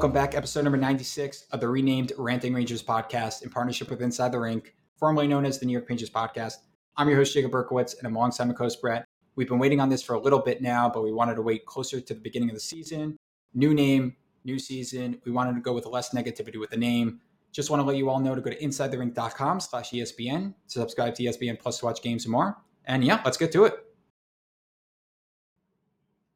welcome 0.00 0.12
back. 0.14 0.34
Episode 0.34 0.62
number 0.62 0.78
96 0.78 1.44
of 1.52 1.60
the 1.60 1.68
renamed 1.68 2.14
Ranting 2.16 2.54
Rangers 2.54 2.82
podcast 2.82 3.42
in 3.42 3.50
partnership 3.50 3.90
with 3.90 4.00
Inside 4.00 4.32
the 4.32 4.40
Rink, 4.40 4.74
formerly 4.96 5.28
known 5.28 5.44
as 5.44 5.58
the 5.58 5.66
New 5.66 5.74
York 5.74 5.90
Rangers 5.90 6.08
podcast. 6.08 6.54
I'm 6.96 7.06
your 7.06 7.18
host, 7.18 7.34
Jacob 7.34 7.50
Berkowitz, 7.50 7.98
and 7.98 8.06
I'm 8.06 8.16
alongside 8.16 8.46
my 8.46 8.54
co-host, 8.54 8.80
Brett. 8.80 9.04
We've 9.36 9.46
been 9.46 9.58
waiting 9.58 9.78
on 9.78 9.90
this 9.90 10.02
for 10.02 10.14
a 10.14 10.18
little 10.18 10.38
bit 10.38 10.62
now, 10.62 10.88
but 10.88 11.04
we 11.04 11.12
wanted 11.12 11.34
to 11.34 11.42
wait 11.42 11.66
closer 11.66 12.00
to 12.00 12.14
the 12.14 12.20
beginning 12.20 12.48
of 12.48 12.54
the 12.54 12.60
season. 12.60 13.18
New 13.52 13.74
name, 13.74 14.16
new 14.42 14.58
season. 14.58 15.20
We 15.26 15.32
wanted 15.32 15.54
to 15.56 15.60
go 15.60 15.74
with 15.74 15.84
less 15.84 16.14
negativity 16.14 16.58
with 16.58 16.70
the 16.70 16.78
name. 16.78 17.20
Just 17.52 17.68
want 17.68 17.82
to 17.82 17.86
let 17.86 17.98
you 17.98 18.08
all 18.08 18.20
know 18.20 18.34
to 18.34 18.40
go 18.40 18.48
to 18.48 18.58
insidetherink.com 18.58 19.60
slash 19.60 19.90
ESPN 19.90 20.54
to 20.68 20.78
subscribe 20.80 21.14
to 21.16 21.24
ESPN 21.24 21.60
Plus 21.60 21.78
to 21.80 21.84
watch 21.84 22.00
games 22.00 22.24
and 22.24 22.32
more. 22.32 22.56
And 22.86 23.04
yeah, 23.04 23.20
let's 23.22 23.36
get 23.36 23.52
to 23.52 23.66
it. 23.66 23.74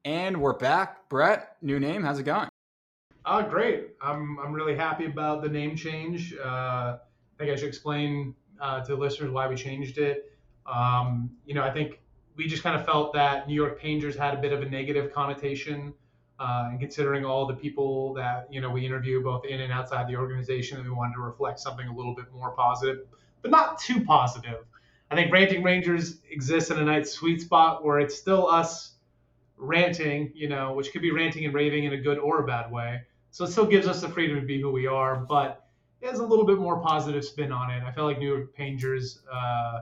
And 0.04 0.42
we're 0.42 0.58
back. 0.58 1.08
Brett, 1.08 1.56
new 1.62 1.80
name. 1.80 2.02
How's 2.02 2.18
it 2.18 2.24
going? 2.24 2.50
Uh, 3.24 3.42
great. 3.42 3.90
I'm, 4.02 4.38
I'm 4.38 4.52
really 4.52 4.76
happy 4.76 5.06
about 5.06 5.42
the 5.42 5.48
name 5.48 5.76
change. 5.76 6.34
Uh, 6.34 6.98
I 6.98 6.98
think 7.38 7.50
I 7.50 7.56
should 7.56 7.68
explain 7.68 8.34
uh, 8.60 8.84
to 8.84 8.94
listeners 8.94 9.30
why 9.30 9.48
we 9.48 9.56
changed 9.56 9.98
it. 9.98 10.36
Um, 10.66 11.30
you 11.46 11.54
know, 11.54 11.62
I 11.62 11.72
think 11.72 12.00
we 12.36 12.46
just 12.46 12.62
kind 12.62 12.78
of 12.78 12.84
felt 12.84 13.12
that 13.14 13.48
New 13.48 13.54
York 13.54 13.80
Rangers 13.82 14.16
had 14.16 14.34
a 14.34 14.40
bit 14.40 14.52
of 14.52 14.62
a 14.62 14.68
negative 14.68 15.12
connotation. 15.12 15.94
Uh, 16.38 16.68
and 16.70 16.80
considering 16.80 17.24
all 17.24 17.46
the 17.46 17.54
people 17.54 18.12
that 18.12 18.48
you 18.50 18.60
know 18.60 18.68
we 18.68 18.84
interview 18.84 19.22
both 19.22 19.44
in 19.44 19.60
and 19.60 19.72
outside 19.72 20.08
the 20.08 20.16
organization, 20.16 20.82
we 20.82 20.90
wanted 20.90 21.14
to 21.14 21.20
reflect 21.20 21.60
something 21.60 21.86
a 21.86 21.94
little 21.94 22.14
bit 22.14 22.24
more 22.32 22.50
positive, 22.50 23.06
but 23.40 23.52
not 23.52 23.78
too 23.78 24.04
positive. 24.04 24.64
I 25.12 25.14
think 25.14 25.32
Ranting 25.32 25.62
Rangers 25.62 26.18
exists 26.28 26.70
in 26.70 26.78
a 26.78 26.84
nice 26.84 27.12
sweet 27.12 27.40
spot 27.40 27.84
where 27.84 28.00
it's 28.00 28.16
still 28.16 28.48
us 28.48 28.94
ranting, 29.56 30.32
you 30.34 30.48
know, 30.48 30.72
which 30.72 30.90
could 30.92 31.02
be 31.02 31.12
ranting 31.12 31.44
and 31.44 31.54
raving 31.54 31.84
in 31.84 31.92
a 31.92 31.98
good 31.98 32.18
or 32.18 32.40
a 32.40 32.46
bad 32.46 32.72
way, 32.72 33.02
so 33.34 33.42
it 33.42 33.50
still 33.50 33.66
gives 33.66 33.88
us 33.88 34.00
the 34.00 34.08
freedom 34.08 34.38
to 34.38 34.46
be 34.46 34.60
who 34.60 34.70
we 34.70 34.86
are, 34.86 35.16
but 35.16 35.66
it 36.00 36.08
has 36.08 36.20
a 36.20 36.24
little 36.24 36.46
bit 36.46 36.56
more 36.56 36.78
positive 36.78 37.24
spin 37.24 37.50
on 37.50 37.68
it. 37.68 37.82
I 37.82 37.90
felt 37.90 38.06
like 38.06 38.20
New 38.20 38.28
York 38.28 38.54
Rangers, 38.56 39.22
uh, 39.28 39.80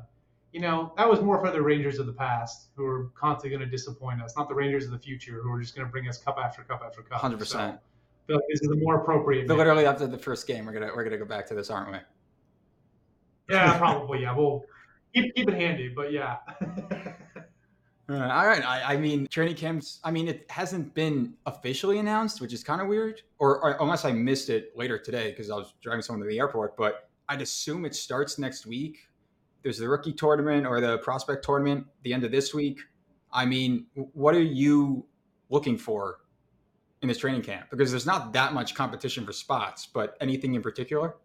you 0.52 0.60
know, 0.60 0.94
that 0.96 1.06
was 1.06 1.20
more 1.20 1.38
for 1.38 1.50
the 1.50 1.60
Rangers 1.60 1.98
of 1.98 2.06
the 2.06 2.14
past 2.14 2.68
who 2.74 2.86
are 2.86 3.10
constantly 3.14 3.50
going 3.50 3.60
to 3.60 3.70
disappoint 3.70 4.22
us, 4.22 4.38
not 4.38 4.48
the 4.48 4.54
Rangers 4.54 4.86
of 4.86 4.92
the 4.92 4.98
future 4.98 5.42
who 5.42 5.52
are 5.52 5.60
just 5.60 5.76
going 5.76 5.86
to 5.86 5.92
bring 5.92 6.08
us 6.08 6.16
cup 6.16 6.38
after 6.42 6.62
cup 6.62 6.82
after 6.82 7.02
cup. 7.02 7.20
Hundred 7.20 7.40
so 7.40 7.40
percent. 7.40 7.76
I 7.76 8.26
feel 8.26 8.36
like 8.36 8.44
this 8.48 8.62
is 8.62 8.68
the 8.68 8.76
more 8.76 9.02
appropriate. 9.02 9.46
So 9.48 9.54
literally 9.54 9.84
after 9.84 10.06
the 10.06 10.16
first 10.16 10.46
game, 10.46 10.64
we're 10.64 10.72
gonna 10.72 10.90
we're 10.96 11.04
gonna 11.04 11.18
go 11.18 11.26
back 11.26 11.46
to 11.48 11.54
this, 11.54 11.68
aren't 11.68 11.92
we? 11.92 11.98
Yeah, 13.50 13.76
probably. 13.76 14.22
Yeah, 14.22 14.34
we'll 14.34 14.64
keep 15.14 15.34
keep 15.34 15.46
it 15.46 15.54
handy, 15.54 15.88
but 15.94 16.10
yeah. 16.10 16.38
All 18.20 18.46
right. 18.46 18.64
I, 18.64 18.94
I, 18.94 18.96
mean, 18.96 19.26
training 19.28 19.56
camps. 19.56 20.00
I 20.04 20.10
mean, 20.10 20.28
it 20.28 20.50
hasn't 20.50 20.94
been 20.94 21.34
officially 21.46 21.98
announced, 21.98 22.40
which 22.40 22.52
is 22.52 22.62
kind 22.62 22.80
of 22.80 22.88
weird. 22.88 23.22
Or, 23.38 23.62
or, 23.62 23.76
unless 23.80 24.04
I 24.04 24.12
missed 24.12 24.50
it 24.50 24.76
later 24.76 24.98
today 24.98 25.30
because 25.30 25.50
I 25.50 25.54
was 25.54 25.74
driving 25.80 26.02
someone 26.02 26.22
to 26.22 26.28
the 26.28 26.38
airport. 26.38 26.76
But 26.76 27.08
I'd 27.28 27.42
assume 27.42 27.84
it 27.84 27.94
starts 27.94 28.38
next 28.38 28.66
week. 28.66 29.08
There's 29.62 29.78
the 29.78 29.88
rookie 29.88 30.12
tournament 30.12 30.66
or 30.66 30.80
the 30.80 30.98
prospect 30.98 31.44
tournament 31.44 31.86
the 32.02 32.12
end 32.12 32.24
of 32.24 32.32
this 32.32 32.52
week. 32.52 32.80
I 33.32 33.46
mean, 33.46 33.86
what 33.94 34.34
are 34.34 34.42
you 34.42 35.06
looking 35.48 35.78
for 35.78 36.18
in 37.00 37.08
this 37.08 37.18
training 37.18 37.42
camp? 37.42 37.70
Because 37.70 37.90
there's 37.90 38.06
not 38.06 38.32
that 38.32 38.52
much 38.52 38.74
competition 38.74 39.24
for 39.24 39.32
spots. 39.32 39.86
But 39.86 40.16
anything 40.20 40.54
in 40.54 40.62
particular? 40.62 41.16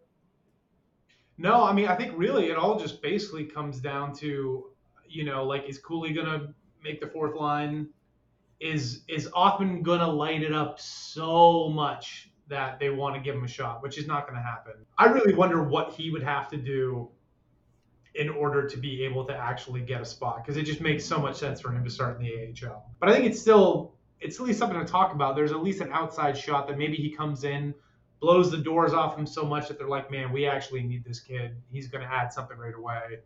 No, 1.36 1.64
I 1.64 1.72
mean, 1.72 1.86
I 1.86 1.94
think 1.94 2.12
really 2.16 2.46
it 2.50 2.56
all 2.56 2.78
just 2.78 3.00
basically 3.00 3.44
comes 3.44 3.78
down 3.78 4.12
to, 4.16 4.70
you 5.08 5.24
know, 5.24 5.44
like 5.44 5.68
is 5.68 5.78
Cooley 5.78 6.12
gonna 6.12 6.52
make 6.82 7.00
the 7.00 7.06
fourth 7.06 7.34
line, 7.34 7.88
is 8.60 9.02
is 9.08 9.28
Othmann 9.28 9.82
gonna 9.82 10.10
light 10.10 10.42
it 10.42 10.52
up 10.52 10.80
so 10.80 11.68
much 11.68 12.30
that 12.48 12.78
they 12.78 12.90
want 12.90 13.14
to 13.14 13.20
give 13.20 13.34
him 13.34 13.44
a 13.44 13.48
shot, 13.48 13.82
which 13.82 13.98
is 13.98 14.06
not 14.06 14.26
going 14.26 14.36
to 14.36 14.42
happen. 14.42 14.72
I 14.96 15.06
really 15.06 15.34
wonder 15.34 15.62
what 15.62 15.92
he 15.92 16.10
would 16.10 16.22
have 16.22 16.48
to 16.48 16.56
do 16.56 17.08
in 18.14 18.28
order 18.30 18.66
to 18.66 18.76
be 18.78 19.04
able 19.04 19.24
to 19.26 19.36
actually 19.36 19.82
get 19.82 20.00
a 20.00 20.04
spot 20.04 20.42
because 20.42 20.56
it 20.56 20.64
just 20.64 20.80
makes 20.80 21.04
so 21.04 21.18
much 21.18 21.36
sense 21.36 21.60
for 21.60 21.70
him 21.70 21.84
to 21.84 21.90
start 21.90 22.18
in 22.18 22.24
the 22.24 22.66
AHL. 22.66 22.90
But 22.98 23.10
I 23.10 23.12
think 23.12 23.26
it's 23.26 23.40
still 23.40 23.94
it's 24.20 24.40
at 24.40 24.46
least 24.46 24.58
something 24.58 24.78
to 24.78 24.84
talk 24.84 25.14
about. 25.14 25.36
There's 25.36 25.52
at 25.52 25.62
least 25.62 25.80
an 25.80 25.92
outside 25.92 26.36
shot 26.36 26.66
that 26.68 26.78
maybe 26.78 26.96
he 26.96 27.10
comes 27.10 27.44
in, 27.44 27.72
blows 28.18 28.50
the 28.50 28.56
doors 28.56 28.92
off 28.92 29.16
him 29.16 29.26
so 29.26 29.44
much 29.44 29.68
that 29.68 29.78
they're 29.78 29.88
like, 29.88 30.10
man, 30.10 30.32
we 30.32 30.46
actually 30.46 30.82
need 30.82 31.04
this 31.04 31.20
kid. 31.20 31.54
He's 31.70 31.86
going 31.86 32.02
to 32.02 32.12
add 32.12 32.32
something 32.32 32.58
right 32.58 32.74
away 32.74 33.18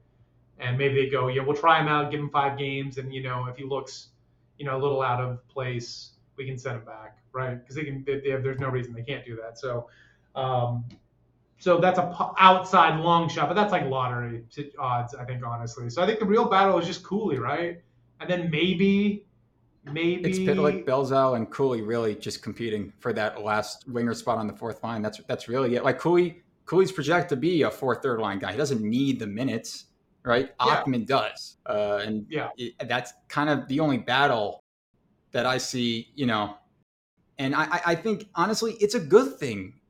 and 0.59 0.79
maybe 0.79 0.95
they 0.95 1.09
go, 1.09 1.29
yeah, 1.29 1.43
we'll 1.43 1.57
try 1.57 1.81
him 1.81 1.89
out, 1.89 2.11
give 2.11 2.21
him 2.21 2.31
five 2.31 2.59
games, 2.59 2.99
and 2.99 3.13
you 3.13 3.23
know 3.23 3.47
if 3.47 3.57
he 3.57 3.65
looks, 3.65 4.09
you 4.59 4.65
know, 4.65 4.77
a 4.77 4.81
little 4.81 5.03
out 5.03 5.21
of 5.21 5.47
place, 5.49 6.11
we 6.37 6.47
can 6.47 6.59
send 6.59 6.77
him 6.77 6.85
back, 6.85 7.19
right? 7.33 7.59
Because 7.59 7.77
they 7.77 7.85
can, 7.85 8.05
they, 8.05 8.21
they 8.21 8.31
have, 8.31 8.43
there's 8.43 8.61
no 8.61 8.69
reason 8.69 8.93
they 8.93 9.03
can't 9.03 9.25
do 9.25 9.37
that. 9.37 9.59
So, 9.59 9.89
um, 10.35 10.85
so 11.59 11.79
that's 11.79 11.99
a 11.99 12.33
outside 12.39 12.99
long 13.01 13.29
shot, 13.29 13.49
but 13.49 13.55
that's 13.55 13.73
like 13.73 13.85
lottery 13.87 14.45
odds, 14.79 15.15
I 15.15 15.25
think, 15.25 15.45
honestly. 15.47 15.89
So 15.91 16.03
I 16.03 16.07
think 16.07 16.19
the 16.19 16.27
real 16.27 16.47
battle 16.47 16.79
is 16.79 16.87
just 16.87 17.05
Cooley, 17.05 17.39
right? 17.39 17.81
And 18.21 18.29
then 18.29 18.51
maybe, 18.51 19.27
maybe 19.85 20.29
it's 20.29 20.39
Pitlick, 20.39 20.85
Belzile, 20.85 21.37
and 21.37 21.51
Cooley 21.51 21.83
really 21.83 22.15
just 22.15 22.43
competing 22.43 22.93
for 22.99 23.13
that 23.13 23.43
last 23.43 23.89
winger 23.89 24.15
spot 24.15 24.39
on 24.39 24.47
the 24.47 24.53
fourth 24.53 24.83
line. 24.83 25.03
That's 25.03 25.21
that's 25.29 25.49
really 25.49 25.77
it. 25.77 25.85
Like 25.85 25.99
Cooley, 25.99 26.43
Cooley's 26.67 26.93
projected 26.93 27.31
to 27.31 27.37
be 27.37 27.63
a 27.63 27.71
fourth, 27.71 28.03
third 28.03 28.21
line 28.21 28.39
guy. 28.39 28.53
He 28.53 28.59
doesn't 28.59 28.83
need 28.83 29.19
the 29.21 29.27
minutes 29.27 29.87
right? 30.25 30.51
Yeah. 30.65 30.83
Othmann 30.83 31.07
does, 31.07 31.57
uh, 31.67 32.01
and 32.05 32.27
yeah, 32.29 32.51
it, 32.57 32.75
that's 32.89 33.13
kind 33.29 33.49
of 33.49 33.69
the 33.69 33.81
only 33.81 33.99
battle 33.99 34.61
that 35.33 35.47
I 35.47 35.59
see. 35.59 36.11
You 36.15 36.27
know, 36.27 36.57
and 37.39 37.55
I, 37.55 37.81
I 37.87 37.95
think 37.95 38.29
honestly, 38.35 38.77
it's 38.81 38.95
a 38.95 39.01
good 39.01 39.39
thing 39.39 39.81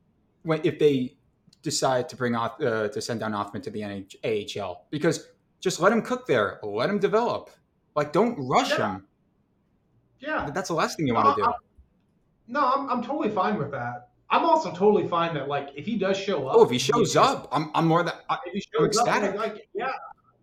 when 0.43 0.61
if 0.63 0.79
they 0.79 1.15
decide 1.61 2.09
to 2.09 2.15
bring 2.15 2.35
off 2.35 2.61
uh, 2.61 2.89
to 2.89 3.01
send 3.01 3.21
down 3.21 3.31
Othmann 3.31 3.63
to 3.63 3.71
the 3.71 3.81
NH- 3.81 4.59
AHL 4.61 4.85
because 4.91 5.27
just 5.59 5.79
let 5.79 5.91
him 5.91 6.01
cook 6.01 6.27
there, 6.27 6.59
let 6.61 6.89
him 6.89 6.99
develop. 6.99 7.49
Like, 7.95 8.11
don't 8.11 8.35
rush 8.37 8.71
yeah. 8.71 8.95
him. 8.95 9.07
Yeah, 10.19 10.49
that's 10.53 10.67
the 10.67 10.75
last 10.75 10.97
thing 10.97 11.07
you 11.07 11.13
want 11.13 11.35
to 11.35 11.41
do. 11.41 11.47
I'm, 11.47 11.53
no, 12.47 12.73
I'm, 12.73 12.89
I'm 12.89 13.03
totally 13.03 13.29
fine 13.29 13.57
with 13.57 13.71
that. 13.71 14.09
I'm 14.29 14.45
also 14.45 14.71
totally 14.71 15.07
fine 15.07 15.33
that 15.35 15.47
like 15.47 15.69
if 15.75 15.85
he 15.85 15.95
does 15.95 16.17
show 16.17 16.47
up. 16.47 16.55
Oh, 16.55 16.63
if 16.63 16.71
he 16.71 16.79
shows 16.79 17.15
up, 17.15 17.47
I'm, 17.51 17.71
I'm 17.75 17.87
more 17.87 18.03
that. 18.03 18.23
If 18.45 18.53
he 18.53 18.63
shows 18.73 18.97
up, 18.97 19.07
like, 19.07 19.35
like, 19.35 19.67
yeah, 19.73 19.91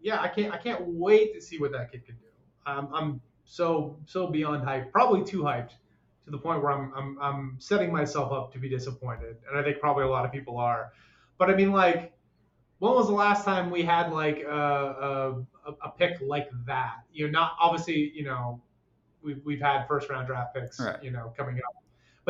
yeah, 0.01 0.21
I 0.21 0.29
can't 0.29 0.53
I 0.53 0.59
can't 0.59 0.83
wait 0.87 1.35
to 1.35 1.41
see 1.41 1.59
what 1.59 1.73
that 1.73 1.91
kid 1.91 2.05
can 2.05 2.17
do. 2.17 2.27
Um, 2.67 2.89
I'm 2.93 3.21
so 3.45 3.99
so 4.07 4.27
beyond 4.27 4.65
hyped, 4.65 4.93
probably 4.93 5.25
too 5.25 5.43
hyped 5.43 5.73
to 6.25 6.31
the 6.31 6.39
point 6.39 6.63
where 6.63 6.73
I'm 6.73 6.93
I'm 6.95 7.19
I'm 7.21 7.57
setting 7.59 7.93
myself 7.93 8.33
up 8.33 8.53
to 8.53 8.59
be 8.59 8.69
disappointed, 8.69 9.37
and 9.49 9.59
I 9.59 9.63
think 9.63 9.81
probably 9.81 10.05
a 10.05 10.09
lot 10.09 10.25
of 10.25 10.33
people 10.33 10.59
are. 10.59 10.93
But 11.39 11.51
I 11.51 11.55
mean, 11.55 11.73
like, 11.73 12.13
when 12.79 12.93
was 12.93 13.09
the 13.09 13.15
last 13.15 13.45
time 13.45 13.71
we 13.71 13.83
had 13.83 14.13
like 14.13 14.41
a 14.41 15.45
a, 15.67 15.73
a 15.85 15.91
pick 15.99 16.21
like 16.21 16.49
that? 16.67 16.97
You 17.13 17.27
know, 17.27 17.33
not 17.33 17.53
obviously, 17.61 18.13
you 18.15 18.25
know, 18.25 18.61
we've 19.23 19.41
we've 19.45 19.61
had 19.61 19.87
first 19.87 20.09
round 20.09 20.27
draft 20.27 20.55
picks, 20.55 20.81
right. 20.81 21.03
you 21.03 21.11
know, 21.11 21.33
coming 21.37 21.57
up 21.57 21.80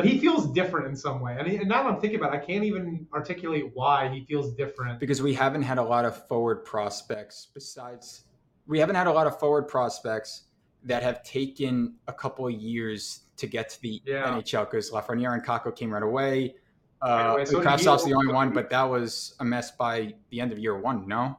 but 0.01 0.09
he 0.09 0.17
feels 0.17 0.47
different 0.51 0.87
in 0.87 0.95
some 0.95 1.21
way. 1.21 1.35
And, 1.37 1.47
he, 1.47 1.57
and 1.57 1.69
now 1.69 1.87
I'm 1.87 1.99
thinking 1.99 2.19
about 2.19 2.33
it, 2.33 2.41
I 2.41 2.45
can't 2.45 2.63
even 2.63 3.07
articulate 3.13 3.71
why 3.73 4.09
he 4.09 4.25
feels 4.25 4.53
different. 4.53 4.99
Because 4.99 5.21
we 5.21 5.33
haven't 5.33 5.61
had 5.61 5.77
a 5.77 5.83
lot 5.83 6.05
of 6.05 6.27
forward 6.27 6.65
prospects 6.65 7.47
besides, 7.53 8.23
we 8.65 8.79
haven't 8.79 8.95
had 8.95 9.07
a 9.07 9.11
lot 9.11 9.27
of 9.27 9.39
forward 9.39 9.67
prospects 9.67 10.43
that 10.83 11.03
have 11.03 11.23
taken 11.23 11.95
a 12.07 12.13
couple 12.13 12.47
of 12.47 12.53
years 12.53 13.21
to 13.37 13.45
get 13.45 13.69
to 13.69 13.81
the 13.81 14.01
yeah. 14.05 14.25
NHL 14.25 14.69
because 14.69 14.89
Lafreniere 14.89 15.33
and 15.33 15.45
Kakko 15.45 15.75
came 15.75 15.93
right 15.93 16.01
away. 16.01 16.55
Uh, 17.01 17.35
right 17.37 17.47
so 17.47 17.59
the 17.59 18.13
only 18.15 18.33
one, 18.33 18.53
but 18.53 18.69
that 18.69 18.83
was 18.83 19.35
a 19.39 19.45
mess 19.45 19.71
by 19.71 20.13
the 20.29 20.39
end 20.41 20.51
of 20.51 20.59
year 20.59 20.77
one, 20.77 21.07
no? 21.07 21.37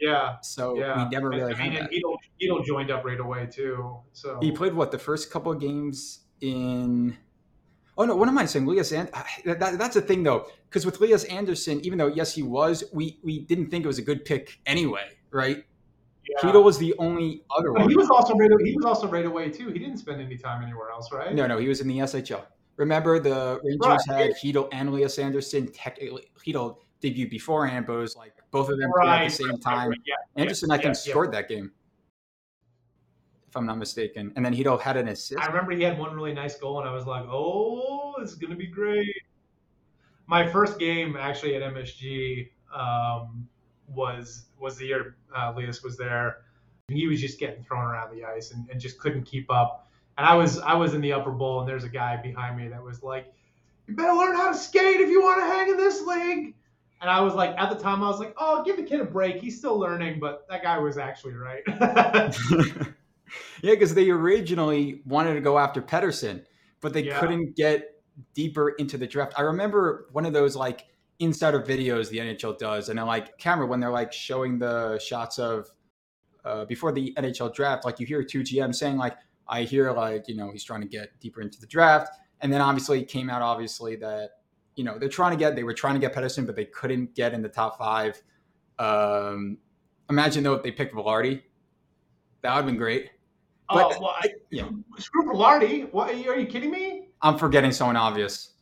Yeah. 0.00 0.36
So 0.42 0.76
yeah. 0.76 1.04
we 1.04 1.08
never 1.10 1.30
really 1.30 1.54
I 1.54 1.58
mean, 1.58 1.72
had 1.72 1.88
that. 1.90 2.64
joined 2.66 2.90
up 2.90 3.04
right 3.04 3.18
away 3.18 3.46
too. 3.46 3.98
So 4.12 4.38
he 4.40 4.52
played 4.52 4.74
what 4.74 4.90
the 4.90 4.98
first 4.98 5.30
couple 5.30 5.52
of 5.52 5.60
games 5.60 6.20
in 6.40 7.16
Oh 7.98 8.04
no, 8.04 8.14
what 8.14 8.28
am 8.28 8.36
I 8.38 8.44
saying? 8.44 8.66
Lias 8.66 8.92
and 8.92 9.08
ah, 9.14 9.26
that, 9.44 9.78
that's 9.78 9.94
the 9.94 10.02
thing 10.02 10.22
though, 10.22 10.48
because 10.68 10.84
with 10.84 11.00
Lias 11.00 11.24
Andersson, 11.24 11.80
even 11.84 11.98
though 11.98 12.08
yes 12.08 12.34
he 12.34 12.42
was, 12.42 12.84
we 12.92 13.18
we 13.22 13.40
didn't 13.40 13.70
think 13.70 13.84
it 13.84 13.88
was 13.88 13.98
a 13.98 14.02
good 14.02 14.24
pick 14.24 14.58
anyway, 14.66 15.08
right? 15.30 15.64
Yeah. 16.42 16.52
was 16.52 16.78
the 16.78 16.94
only 16.98 17.42
other 17.56 17.72
one. 17.72 17.88
He 17.88 17.96
was 17.96 18.10
also 18.10 18.34
right. 18.34 18.50
He 18.64 18.76
was 18.76 18.84
also 18.84 19.08
right 19.08 19.24
away 19.24 19.48
too. 19.48 19.68
He 19.68 19.78
didn't 19.78 19.98
spend 19.98 20.20
any 20.20 20.36
time 20.36 20.62
anywhere 20.62 20.90
else, 20.90 21.10
right? 21.12 21.34
No, 21.34 21.46
no, 21.46 21.58
he 21.58 21.68
was 21.68 21.80
in 21.80 21.88
the 21.88 21.98
SHL. 21.98 22.44
Remember 22.76 23.18
the 23.18 23.60
Rangers 23.64 24.04
right. 24.08 24.18
had 24.22 24.32
Chytil 24.32 24.68
and 24.72 24.92
Lias 24.92 25.18
Andersson. 25.18 25.70
Technically, 25.72 26.24
debuted 27.02 27.30
beforehand, 27.30 27.86
but 27.86 27.94
it 27.94 28.00
was 28.00 28.16
like 28.16 28.32
both 28.50 28.68
of 28.68 28.78
them 28.78 28.90
right. 28.92 29.22
at 29.22 29.30
the 29.30 29.44
same 29.44 29.58
time. 29.58 29.90
Right. 29.90 29.98
Yeah. 30.06 30.42
Andersson, 30.42 30.70
I 30.70 30.78
think, 30.78 30.96
scored 30.96 31.32
that 31.32 31.48
game. 31.48 31.72
I'm 33.54 33.66
not 33.66 33.78
mistaken. 33.78 34.32
And 34.36 34.44
then 34.44 34.54
Chytil 34.54 34.80
had 34.80 34.96
an 34.96 35.08
assist. 35.08 35.40
I 35.40 35.46
remember 35.46 35.72
he 35.72 35.82
had 35.82 35.98
one 35.98 36.14
really 36.14 36.32
nice 36.32 36.56
goal, 36.56 36.80
and 36.80 36.88
I 36.88 36.92
was 36.92 37.06
like, 37.06 37.24
"Oh, 37.28 38.14
it's 38.20 38.34
gonna 38.34 38.56
be 38.56 38.66
great." 38.66 39.22
My 40.26 40.46
first 40.46 40.78
game 40.78 41.16
actually 41.16 41.54
at 41.54 41.62
MSG 41.62 42.50
um, 42.74 43.48
was 43.88 44.46
was 44.58 44.76
the 44.76 44.86
year 44.86 45.16
uh, 45.36 45.52
Lias 45.56 45.82
was 45.82 45.96
there. 45.96 46.38
He 46.88 47.06
was 47.06 47.20
just 47.20 47.38
getting 47.38 47.62
thrown 47.64 47.84
around 47.84 48.16
the 48.16 48.24
ice 48.24 48.52
and, 48.52 48.68
and 48.70 48.80
just 48.80 48.98
couldn't 48.98 49.24
keep 49.24 49.50
up. 49.50 49.88
And 50.18 50.26
I 50.26 50.34
was 50.34 50.58
I 50.58 50.74
was 50.74 50.94
in 50.94 51.00
the 51.00 51.12
upper 51.12 51.32
bowl, 51.32 51.60
and 51.60 51.68
there's 51.68 51.84
a 51.84 51.88
guy 51.88 52.16
behind 52.16 52.56
me 52.56 52.68
that 52.68 52.82
was 52.82 53.02
like, 53.02 53.32
You 53.86 53.94
better 53.94 54.14
learn 54.14 54.36
how 54.36 54.50
to 54.50 54.58
skate 54.58 55.00
if 55.00 55.08
you 55.08 55.22
want 55.22 55.40
to 55.40 55.46
hang 55.46 55.70
in 55.70 55.76
this 55.76 56.02
league. 56.02 56.54
And 57.02 57.10
I 57.10 57.20
was 57.20 57.34
like, 57.34 57.54
at 57.58 57.68
the 57.68 57.76
time, 57.76 58.02
I 58.02 58.08
was 58.08 58.18
like, 58.18 58.34
oh, 58.38 58.64
give 58.64 58.78
the 58.78 58.82
kid 58.82 59.00
a 59.00 59.04
break. 59.04 59.36
He's 59.36 59.58
still 59.58 59.78
learning, 59.78 60.18
but 60.18 60.46
that 60.48 60.62
guy 60.62 60.78
was 60.78 60.96
actually 60.96 61.34
right. 61.34 61.62
yeah, 63.62 63.72
because 63.72 63.94
they 63.94 64.10
originally 64.10 65.02
wanted 65.04 65.34
to 65.34 65.40
go 65.40 65.58
after 65.58 65.82
Pettersson, 65.82 66.44
but 66.80 66.92
they 66.92 67.04
yeah. 67.04 67.18
couldn't 67.18 67.56
get 67.56 68.02
deeper 68.34 68.70
into 68.70 68.96
the 68.96 69.06
draft. 69.06 69.34
I 69.36 69.42
remember 69.42 70.08
one 70.12 70.26
of 70.26 70.32
those 70.32 70.56
like 70.56 70.86
insider 71.18 71.60
videos 71.60 72.08
the 72.08 72.18
NHL 72.18 72.58
does, 72.58 72.88
and 72.88 72.98
I 72.98 73.02
like 73.02 73.38
camera 73.38 73.66
when 73.66 73.80
they're 73.80 73.90
like 73.90 74.12
showing 74.12 74.58
the 74.58 74.98
shots 74.98 75.38
of 75.38 75.68
uh, 76.44 76.64
before 76.64 76.92
the 76.92 77.12
NHL 77.16 77.52
draft, 77.52 77.84
like 77.84 77.98
you 77.98 78.06
hear 78.06 78.22
two 78.22 78.40
GM 78.40 78.74
saying 78.74 78.96
like, 78.96 79.16
I 79.48 79.62
hear 79.62 79.92
like 79.92 80.28
you 80.28 80.36
know 80.36 80.50
he's 80.50 80.64
trying 80.64 80.80
to 80.80 80.88
get 80.88 81.18
deeper 81.20 81.40
into 81.40 81.60
the 81.60 81.66
draft, 81.66 82.10
and 82.40 82.52
then 82.52 82.60
obviously 82.60 83.00
it 83.00 83.08
came 83.08 83.30
out 83.30 83.42
obviously 83.42 83.96
that 83.96 84.30
you 84.76 84.84
know 84.84 84.98
they're 84.98 85.08
trying 85.08 85.32
to 85.32 85.36
get 85.36 85.56
they 85.56 85.64
were 85.64 85.74
trying 85.74 85.94
to 85.94 86.00
get 86.00 86.14
Pettersson, 86.14 86.46
but 86.46 86.56
they 86.56 86.64
couldn't 86.64 87.14
get 87.14 87.34
in 87.34 87.42
the 87.42 87.48
top 87.48 87.78
five. 87.78 88.22
Um, 88.78 89.58
imagine 90.10 90.44
though 90.44 90.54
if 90.54 90.62
they 90.62 90.70
picked 90.70 90.94
Vilardi, 90.94 91.42
that 92.42 92.50
would 92.50 92.56
have 92.56 92.66
been 92.66 92.76
great. 92.76 93.10
But, 93.68 93.96
oh 93.96 94.00
well, 94.00 94.14
I, 94.16 94.28
yeah. 94.50 94.68
screw 94.98 95.24
Vilardi. 95.24 95.92
What 95.92 96.10
are 96.10 96.14
you, 96.14 96.46
kidding 96.46 96.70
me? 96.70 97.08
I'm 97.22 97.36
forgetting 97.36 97.72
someone 97.72 97.96
obvious. 97.96 98.52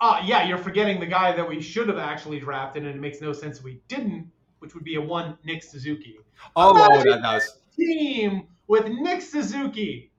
Uh, 0.00 0.20
yeah, 0.24 0.46
you're 0.46 0.58
forgetting 0.58 1.00
the 1.00 1.06
guy 1.06 1.32
that 1.32 1.46
we 1.46 1.60
should 1.60 1.88
have 1.88 1.98
actually 1.98 2.40
drafted, 2.40 2.84
and 2.84 2.94
it 2.94 3.00
makes 3.00 3.20
no 3.20 3.32
sense 3.32 3.62
we 3.62 3.80
didn't, 3.88 4.30
which 4.58 4.74
would 4.74 4.84
be 4.84 4.96
a 4.96 5.00
one 5.00 5.36
Nick 5.44 5.62
Suzuki. 5.62 6.18
Oh, 6.56 6.72
oh 6.74 7.02
that 7.04 7.22
does. 7.22 7.60
Team 7.76 8.46
with 8.66 8.86
Nick 8.88 9.22
Suzuki. 9.22 10.10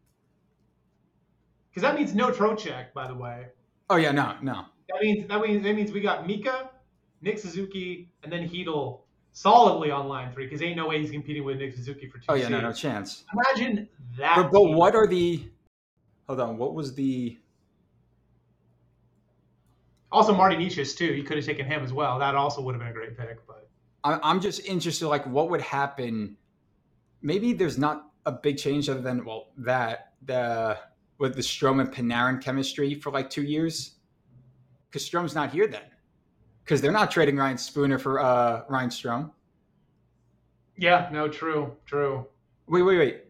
Because 1.69 1.83
that 1.83 1.95
means 1.95 2.13
no 2.13 2.31
Trocheck, 2.31 2.93
by 2.93 3.07
the 3.07 3.15
way. 3.15 3.47
Oh 3.89 3.95
yeah, 3.95 4.11
no, 4.11 4.35
no. 4.41 4.65
That 4.89 5.01
means 5.01 5.27
that 5.27 5.41
means 5.41 5.63
that 5.63 5.75
means 5.75 5.91
we 5.91 6.01
got 6.01 6.27
Mika, 6.27 6.69
Nick 7.21 7.39
Suzuki, 7.39 8.09
and 8.23 8.31
then 8.31 8.47
Chytil 8.49 9.00
solidly 9.31 9.91
on 9.91 10.07
line 10.07 10.31
three 10.33 10.45
because 10.45 10.61
ain't 10.61 10.77
no 10.77 10.87
way 10.87 10.99
he's 10.99 11.11
competing 11.11 11.43
with 11.43 11.57
Nick 11.57 11.75
Suzuki 11.75 12.07
for 12.07 12.17
two. 12.17 12.25
Oh 12.29 12.33
yeah, 12.33 12.47
no, 12.47 12.59
no 12.59 12.73
chance. 12.73 13.23
Imagine 13.33 13.87
that. 14.17 14.35
But, 14.35 14.51
but 14.51 14.63
what 14.71 14.95
are 14.95 15.07
the? 15.07 15.43
Hold 16.27 16.39
on. 16.39 16.57
What 16.57 16.73
was 16.73 16.93
the? 16.93 17.37
Also, 20.11 20.33
Marty 20.33 20.57
Necas 20.57 20.97
too. 20.97 21.05
You 21.05 21.23
could 21.23 21.37
have 21.37 21.45
taken 21.45 21.65
him 21.65 21.83
as 21.83 21.93
well. 21.93 22.19
That 22.19 22.35
also 22.35 22.61
would 22.61 22.75
have 22.75 22.79
been 22.79 22.89
a 22.89 22.93
great 22.93 23.17
pick. 23.17 23.45
But 23.47 23.69
I'm 24.03 24.41
just 24.41 24.65
interested, 24.65 25.07
like, 25.07 25.25
what 25.25 25.49
would 25.49 25.61
happen? 25.61 26.35
Maybe 27.21 27.53
there's 27.53 27.77
not 27.77 28.11
a 28.25 28.31
big 28.31 28.57
change 28.57 28.89
other 28.89 29.01
than 29.01 29.23
well 29.23 29.51
that 29.57 30.13
the 30.25 30.77
with 31.17 31.35
the 31.35 31.41
Strome 31.41 31.79
and 31.79 31.91
Panarin 31.91 32.41
chemistry 32.41 32.95
for 32.95 33.11
like 33.11 33.29
two 33.29 33.43
years 33.43 33.95
because 34.89 35.07
Strome's 35.07 35.35
not 35.35 35.51
here 35.51 35.67
then 35.67 35.83
because 36.71 36.81
they're 36.81 36.93
not 36.93 37.11
trading 37.11 37.35
Ryan 37.35 37.57
Spooner 37.57 37.99
for 37.99 38.21
uh, 38.21 38.61
Ryan 38.69 38.89
Strome. 38.89 39.31
Yeah, 40.77 41.09
no, 41.11 41.27
true, 41.27 41.75
true. 41.85 42.25
Wait, 42.69 42.81
wait, 42.83 42.97
wait. 42.97 43.23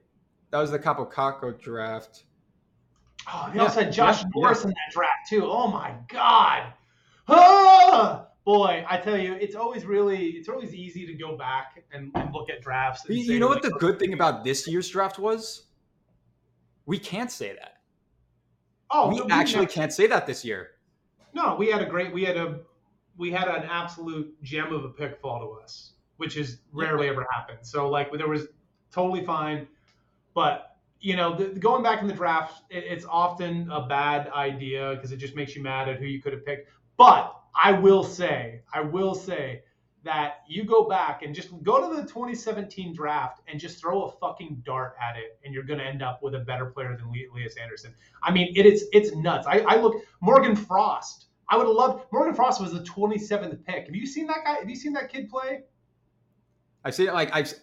That 0.51 0.59
was 0.59 0.69
the 0.69 0.77
Kaapo 0.77 1.11
Kakko 1.11 1.59
draft. 1.59 2.25
Oh, 3.27 3.49
they 3.51 3.57
yeah, 3.57 3.63
also 3.63 3.83
had 3.83 3.91
Josh 3.91 4.21
yeah, 4.21 4.29
Norris 4.35 4.59
yeah. 4.59 4.65
in 4.65 4.69
that 4.69 4.93
draft 4.93 5.27
too. 5.27 5.45
Oh 5.45 5.67
my 5.67 5.95
god. 6.07 6.71
Ah! 7.27 8.27
Boy, 8.45 8.85
I 8.87 8.97
tell 8.97 9.17
you, 9.17 9.33
it's 9.33 9.55
always 9.55 9.85
really, 9.85 10.27
it's 10.33 10.47
always 10.47 10.75
easy 10.75 11.07
to 11.07 11.13
go 11.15 11.35
back 11.35 11.83
and, 11.91 12.11
and 12.13 12.31
look 12.31 12.47
at 12.51 12.61
drafts. 12.61 13.03
you 13.09 13.39
know 13.39 13.47
what 13.47 13.63
the 13.63 13.71
good 13.71 13.97
thing 13.97 14.13
about 14.13 14.43
this 14.43 14.67
year's 14.67 14.87
draft 14.87 15.17
was? 15.17 15.63
We 16.85 16.99
can't 16.99 17.31
say 17.31 17.53
that. 17.53 17.77
Oh, 18.91 19.09
we, 19.09 19.19
we 19.19 19.31
actually 19.31 19.61
never, 19.61 19.71
can't 19.71 19.93
say 19.93 20.05
that 20.05 20.27
this 20.27 20.45
year. 20.45 20.73
No, 21.33 21.55
we 21.55 21.71
had 21.71 21.81
a 21.81 21.85
great, 21.85 22.13
we 22.13 22.23
had 22.23 22.37
a, 22.37 22.59
we 23.21 23.29
had 23.29 23.47
an 23.47 23.63
absolute 23.69 24.35
gem 24.41 24.73
of 24.73 24.83
a 24.83 24.89
pick 24.89 25.21
fall 25.21 25.39
to 25.39 25.63
us, 25.63 25.91
which 26.17 26.37
is 26.37 26.57
rarely 26.73 27.07
ever 27.07 27.27
happened. 27.31 27.59
So 27.61 27.87
like 27.87 28.11
there 28.11 28.27
was 28.27 28.47
totally 28.91 29.23
fine, 29.23 29.67
but 30.33 30.77
you 31.01 31.15
know, 31.15 31.35
the, 31.35 31.45
going 31.59 31.83
back 31.83 32.01
in 32.01 32.07
the 32.07 32.15
draft, 32.15 32.63
it, 32.71 32.83
it's 32.83 33.05
often 33.05 33.69
a 33.71 33.85
bad 33.85 34.29
idea 34.29 34.95
because 34.95 35.11
it 35.11 35.17
just 35.17 35.35
makes 35.35 35.55
you 35.55 35.61
mad 35.61 35.87
at 35.87 35.99
who 35.99 36.05
you 36.05 36.19
could 36.19 36.33
have 36.33 36.43
picked. 36.43 36.69
But 36.97 37.39
I 37.55 37.73
will 37.73 38.03
say, 38.03 38.61
I 38.73 38.81
will 38.81 39.13
say 39.13 39.61
that 40.03 40.41
you 40.47 40.63
go 40.63 40.89
back 40.89 41.21
and 41.21 41.35
just 41.35 41.49
go 41.61 41.79
to 41.79 41.95
the 41.95 42.01
2017 42.01 42.91
draft 42.95 43.41
and 43.47 43.59
just 43.59 43.79
throw 43.79 44.05
a 44.05 44.11
fucking 44.13 44.63
dart 44.65 44.95
at 44.99 45.15
it, 45.15 45.37
and 45.45 45.53
you're 45.53 45.63
going 45.63 45.77
to 45.77 45.85
end 45.85 46.01
up 46.01 46.23
with 46.23 46.33
a 46.33 46.39
better 46.39 46.65
player 46.65 46.97
than 46.97 47.11
Lias 47.11 47.55
Andersson. 47.61 47.93
I 48.23 48.31
mean, 48.31 48.51
it 48.55 48.65
is 48.65 48.87
it's 48.91 49.15
nuts. 49.15 49.45
I, 49.45 49.59
I 49.59 49.75
look 49.75 50.03
Morgan 50.21 50.55
Frost. 50.55 51.27
I 51.51 51.57
would 51.57 51.67
have 51.67 51.75
loved 51.75 52.05
Morgan 52.11 52.33
Frost 52.33 52.61
was 52.61 52.71
the 52.71 52.79
27th 52.79 53.63
pick. 53.65 53.85
Have 53.85 53.95
you 53.95 54.07
seen 54.07 54.25
that 54.27 54.37
guy? 54.45 54.55
Have 54.55 54.69
you 54.69 54.75
seen 54.75 54.93
that 54.93 55.11
kid 55.11 55.29
play? 55.29 55.61
I've 56.83 56.95
seen 56.95 57.09
it 57.09 57.13
like 57.13 57.29
I've. 57.35 57.53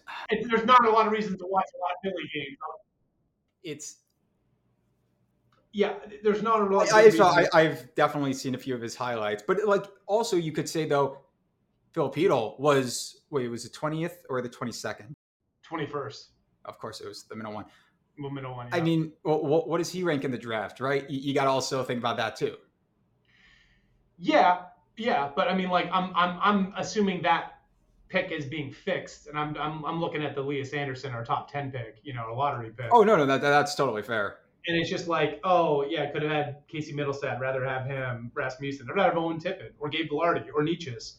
there's 0.47 0.65
not 0.65 0.85
a 0.85 0.89
lot 0.89 1.07
of 1.07 1.11
reasons 1.11 1.39
to 1.39 1.47
watch 1.47 1.65
a 1.75 1.79
lot 1.79 1.91
of 1.91 1.97
Philly 2.03 2.29
games 2.33 2.57
it's 3.63 3.97
yeah, 5.71 5.93
there's 6.23 6.41
not 6.41 6.61
a 6.61 6.65
lot. 6.65 6.91
I, 6.91 7.11
I, 7.21 7.47
I, 7.53 7.63
have 7.63 7.93
definitely 7.93 8.33
seen 8.33 8.55
a 8.55 8.57
few 8.57 8.73
of 8.73 8.81
his 8.81 8.95
highlights, 8.95 9.43
but 9.45 9.63
like 9.65 9.85
also 10.07 10.35
you 10.35 10.51
could 10.51 10.67
say 10.67 10.85
though, 10.85 11.19
Filipino 11.93 12.55
was 12.57 13.21
wait, 13.29 13.45
it 13.45 13.49
was 13.49 13.65
it 13.65 13.73
twentieth 13.73 14.25
or 14.29 14.41
the 14.41 14.49
twenty 14.49 14.71
second? 14.71 15.13
Twenty 15.63 15.85
first. 15.85 16.29
Of 16.65 16.79
course, 16.79 17.01
it 17.01 17.07
was 17.07 17.25
the 17.25 17.35
middle 17.35 17.53
one. 17.53 17.65
The 18.17 18.29
middle 18.29 18.55
one. 18.55 18.67
Yeah. 18.69 18.77
I 18.77 18.81
mean, 18.81 19.13
well, 19.23 19.43
what, 19.43 19.69
what 19.69 19.77
does 19.77 19.91
he 19.91 20.03
rank 20.03 20.23
in 20.23 20.31
the 20.31 20.37
draft? 20.37 20.79
Right, 20.79 21.07
you, 21.09 21.19
you 21.19 21.33
got 21.33 21.43
to 21.43 21.51
also 21.51 21.83
think 21.83 21.99
about 21.99 22.17
that 22.17 22.35
too. 22.35 22.57
Yeah, 24.19 24.63
yeah, 24.97 25.29
but 25.35 25.47
I 25.47 25.55
mean, 25.55 25.69
like, 25.69 25.89
I'm 25.91 26.11
I'm 26.15 26.39
I'm 26.41 26.73
assuming 26.77 27.21
that 27.23 27.59
pick 28.09 28.31
is 28.31 28.45
being 28.45 28.71
fixed, 28.71 29.27
and 29.27 29.39
I'm 29.39 29.55
I'm, 29.57 29.85
I'm 29.85 29.99
looking 30.01 30.23
at 30.23 30.35
the 30.35 30.41
Lias 30.41 30.73
Andersson, 30.73 31.13
our 31.13 31.23
top 31.23 31.51
ten 31.51 31.71
pick, 31.71 31.99
you 32.03 32.13
know, 32.13 32.31
a 32.31 32.35
lottery 32.35 32.71
pick. 32.71 32.87
Oh 32.91 33.03
no, 33.03 33.15
no, 33.15 33.25
that, 33.25 33.41
that's 33.41 33.75
totally 33.75 34.01
fair. 34.01 34.39
And 34.67 34.77
it's 34.77 34.89
just 34.89 35.07
like, 35.07 35.39
oh 35.43 35.85
yeah, 35.87 36.11
could 36.11 36.21
have 36.21 36.31
had 36.31 36.57
Casey 36.67 36.93
Mittelstadt, 36.93 37.39
rather 37.39 37.65
have 37.65 37.85
him, 37.85 38.31
Rasmussen, 38.33 38.87
I'd 38.89 38.95
rather 38.95 39.09
have 39.09 39.17
Owen 39.17 39.39
Tippett 39.39 39.71
or 39.79 39.89
Gabe 39.89 40.09
Vilardi 40.09 40.49
or 40.53 40.63
Necas, 40.63 41.15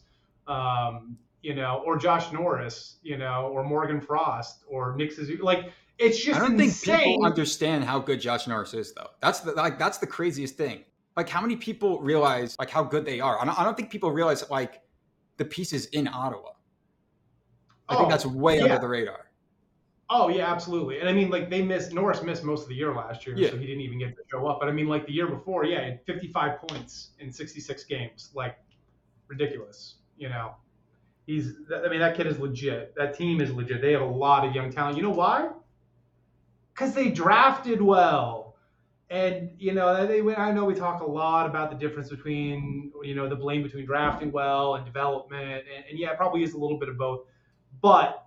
um, 0.47 1.17
you 1.41 1.55
know, 1.55 1.81
or 1.85 1.97
Josh 1.97 2.31
Norris, 2.31 2.97
you 3.01 3.17
know, 3.17 3.49
or 3.51 3.63
Morgan 3.63 3.99
Frost 3.99 4.63
or 4.67 4.95
Nick 4.95 5.11
Suzuki. 5.11 5.41
Like 5.41 5.71
it's 5.97 6.23
just 6.23 6.39
I 6.39 6.43
don't 6.43 6.59
insane. 6.59 6.95
think 6.97 7.03
people 7.03 7.25
understand 7.25 7.83
how 7.83 7.99
good 7.99 8.21
Josh 8.21 8.47
Norris 8.47 8.73
is, 8.73 8.93
though. 8.93 9.09
That's 9.21 9.39
the 9.39 9.53
like 9.53 9.79
that's 9.79 9.97
the 9.97 10.07
craziest 10.07 10.55
thing. 10.55 10.83
Like 11.17 11.29
how 11.29 11.41
many 11.41 11.55
people 11.55 11.99
realize 12.01 12.55
like 12.59 12.69
how 12.69 12.83
good 12.83 13.05
they 13.05 13.19
are? 13.19 13.39
I 13.39 13.45
don't, 13.45 13.59
I 13.59 13.63
don't 13.63 13.75
think 13.75 13.91
people 13.91 14.11
realize 14.11 14.49
like 14.49 14.81
the 15.37 15.45
pieces 15.45 15.87
in 15.87 16.07
Ottawa. 16.07 16.51
I 17.89 17.95
think 17.95 18.07
oh, 18.07 18.09
that's 18.09 18.25
way 18.25 18.57
yeah. 18.57 18.63
under 18.63 18.79
the 18.79 18.87
radar. 18.87 19.31
Oh 20.13 20.27
yeah, 20.27 20.51
absolutely. 20.51 20.99
And 20.99 21.07
I 21.07 21.13
mean, 21.13 21.29
like 21.29 21.49
they 21.49 21.61
missed 21.61 21.93
Norris 21.93 22.21
missed 22.21 22.43
most 22.43 22.63
of 22.63 22.69
the 22.69 22.75
year 22.75 22.93
last 22.93 23.25
year, 23.25 23.35
yeah. 23.37 23.49
so 23.49 23.57
he 23.57 23.65
didn't 23.65 23.81
even 23.81 23.97
get 23.97 24.09
to 24.09 24.21
show 24.29 24.45
up. 24.45 24.59
But 24.59 24.67
I 24.67 24.73
mean, 24.73 24.87
like 24.87 25.05
the 25.05 25.13
year 25.13 25.27
before, 25.27 25.63
yeah, 25.65 25.79
he 25.79 25.85
had 25.91 26.01
55 26.05 26.67
points 26.67 27.11
in 27.19 27.31
66 27.31 27.85
games, 27.85 28.29
like 28.35 28.57
ridiculous. 29.27 29.95
You 30.17 30.27
know, 30.27 30.55
he's. 31.27 31.53
I 31.73 31.87
mean, 31.87 32.01
that 32.01 32.17
kid 32.17 32.27
is 32.27 32.39
legit. 32.39 32.93
That 32.97 33.17
team 33.17 33.39
is 33.39 33.51
legit. 33.51 33.81
They 33.81 33.93
have 33.93 34.01
a 34.01 34.05
lot 34.05 34.45
of 34.45 34.53
young 34.53 34.69
talent. 34.69 34.97
You 34.97 35.03
know 35.03 35.11
why? 35.11 35.49
Because 36.73 36.93
they 36.93 37.09
drafted 37.09 37.81
well. 37.81 38.40
And 39.11 39.51
you 39.59 39.73
know, 39.73 40.07
they, 40.07 40.21
I 40.35 40.51
know 40.51 40.65
we 40.65 40.73
talk 40.73 41.01
a 41.01 41.05
lot 41.05 41.45
about 41.45 41.69
the 41.69 41.75
difference 41.77 42.09
between 42.09 42.91
you 43.03 43.13
know 43.13 43.27
the 43.29 43.35
blame 43.35 43.61
between 43.61 43.85
drafting 43.85 44.31
well 44.31 44.75
and 44.75 44.85
development, 44.85 45.65
and, 45.75 45.85
and 45.89 45.99
yeah, 45.99 46.11
it 46.11 46.17
probably 46.17 46.43
is 46.43 46.53
a 46.53 46.57
little 46.57 46.79
bit 46.79 46.89
of 46.89 46.97
both 46.97 47.21
but 47.81 48.25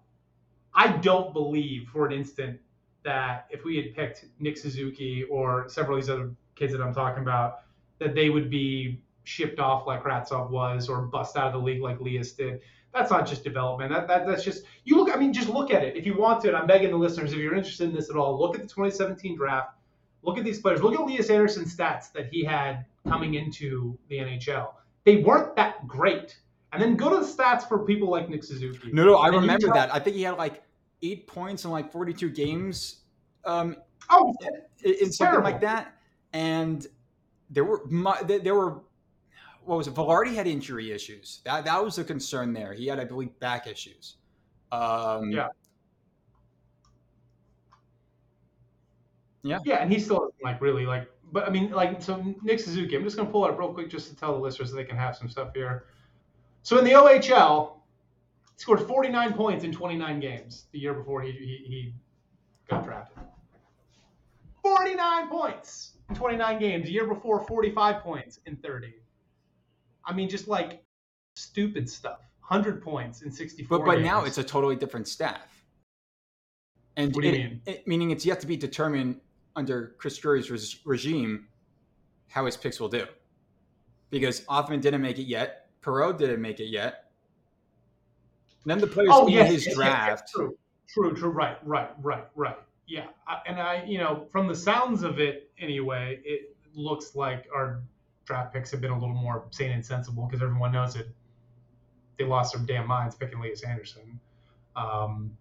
I 0.74 0.96
don't 0.96 1.32
believe 1.32 1.88
for 1.92 2.06
an 2.06 2.12
instant 2.12 2.60
that 3.04 3.46
if 3.50 3.64
we 3.64 3.76
had 3.76 3.94
picked 3.94 4.26
Nick 4.40 4.56
Suzuki 4.56 5.24
or 5.24 5.68
several 5.68 5.98
of 5.98 6.04
these 6.04 6.10
other 6.10 6.30
kids 6.56 6.72
that 6.72 6.80
I'm 6.80 6.94
talking 6.94 7.22
about, 7.22 7.60
that 7.98 8.14
they 8.14 8.30
would 8.30 8.50
be 8.50 9.02
shipped 9.24 9.58
off 9.58 9.86
like 9.86 10.02
Kravtsov 10.02 10.50
was 10.50 10.88
or 10.88 11.02
bust 11.02 11.36
out 11.36 11.48
of 11.48 11.52
the 11.52 11.58
league 11.58 11.82
like 11.82 12.00
Lias 12.00 12.32
did. 12.32 12.60
That's 12.92 13.10
not 13.10 13.26
just 13.26 13.44
development. 13.44 13.90
That, 13.90 14.06
that 14.08 14.26
that's 14.26 14.44
just 14.44 14.64
you 14.84 14.96
look. 14.96 15.14
I 15.14 15.18
mean, 15.18 15.32
just 15.32 15.48
look 15.48 15.72
at 15.72 15.82
it. 15.82 15.96
If 15.96 16.06
you 16.06 16.16
want 16.16 16.42
to, 16.42 16.48
and 16.48 16.56
I'm 16.56 16.66
begging 16.66 16.90
the 16.90 16.96
listeners, 16.96 17.32
if 17.32 17.38
you're 17.38 17.56
interested 17.56 17.88
in 17.88 17.94
this 17.94 18.08
at 18.08 18.16
all, 18.16 18.38
look 18.38 18.54
at 18.54 18.62
the 18.62 18.68
2017 18.68 19.36
draft. 19.36 19.76
Look 20.24 20.38
at 20.38 20.44
these 20.44 20.60
players. 20.60 20.82
Look 20.82 20.94
at 20.94 21.06
Lias 21.06 21.30
Andersson's 21.30 21.74
stats 21.74 22.10
that 22.12 22.26
he 22.26 22.44
had 22.44 22.86
coming 23.06 23.34
into 23.34 23.98
the 24.08 24.16
NHL. 24.16 24.72
They 25.04 25.16
weren't 25.16 25.54
that 25.56 25.86
great. 25.86 26.38
And 26.72 26.82
then 26.82 26.96
go 26.96 27.10
to 27.10 27.24
the 27.24 27.30
stats 27.30 27.68
for 27.68 27.84
people 27.84 28.10
like 28.10 28.28
Nick 28.28 28.42
Suzuki. 28.42 28.90
No, 28.92 29.04
no, 29.04 29.16
I 29.16 29.28
remember 29.28 29.66
tell- 29.66 29.74
that. 29.74 29.94
I 29.94 30.00
think 30.00 30.16
he 30.16 30.22
had 30.22 30.36
like 30.36 30.62
eight 31.02 31.26
points 31.26 31.64
in 31.64 31.70
like 31.70 31.92
42 31.92 32.30
games. 32.30 33.02
Um, 33.44 33.76
oh, 34.10 34.34
in, 34.82 34.94
in 34.94 35.12
something 35.12 35.44
like 35.44 35.60
that. 35.60 35.94
And 36.32 36.86
there 37.50 37.64
were 37.64 37.82
there 38.26 38.54
were 38.54 38.80
what 39.64 39.78
was 39.78 39.86
it? 39.86 39.94
Vilardi 39.94 40.34
had 40.34 40.46
injury 40.46 40.90
issues. 40.92 41.40
That 41.44 41.64
that 41.64 41.82
was 41.82 41.98
a 41.98 42.04
concern 42.04 42.52
there. 42.52 42.72
He 42.72 42.86
had, 42.86 42.98
I 42.98 43.04
believe, 43.04 43.38
back 43.38 43.66
issues. 43.66 44.16
Um, 44.72 45.30
yeah. 45.30 45.48
Yeah. 49.44 49.58
Yeah, 49.64 49.76
and 49.76 49.92
he 49.92 50.00
still 50.00 50.34
like 50.42 50.60
really 50.60 50.86
like 50.86 51.08
but 51.32 51.48
I 51.48 51.50
mean, 51.50 51.70
like, 51.72 52.00
so 52.00 52.22
Nick 52.44 52.60
Suzuki, 52.60 52.94
I'm 52.94 53.02
just 53.02 53.16
going 53.16 53.26
to 53.26 53.32
pull 53.32 53.44
it 53.44 53.50
up 53.50 53.58
real 53.58 53.72
quick 53.74 53.90
just 53.90 54.08
to 54.08 54.14
tell 54.14 54.32
the 54.34 54.38
listeners 54.38 54.70
so 54.70 54.76
they 54.76 54.84
can 54.84 54.96
have 54.96 55.16
some 55.16 55.28
stuff 55.28 55.48
here. 55.52 55.86
So 56.62 56.78
in 56.78 56.84
the 56.84 56.92
OHL, 56.92 57.72
he 58.56 58.60
scored 58.62 58.80
49 58.82 59.32
points 59.32 59.64
in 59.64 59.72
29 59.72 60.20
games 60.20 60.66
the 60.70 60.78
year 60.78 60.94
before 60.94 61.22
he, 61.22 61.32
he, 61.32 61.64
he 61.66 61.94
got 62.70 62.84
drafted. 62.84 63.18
49 64.62 65.28
points 65.28 65.94
in 66.08 66.14
29 66.14 66.58
games. 66.60 66.86
The 66.86 66.92
year 66.92 67.06
before, 67.06 67.40
45 67.46 68.00
points 68.02 68.38
in 68.46 68.56
30. 68.56 68.94
I 70.06 70.12
mean, 70.12 70.28
just 70.28 70.46
like 70.46 70.84
stupid 71.34 71.90
stuff. 71.90 72.20
100 72.48 72.80
points 72.82 73.22
in 73.22 73.32
64 73.32 73.78
But 73.78 73.84
but 73.86 73.92
games. 73.96 74.04
now 74.04 74.24
it's 74.24 74.38
a 74.38 74.44
totally 74.44 74.76
different 74.76 75.08
staff. 75.08 75.40
And 76.96 77.12
What 77.14 77.22
do 77.22 77.28
you 77.28 77.34
it- 77.34 77.38
mean? 77.38 77.60
it- 77.66 77.88
meaning 77.88 78.10
it's 78.12 78.24
yet 78.24 78.40
to 78.40 78.46
be 78.46 78.56
determined 78.56 79.20
under 79.56 79.94
Chris 79.98 80.16
Drury's 80.18 80.50
res- 80.50 80.80
regime 80.84 81.48
how 82.28 82.46
his 82.46 82.56
picks 82.56 82.80
will 82.80 82.88
do. 82.88 83.06
Because 84.10 84.42
Othmann 84.42 84.80
didn't 84.80 85.02
make 85.02 85.18
it 85.18 85.26
yet. 85.26 85.68
Perreault 85.82 86.18
didn't 86.18 86.40
make 86.40 86.60
it 86.60 86.66
yet. 86.66 87.10
None 88.64 88.78
of 88.78 88.88
the 88.88 88.94
players 88.94 89.10
oh 89.12 89.26
in 89.26 89.34
yes, 89.34 89.52
his 89.52 89.66
yes, 89.66 89.76
yes, 89.76 89.76
yes, 89.76 89.76
draft. 89.76 90.30
true, 90.34 90.58
true, 90.88 91.14
true. 91.14 91.30
Right, 91.30 91.58
right, 91.66 91.90
right, 92.02 92.24
right. 92.34 92.58
Yeah, 92.86 93.06
and 93.46 93.60
I, 93.60 93.84
you 93.86 93.98
know, 93.98 94.26
from 94.30 94.46
the 94.46 94.54
sounds 94.54 95.02
of 95.02 95.18
it, 95.18 95.50
anyway, 95.58 96.20
it 96.24 96.56
looks 96.74 97.14
like 97.14 97.46
our 97.54 97.82
draft 98.24 98.52
picks 98.52 98.70
have 98.70 98.80
been 98.80 98.90
a 98.90 98.98
little 98.98 99.14
more 99.14 99.44
sane 99.50 99.72
and 99.72 99.84
sensible 99.84 100.26
because 100.26 100.42
everyone 100.42 100.72
knows 100.72 100.96
it. 100.96 101.08
They 102.18 102.24
lost 102.24 102.54
their 102.54 102.64
damn 102.64 102.86
minds 102.86 103.14
picking 103.14 103.38
Elias 103.38 103.62
Andersson. 103.62 104.18
Um, 104.76 105.36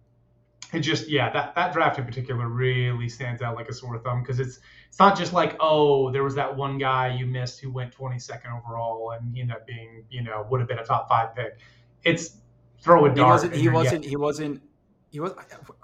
it 0.74 0.80
just, 0.80 1.08
yeah, 1.08 1.30
that 1.32 1.54
that 1.54 1.72
draft 1.72 1.98
in 1.98 2.04
particular 2.04 2.48
really 2.48 3.08
stands 3.08 3.42
out 3.42 3.56
like 3.56 3.68
a 3.68 3.72
sore 3.72 3.98
thumb 3.98 4.22
because 4.22 4.40
it's 4.40 4.60
it's 4.88 4.98
not 4.98 5.16
just 5.16 5.32
like 5.32 5.56
oh 5.60 6.10
there 6.12 6.22
was 6.22 6.34
that 6.36 6.56
one 6.56 6.78
guy 6.78 7.14
you 7.14 7.26
missed 7.26 7.60
who 7.60 7.70
went 7.70 7.94
22nd 7.94 8.58
overall 8.58 9.10
and 9.12 9.34
he 9.34 9.40
ended 9.40 9.56
up 9.56 9.66
being 9.66 10.04
you 10.10 10.22
know 10.22 10.46
would 10.50 10.60
have 10.60 10.68
been 10.68 10.78
a 10.78 10.84
top 10.84 11.08
five 11.08 11.34
pick. 11.34 11.58
It's 12.04 12.36
throw 12.80 13.06
a 13.06 13.14
dart 13.14 13.16
He 13.16 13.24
wasn't. 13.24 13.54
He 13.54 13.68
wasn't. 13.68 14.04
He 14.04 14.16
wasn't. 14.16 14.62
He 15.10 15.20
was. 15.20 15.32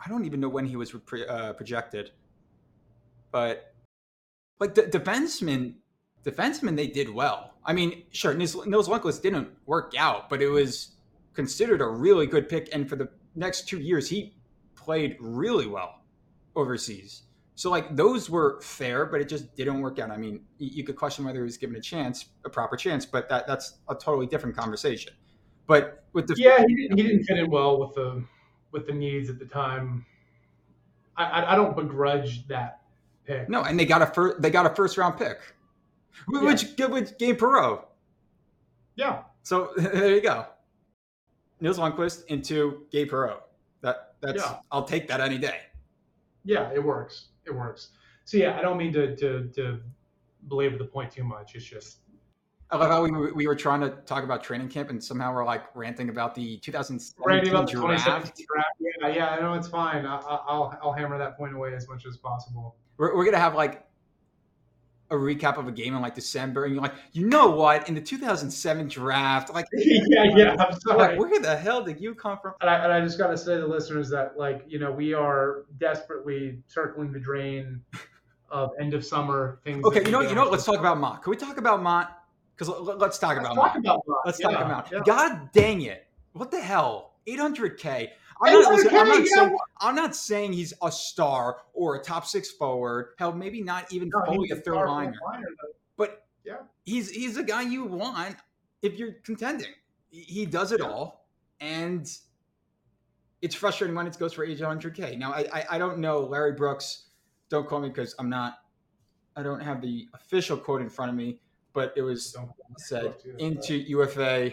I 0.04 0.08
don't 0.08 0.24
even 0.24 0.40
know 0.40 0.48
when 0.48 0.66
he 0.66 0.76
was 0.76 0.94
uh, 0.94 1.52
projected. 1.54 2.10
But 3.30 3.74
like 4.58 4.74
the 4.74 4.82
defensemen, 4.82 5.74
defensemen, 6.24 6.76
they 6.76 6.88
did 6.88 7.08
well. 7.08 7.54
I 7.64 7.72
mean, 7.72 8.04
sure, 8.10 8.34
Nils, 8.34 8.66
Nils 8.66 8.88
Lundkvist 8.88 9.22
didn't 9.22 9.48
work 9.66 9.94
out, 9.96 10.28
but 10.28 10.42
it 10.42 10.48
was 10.48 10.96
considered 11.34 11.80
a 11.80 11.86
really 11.86 12.26
good 12.26 12.48
pick. 12.48 12.68
And 12.72 12.88
for 12.88 12.96
the 12.96 13.08
next 13.34 13.68
two 13.68 13.78
years, 13.78 14.08
he 14.08 14.34
played 14.90 15.16
really 15.20 15.68
well 15.68 16.00
overseas. 16.56 17.22
So 17.54 17.70
like 17.70 17.94
those 17.94 18.28
were 18.28 18.60
fair, 18.60 19.06
but 19.06 19.20
it 19.20 19.28
just 19.28 19.54
didn't 19.54 19.80
work 19.82 20.00
out. 20.00 20.10
I 20.10 20.16
mean, 20.16 20.42
you, 20.58 20.82
could 20.82 20.96
question 20.96 21.24
whether 21.24 21.38
he 21.38 21.44
was 21.44 21.56
given 21.56 21.76
a 21.76 21.80
chance, 21.80 22.24
a 22.44 22.50
proper 22.50 22.76
chance, 22.76 23.06
but 23.06 23.28
that 23.28 23.46
that's 23.46 23.78
a 23.88 23.94
totally 23.94 24.26
different 24.26 24.56
conversation. 24.56 25.12
But 25.68 26.02
with 26.12 26.26
the 26.26 26.34
Yeah, 26.36 26.64
he 26.66 26.74
didn't, 26.74 26.96
he 26.96 27.04
didn't 27.04 27.22
fit 27.22 27.38
in 27.38 27.48
well 27.52 27.78
with 27.78 27.94
the 27.94 28.24
with 28.72 28.88
the 28.88 28.92
needs 28.92 29.30
at 29.30 29.38
the 29.38 29.44
time. 29.44 30.04
I, 31.16 31.24
I, 31.24 31.52
I 31.52 31.54
don't 31.54 31.76
begrudge 31.76 32.48
that 32.48 32.80
pick. 33.24 33.48
No, 33.48 33.62
and 33.62 33.78
they 33.78 33.86
got 33.86 34.02
a 34.02 34.06
first. 34.06 34.42
They 34.42 34.50
got 34.50 34.66
a 34.66 34.74
first 34.74 34.98
round 34.98 35.18
pick, 35.18 35.38
Yeah. 36.34 36.42
which 36.46 36.64
which 36.76 37.16
Gabe 37.16 37.38
Perreault. 37.38 37.84
Yeah, 38.96 39.22
So 39.44 39.70
there 39.76 40.16
you 40.16 40.20
go. 40.20 40.46
Nils 41.60 41.78
Lundkvist 41.78 42.26
into 42.26 42.86
Gabe 42.90 43.08
Perreault. 43.08 43.42
That 44.20 44.34
that's 44.36 44.42
Yeah. 44.48 44.58
I'll 44.70 44.84
take 44.84 45.08
that 45.08 45.20
any 45.20 45.38
day. 45.38 45.60
yeah, 46.44 46.70
it 46.74 46.82
works. 46.82 47.28
It 47.46 47.54
works. 47.54 47.90
So 48.24 48.36
yeah, 48.36 48.58
I 48.58 48.62
don't 48.62 48.76
mean 48.78 48.92
to 48.92 49.16
to, 49.16 49.48
to 49.56 49.80
belabor 50.48 50.78
the 50.78 50.84
point 50.84 51.10
too 51.12 51.24
much. 51.24 51.54
It's 51.54 51.64
just 51.64 51.98
I 52.72 52.76
love 52.76 52.88
how 52.90 53.02
we, 53.02 53.10
were- 53.10 53.34
we 53.34 53.46
were 53.48 53.56
trying 53.56 53.80
to 53.80 53.90
talk 54.06 54.22
about 54.22 54.44
training 54.44 54.68
camp 54.68 54.90
and 54.90 55.02
somehow 55.02 55.34
we're 55.34 55.44
like 55.44 55.64
ranting 55.74 56.08
about 56.08 56.36
the 56.36 56.58
2017 56.58 57.16
Randy 57.26 57.50
about 57.50 57.66
the 57.66 57.72
draft. 57.72 58.36
2017 58.36 58.46
draft. 58.54 58.68
Yeah, 58.80 59.08
yeah, 59.08 59.30
I 59.34 59.40
know 59.40 59.54
it's 59.54 59.66
fine. 59.68 60.06
I, 60.06 60.16
I- 60.16 60.44
I'll 60.48 60.78
I'll 60.82 60.92
hammer 60.92 61.18
that 61.18 61.36
point 61.36 61.54
away 61.54 61.74
as 61.74 61.88
much 61.88 62.06
as 62.06 62.16
possible. 62.16 62.76
We're, 62.98 63.16
we're 63.16 63.24
gonna 63.24 63.38
have 63.38 63.54
like 63.54 63.84
a 65.10 65.14
recap 65.14 65.58
of 65.58 65.66
a 65.66 65.72
game 65.72 65.94
in 65.94 66.00
like 66.00 66.14
December, 66.14 66.64
and 66.64 66.74
you're 66.74 66.82
like, 66.82 66.94
you 67.12 67.26
know 67.26 67.50
what? 67.50 67.88
In 67.88 67.94
the 67.94 68.00
2007 68.00 68.88
draft, 68.88 69.52
like, 69.52 69.66
yeah, 69.72 70.24
yeah. 70.36 70.56
I'm 70.58 70.78
sorry. 70.80 70.98
like 70.98 71.18
where 71.18 71.40
the 71.40 71.56
hell 71.56 71.82
did 71.82 72.00
you 72.00 72.14
come 72.14 72.38
from? 72.40 72.54
And 72.60 72.70
I, 72.70 72.84
and 72.84 72.92
I 72.92 73.00
just 73.00 73.18
got 73.18 73.28
to 73.28 73.36
say 73.36 73.54
to 73.54 73.60
the 73.60 73.66
listeners 73.66 74.08
that, 74.10 74.38
like, 74.38 74.64
you 74.68 74.78
know, 74.78 74.90
we 74.92 75.12
are 75.12 75.64
desperately 75.78 76.62
circling 76.68 77.12
the 77.12 77.18
drain 77.18 77.80
of 78.50 78.70
end 78.80 78.94
of 78.94 79.04
summer 79.04 79.60
things. 79.64 79.84
Okay, 79.84 80.04
you 80.04 80.10
know? 80.10 80.20
You 80.20 80.34
know 80.34 80.42
what? 80.42 80.52
Let's 80.52 80.64
talk 80.64 80.78
about 80.78 80.98
Motte. 80.98 81.22
Can 81.22 81.30
we 81.30 81.36
talk 81.36 81.56
about 81.56 81.82
Motte? 81.82 82.10
Because 82.56 82.68
let's 82.68 83.18
talk 83.18 83.36
Let's 83.36 83.46
about 83.46 83.54
talk 83.54 83.56
Motte. 83.56 83.76
about 83.78 84.06
that. 84.06 84.14
Let's 84.26 84.40
yeah, 84.40 84.50
talk 84.50 84.64
about 84.64 84.92
yeah. 84.92 85.00
God 85.04 85.50
dang 85.52 85.82
it! 85.82 86.06
What 86.32 86.50
the 86.50 86.60
hell? 86.60 87.14
800k. 87.26 88.10
I'm 88.42 88.52
not, 88.52 88.72
listen, 88.72 88.96
I'm, 88.96 89.08
not 89.08 89.26
saying, 89.26 89.56
I'm 89.80 89.94
not 89.94 90.16
saying 90.16 90.52
he's 90.54 90.72
a 90.82 90.90
star 90.90 91.58
or 91.74 91.96
a 91.96 92.02
top 92.02 92.26
six 92.26 92.50
forward. 92.50 93.10
Hell, 93.18 93.32
maybe 93.32 93.62
not 93.62 93.92
even 93.92 94.08
No, 94.08 94.22
fully 94.24 94.50
a 94.50 94.56
third 94.56 94.86
liner. 94.86 95.18
liner. 95.24 95.46
But 95.96 96.26
Yeah. 96.44 96.58
he's 96.84 97.10
he's 97.10 97.36
a 97.36 97.42
guy 97.42 97.62
you 97.62 97.84
want 97.84 98.36
if 98.82 98.98
you're 98.98 99.12
contending. 99.24 99.68
He 100.10 100.22
he 100.22 100.46
does 100.46 100.72
it 100.72 100.80
Yeah. 100.80 100.88
all, 100.88 101.28
and 101.60 102.06
it's 103.42 103.54
frustrating 103.54 103.94
when 103.96 104.06
it 104.06 104.18
goes 104.18 104.32
for 104.32 104.46
800k. 104.46 105.18
Now 105.18 105.32
I, 105.32 105.46
I 105.52 105.66
I 105.72 105.78
don't 105.78 105.98
know 105.98 106.20
Larry 106.20 106.52
Brooks. 106.52 107.08
Don't 107.50 107.66
call 107.68 107.80
me 107.80 107.88
because 107.88 108.14
I'm 108.18 108.30
not. 108.30 108.58
I 109.36 109.42
don't 109.42 109.60
have 109.60 109.80
the 109.80 110.08
official 110.14 110.56
quote 110.56 110.80
in 110.80 110.88
front 110.88 111.10
of 111.10 111.16
me, 111.16 111.40
but 111.72 111.92
it 111.96 112.02
was 112.02 112.36
said 112.78 113.14
into 113.38 113.74
UFA. 113.74 114.52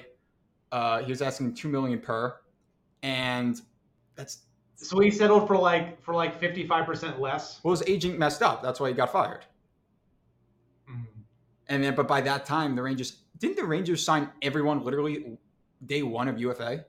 Uh, 0.72 1.02
he 1.04 1.12
was 1.12 1.22
asking 1.22 1.54
two 1.56 1.70
million 1.70 2.00
per, 2.00 2.38
and 3.02 3.62
that's 4.18 4.40
So 4.76 5.00
he 5.00 5.10
settled 5.10 5.48
for 5.48 5.58
like 5.58 6.02
for 6.02 6.14
like 6.14 6.38
fifty 6.38 6.68
five 6.68 6.86
percent 6.86 7.22
less. 7.22 7.62
well, 7.64 7.72
his 7.72 7.84
agent 7.88 8.20
messed 8.20 8.42
up. 8.42 8.62
That's 8.62 8.80
why 8.80 8.90
he 8.90 8.94
got 8.94 9.12
fired. 9.12 9.46
Mm. 10.92 11.06
And 11.70 11.84
then, 11.84 11.96
but 11.96 12.08
by 12.08 12.22
that 12.22 12.46
time, 12.46 12.76
the 12.76 12.82
Rangers 12.82 13.18
didn't 13.40 13.56
the 13.56 13.64
Rangers 13.64 14.04
sign 14.04 14.30
everyone 14.42 14.84
literally 14.84 15.38
day 15.86 16.04
one 16.04 16.28
of 16.28 16.40
UFA. 16.40 16.86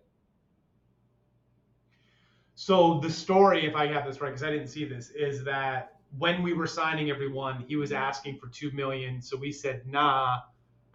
So 2.54 2.98
the 2.98 3.10
story, 3.10 3.66
if 3.66 3.76
I 3.76 3.86
have 3.86 4.04
this 4.04 4.20
right, 4.20 4.30
because 4.30 4.42
I 4.42 4.50
didn't 4.50 4.66
see 4.66 4.84
this, 4.84 5.10
is 5.10 5.44
that 5.44 5.98
when 6.18 6.42
we 6.42 6.54
were 6.54 6.66
signing 6.66 7.10
everyone, 7.10 7.64
he 7.68 7.76
was 7.76 7.92
asking 7.92 8.38
for 8.38 8.48
two 8.48 8.70
million. 8.72 9.22
So 9.22 9.36
we 9.36 9.52
said 9.52 9.86
nah, 9.86 10.40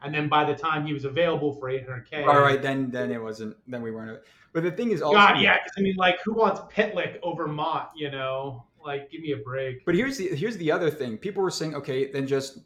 and 0.03 0.13
then 0.13 0.27
by 0.29 0.43
the 0.43 0.55
time 0.55 0.85
he 0.85 0.93
was 0.93 1.05
available 1.05 1.53
for 1.53 1.69
eight 1.69 1.87
hundred 1.87 2.09
k, 2.09 2.23
All 2.23 2.41
right, 2.41 2.61
then 2.61 2.91
then 2.91 3.11
it 3.11 3.21
wasn't. 3.21 3.55
Then 3.67 3.81
we 3.81 3.91
weren't. 3.91 4.19
But 4.51 4.63
the 4.63 4.71
thing 4.71 4.91
is 4.91 5.01
also. 5.01 5.17
God, 5.17 5.39
yeah, 5.39 5.57
I 5.77 5.81
mean, 5.81 5.95
like, 5.95 6.19
who 6.23 6.33
wants 6.33 6.61
Pitlick 6.73 7.17
over 7.23 7.47
Motte? 7.47 7.89
You 7.95 8.11
know, 8.11 8.65
like, 8.83 9.09
give 9.09 9.21
me 9.21 9.31
a 9.31 9.37
break. 9.37 9.83
But 9.85 9.95
here's 9.95 10.17
the 10.17 10.27
here's 10.27 10.57
the 10.57 10.71
other 10.71 10.91
thing. 10.91 11.17
People 11.17 11.41
were 11.41 11.51
saying, 11.51 11.75
okay, 11.75 12.11
then 12.11 12.27
just 12.27 12.59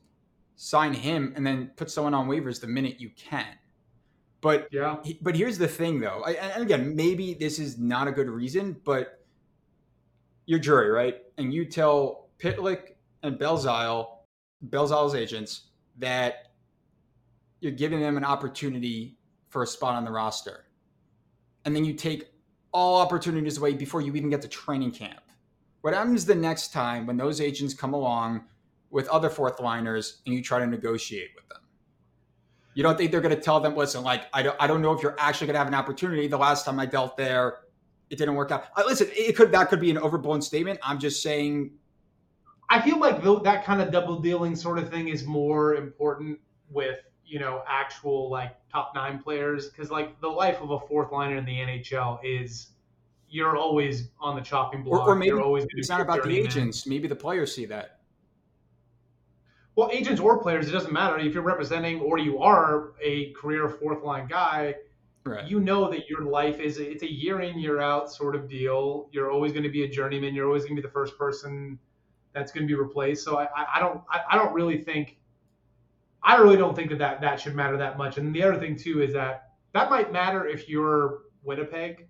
sign 0.58 0.91
him 0.91 1.34
and 1.36 1.46
then 1.46 1.72
put 1.75 1.89
someone 1.89 2.13
on 2.13 2.27
waivers 2.27 2.60
the 2.60 2.67
minute 2.67 3.00
you 3.00 3.12
can. 3.15 3.46
But 4.41 4.67
Yeah, 4.72 4.98
but 5.22 5.36
here's 5.36 5.58
the 5.58 5.67
thing 5.67 6.00
though. 6.00 6.24
I, 6.25 6.32
and 6.32 6.63
again, 6.63 6.96
maybe 6.96 7.34
this 7.34 7.60
is 7.60 7.77
not 7.77 8.08
a 8.08 8.12
good 8.12 8.29
reason, 8.29 8.75
but 8.84 9.24
you're 10.46 10.60
Drury, 10.60 10.89
right? 10.89 11.17
And 11.38 11.53
you 11.53 11.65
tell 11.65 12.29
Pitlick 12.39 12.96
and 13.24 13.38
Belzile, 13.39 14.08
Belzile's 14.70 15.15
agents, 15.15 15.67
that 15.98 16.47
you're 17.60 17.72
giving 17.72 18.00
them 18.00 18.18
an 18.18 18.24
opportunity 18.24 19.18
for 19.50 19.64
a 19.64 19.68
spot 19.68 19.96
on 19.96 20.06
the 20.06 20.12
roster. 20.12 20.66
And 21.66 21.76
then 21.76 21.86
you 21.86 21.94
take 21.94 22.30
all 22.72 23.02
opportunities 23.02 23.58
away 23.58 23.74
before 23.74 24.02
you 24.02 24.14
even 24.16 24.30
get 24.30 24.42
to 24.42 24.48
training 24.48 24.92
camp. 24.92 25.22
What 25.82 25.94
happens 25.94 26.26
the 26.26 26.36
next 26.36 26.74
time 26.74 27.06
when 27.06 27.18
those 27.18 27.40
agents 27.42 27.74
come 27.74 27.94
along 27.94 28.46
with 28.90 29.08
other 29.10 29.30
fourth 29.30 29.60
liners 29.60 30.22
and 30.26 30.36
you 30.36 30.44
try 30.44 30.60
to 30.60 30.68
negotiate 30.68 31.30
with 31.36 31.48
them? 31.50 31.62
You 32.74 32.84
don't 32.84 32.98
think 32.98 33.12
they're 33.12 33.22
going 33.22 33.36
to 33.36 33.42
tell 33.42 33.60
them, 33.60 33.76
listen, 33.76 34.04
like, 34.04 34.26
I 34.34 34.44
don't, 34.44 34.56
I 34.60 34.68
don't 34.68 34.82
know 34.82 34.92
if 34.94 35.02
you're 35.02 35.16
actually 35.18 35.48
going 35.48 35.56
to 35.56 35.60
have 35.60 35.68
an 35.68 35.74
opportunity. 35.74 36.28
The 36.28 36.38
last 36.38 36.66
time 36.66 36.80
I 36.80 36.86
dealt 36.86 37.18
there, 37.18 37.60
it 38.10 38.18
didn't 38.18 38.36
work 38.36 38.52
out. 38.52 38.66
Uh, 38.76 38.84
listen, 38.86 39.08
it 39.12 39.36
could 39.36 39.52
that 39.52 39.70
could 39.70 39.82
be 39.82 39.90
an 39.90 39.98
overblown 39.98 40.42
statement. 40.42 40.80
I'm 40.84 41.00
just 41.00 41.24
saying, 41.24 41.72
I 42.70 42.82
feel 42.82 43.00
like 43.00 43.24
that 43.44 43.66
kind 43.66 43.82
of 43.82 43.92
double 43.92 44.20
dealing 44.20 44.56
sort 44.56 44.78
of 44.78 44.90
thing 44.90 45.08
is 45.08 45.26
more 45.26 45.76
important 45.76 46.40
with 46.70 47.00
you 47.28 47.40
know 47.40 47.64
actual 47.68 48.30
like 48.30 48.56
top 48.72 48.94
nine 48.96 49.20
players 49.20 49.70
because 49.70 49.92
like 49.92 50.20
the 50.22 50.28
life 50.28 50.62
of 50.62 50.72
a 50.72 50.80
fourth 50.80 51.12
liner 51.12 51.36
in 51.36 51.46
the 51.46 51.58
NHL 51.60 52.20
is 52.24 52.70
you're 53.30 53.58
always 53.58 54.10
on 54.20 54.36
the 54.36 54.42
chopping 54.42 54.82
or, 54.82 54.84
block. 54.84 55.08
or 55.08 55.16
maybe 55.16 55.30
you're 55.30 55.42
always 55.42 55.66
it's 55.72 55.90
not 55.90 56.02
about 56.02 56.24
the 56.24 56.38
agents. 56.38 56.88
Maybe 56.88 57.08
the 57.08 57.16
players 57.16 57.54
see 57.54 57.66
that. 57.66 58.00
Well, 59.76 59.90
agents 59.92 60.20
or 60.20 60.42
players, 60.42 60.68
it 60.68 60.72
doesn't 60.72 60.92
matter 60.92 61.20
if 61.20 61.34
you're 61.36 61.44
representing 61.44 62.00
or 62.00 62.18
you 62.18 62.40
are 62.40 62.94
a 63.02 63.32
career 63.34 63.70
fourth 63.70 64.04
line 64.04 64.28
guy. 64.28 64.74
Right. 65.24 65.46
You 65.46 65.60
know 65.60 65.92
that 65.92 66.10
your 66.10 66.24
life 66.24 66.60
is 66.60 66.80
it's 66.80 67.04
a 67.04 67.12
year 67.12 67.42
in 67.42 67.60
year 67.60 67.82
out 67.82 68.12
sort 68.12 68.36
of 68.36 68.50
deal. 68.50 69.10
You're 69.12 69.30
always 69.30 69.52
going 69.52 69.64
to 69.64 69.70
be 69.70 69.84
a 69.84 69.88
journeyman. 69.88 70.34
You're 70.34 70.48
always 70.48 70.64
going 70.64 70.78
to 70.78 70.82
be 70.82 70.88
the 70.88 70.92
first 70.92 71.18
person 71.18 71.78
that's 72.34 72.52
going 72.52 72.66
to 72.66 72.68
be 72.68 72.80
replaced. 72.80 73.24
So 73.24 73.38
I, 73.38 73.44
I, 73.56 73.66
I 73.76 73.80
don't 73.80 74.02
I, 74.10 74.22
I 74.32 74.36
don't 74.36 74.54
really 74.54 74.82
think 74.82 75.18
I 76.28 76.36
really 76.36 76.58
don't 76.58 76.76
think 76.76 76.90
that, 76.90 77.00
that 77.00 77.22
that 77.22 77.40
should 77.40 77.56
matter 77.56 77.78
that 77.78 77.98
much. 77.98 78.18
And 78.18 78.36
the 78.36 78.44
other 78.44 78.60
thing 78.60 78.76
too 78.76 79.02
is 79.02 79.14
that 79.14 79.52
that 79.74 79.90
might 79.90 80.12
matter 80.12 80.46
if 80.46 80.68
you're 80.68 81.20
Winnipeg, 81.42 82.08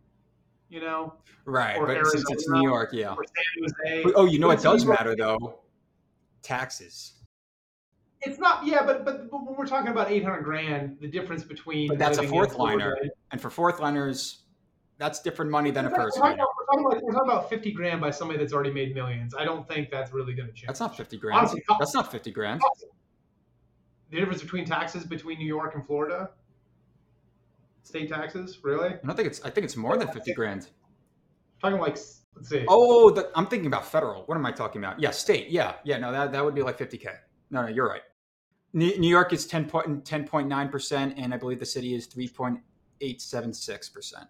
you 0.70 0.82
know, 0.82 1.14
Right, 1.46 1.78
but 1.80 2.06
since 2.08 2.30
it's 2.32 2.50
New 2.50 2.64
York, 2.64 2.90
yeah. 2.92 3.14
or 3.14 3.24
San 3.24 3.64
Jose. 3.86 4.04
But- 4.04 4.14
Oh, 4.16 4.26
you 4.26 4.40
know 4.40 4.48
what 4.48 4.62
does 4.62 4.86
matter 4.86 5.16
though? 5.16 5.60
Taxes. 6.42 7.14
It's 8.22 8.40
not, 8.40 8.66
yeah, 8.66 8.84
but, 8.84 9.06
but 9.06 9.30
but 9.30 9.46
when 9.46 9.56
we're 9.56 9.68
talking 9.68 9.90
about 9.92 10.10
800 10.10 10.42
grand, 10.42 10.98
the 11.00 11.08
difference 11.08 11.44
between 11.44 11.88
But 11.88 12.00
that's 12.00 12.18
a 12.18 12.24
fourth 12.28 12.54
Florida 12.54 12.78
liner. 12.86 12.98
and- 13.02 13.12
And 13.32 13.40
for 13.40 13.50
fourth 13.52 13.80
liners, 13.80 14.44
that's 14.98 15.22
different 15.22 15.52
money 15.52 15.70
than 15.70 15.86
a 15.86 15.90
first 15.92 16.18
we're, 16.18 16.24
talking 16.24 16.40
liner. 16.40 16.44
about, 16.44 16.50
we're, 16.58 16.66
talking 16.66 16.86
about, 16.88 17.04
we're 17.04 17.14
talking 17.14 17.30
about 17.30 17.50
50 17.50 17.72
grand 17.74 18.02
by 18.02 18.10
somebody 18.10 18.40
that's 18.40 18.54
already 18.54 18.74
made 18.74 18.96
millions. 18.96 19.36
I 19.36 19.46
don't 19.46 19.68
think 19.68 19.92
that's 19.92 20.12
really 20.12 20.34
going 20.34 20.48
to 20.48 20.54
change. 20.56 20.66
That's 20.68 20.80
not 20.80 20.98
50 20.98 21.18
grand. 21.18 21.38
Honestly, 21.38 21.62
That's 21.78 21.94
not 21.94 22.12
50 22.12 22.32
grand. 22.32 22.62
The 24.10 24.18
difference 24.18 24.42
between 24.42 24.66
taxes 24.66 25.04
between 25.04 25.38
New 25.40 25.48
York 25.48 25.76
and 25.76 25.86
Florida. 25.86 26.32
State 27.84 28.10
taxes, 28.10 28.60
really? 28.64 28.90
I 28.90 29.00
don't 29.06 29.16
think 29.16 29.28
it's 29.28 29.44
I 29.44 29.50
think 29.50 29.66
it's 29.66 29.78
more 29.78 29.98
than 29.98 30.10
50 30.10 30.34
grand. 30.34 30.70
talking 31.62 31.80
like, 31.80 31.98
let's 32.36 32.50
see. 32.50 32.66
Oh, 32.68 33.10
the, 33.12 33.30
I'm 33.36 33.48
thinking 33.48 33.68
about 33.68 33.86
federal. 33.86 34.24
What 34.24 34.38
am 34.38 34.46
I 34.46 34.52
talking 34.52 34.84
about? 34.84 35.00
Yeah, 35.00 35.12
state. 35.12 35.50
Yeah, 35.50 35.76
yeah. 35.86 35.98
No, 35.98 36.12
that, 36.12 36.32
that 36.34 36.44
would 36.44 36.56
be 36.56 36.62
like 36.62 36.78
50k. 36.78 37.16
No, 37.50 37.62
no, 37.62 37.70
you're 37.70 37.88
right. 37.88 38.02
New, 38.74 38.98
New 38.98 39.08
York 39.08 39.32
is 39.32 39.48
10 39.48 39.70
point, 39.70 40.04
10.9 40.04 40.72
percent, 40.72 41.14
and 41.18 41.34
I 41.34 41.38
believe 41.38 41.60
the 41.60 41.66
city 41.66 41.96
is 41.96 42.08
3.876 42.08 43.94
percent. 43.94 44.26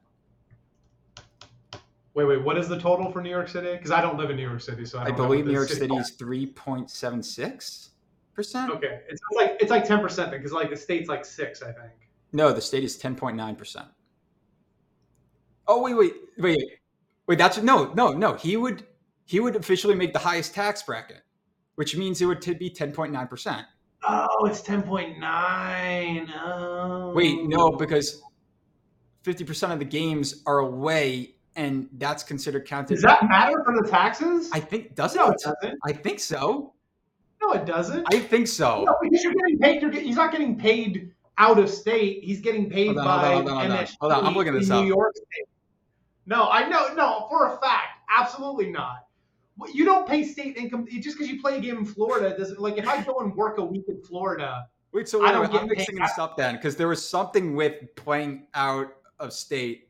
Wait, 2.13 2.25
wait. 2.25 2.43
What 2.43 2.57
is 2.57 2.67
the 2.67 2.79
total 2.79 3.12
for 3.12 3.22
New 3.22 3.29
York 3.29 3.48
City? 3.48 3.74
Because 3.74 3.91
I 3.91 4.01
don't 4.01 4.17
live 4.17 4.29
in 4.29 4.38
New 4.38 4.48
York 4.48 4.62
City, 4.62 4.86
so 4.86 5.00
I, 5.00 5.05
I 5.05 5.12
believe 5.12 5.46
New 5.46 5.53
York 5.53 5.69
City 5.69 5.96
is 5.96 6.15
3.76 6.15 7.89
percent. 8.38 8.72
Okay, 8.72 9.01
it's 9.10 9.20
like 9.36 9.58
it's 9.60 9.72
like 9.72 9.84
10 9.84 10.00
percent 10.00 10.32
because 10.32 10.53
like 10.53 10.70
the 10.70 10.77
state's 10.77 11.10
like 11.10 11.25
six, 11.25 11.62
I 11.62 11.74
think. 11.74 11.91
No, 12.32 12.53
the 12.53 12.62
state 12.62 12.86
is 12.86 12.98
10.9 12.98 13.58
percent. 13.58 13.88
Oh 15.67 15.82
wait, 15.82 15.96
wait, 15.96 16.13
wait, 16.38 16.63
wait. 17.27 17.38
That's 17.38 17.58
no, 17.58 17.91
no, 17.96 18.13
no. 18.13 18.36
He 18.36 18.56
would 18.56 18.86
he 19.25 19.41
would 19.41 19.58
officially 19.58 19.96
make 19.96 20.13
the 20.13 20.20
highest 20.20 20.53
tax 20.53 20.84
bracket, 20.84 21.24
which 21.75 21.98
means 21.98 22.22
it 22.22 22.25
would 22.25 22.41
t- 22.41 22.53
be 22.53 22.70
10.9 22.70 23.29
percent. 23.29 23.65
Oh, 24.08 24.46
it's 24.46 24.62
10.9. 24.62 26.29
Oh. 26.39 27.12
Wait, 27.13 27.44
no, 27.44 27.72
because 27.72 28.22
50% 29.25 29.74
of 29.74 29.79
the 29.79 29.86
games 29.86 30.44
are 30.46 30.60
away, 30.60 31.36
and 31.56 31.89
that's 31.94 32.22
considered 32.22 32.65
counted. 32.67 32.94
Does 32.94 33.03
that 33.03 33.27
matter 33.27 33.63
for 33.65 33.75
the 33.82 33.89
taxes? 33.89 34.50
I 34.53 34.60
think 34.60 34.96
doesn't 34.96 35.20
no, 35.20 35.29
it? 35.29 35.38
it 35.44 35.44
doesn't. 35.44 35.79
I 35.86 35.91
think 35.91 36.20
so. 36.20 36.75
No, 37.41 37.51
it 37.53 37.65
doesn't. 37.65 38.06
I 38.13 38.20
think 38.20 38.48
so. 38.48 38.84
No, 38.86 38.96
because 39.01 39.24
you're 39.24 39.34
getting 39.34 39.60
paid. 39.60 39.82
You're 39.82 39.91
get, 39.91 40.03
he's 40.03 40.15
not 40.15 40.32
getting 40.32 40.58
paid 40.58 41.12
out 41.38 41.60
of 41.60 41.70
state. 41.70 42.24
He's 42.24 42.41
getting 42.41 42.70
paid 42.70 42.88
Hold 42.88 43.00
on, 43.00 43.06
by 43.06 43.34
hold 43.34 43.50
on, 43.50 43.58
hold 43.58 43.72
on, 43.72 43.88
hold 44.01 44.12
on. 44.12 44.25
I'm 44.25 44.34
looking 44.34 44.53
in 44.53 44.60
this 44.60 44.70
New. 44.70 44.86
York 44.86 45.15
State. 45.15 45.48
No, 46.25 46.50
I 46.50 46.67
know. 46.67 46.94
No, 46.94 47.27
for 47.29 47.53
a 47.53 47.58
fact, 47.60 48.00
absolutely 48.10 48.72
not. 48.72 49.06
You 49.74 49.86
don't 49.86 50.08
pay 50.08 50.24
state 50.24 50.56
income 50.58 50.88
just 50.88 51.17
because 51.17 51.32
you 51.32 51.41
play 51.41 51.58
a 51.58 51.62
game 51.62 51.77
in 51.77 51.86
Florida. 51.86 52.38
Doesn't 52.38 52.60
like 52.60 52.77
if 52.77 52.88
I 52.88 53.01
go 53.03 53.20
and 53.20 53.36
work 53.36 53.58
a 53.58 53.63
week 53.65 53.86
in 53.88 54.01
Florida. 54.01 54.67
Wait, 54.91 55.10
so 55.10 55.25
I 55.25 55.32
don't 55.32 55.41
wait, 55.41 55.51
get 55.51 55.62
I'm 55.62 55.67
paid. 55.67 55.77
mixing 55.77 55.96
this 55.96 56.17
up 56.17 56.38
then, 56.38 56.56
because 56.56 56.75
there 56.75 56.88
was 56.88 57.08
something 57.08 57.56
with 57.56 57.74
playing 57.96 58.48
out 58.53 58.88
of 59.20 59.34
state. 59.34 59.89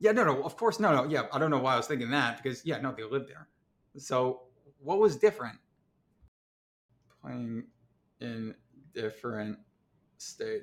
Yeah, 0.00 0.12
no, 0.12 0.24
no, 0.24 0.42
of 0.42 0.56
course, 0.56 0.78
no, 0.78 0.94
no, 0.94 1.08
yeah, 1.08 1.22
I 1.32 1.38
don't 1.38 1.50
know 1.50 1.58
why 1.58 1.74
I 1.74 1.76
was 1.76 1.86
thinking 1.86 2.10
that 2.10 2.40
because 2.40 2.64
yeah, 2.64 2.78
no, 2.78 2.92
they 2.92 3.02
live 3.02 3.26
there. 3.26 3.48
So 3.96 4.42
what 4.78 4.98
was 4.98 5.16
different? 5.16 5.58
Playing 7.28 7.64
in 8.22 8.54
different 8.94 9.58
state. 10.16 10.62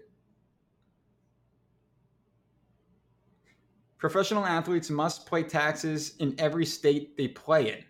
Professional 4.00 4.44
athletes 4.44 4.90
must 4.90 5.30
pay 5.30 5.44
taxes 5.44 6.16
in 6.18 6.34
every 6.40 6.66
state 6.66 7.16
they 7.18 7.28
play 7.28 7.72
in. 7.72 7.84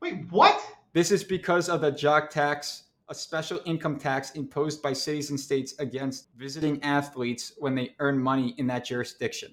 Wait, 0.00 0.30
what? 0.30 0.60
This 0.92 1.10
is 1.10 1.24
because 1.24 1.68
of 1.68 1.80
the 1.80 1.90
jock 1.90 2.30
tax, 2.30 2.84
a 3.08 3.14
special 3.14 3.60
income 3.64 3.98
tax 3.98 4.30
imposed 4.32 4.80
by 4.80 4.92
cities 4.92 5.30
and 5.30 5.40
states 5.40 5.74
against 5.80 6.32
visiting 6.36 6.80
athletes 6.84 7.54
when 7.58 7.74
they 7.74 7.96
earn 7.98 8.20
money 8.20 8.54
in 8.58 8.68
that 8.68 8.84
jurisdiction. 8.84 9.52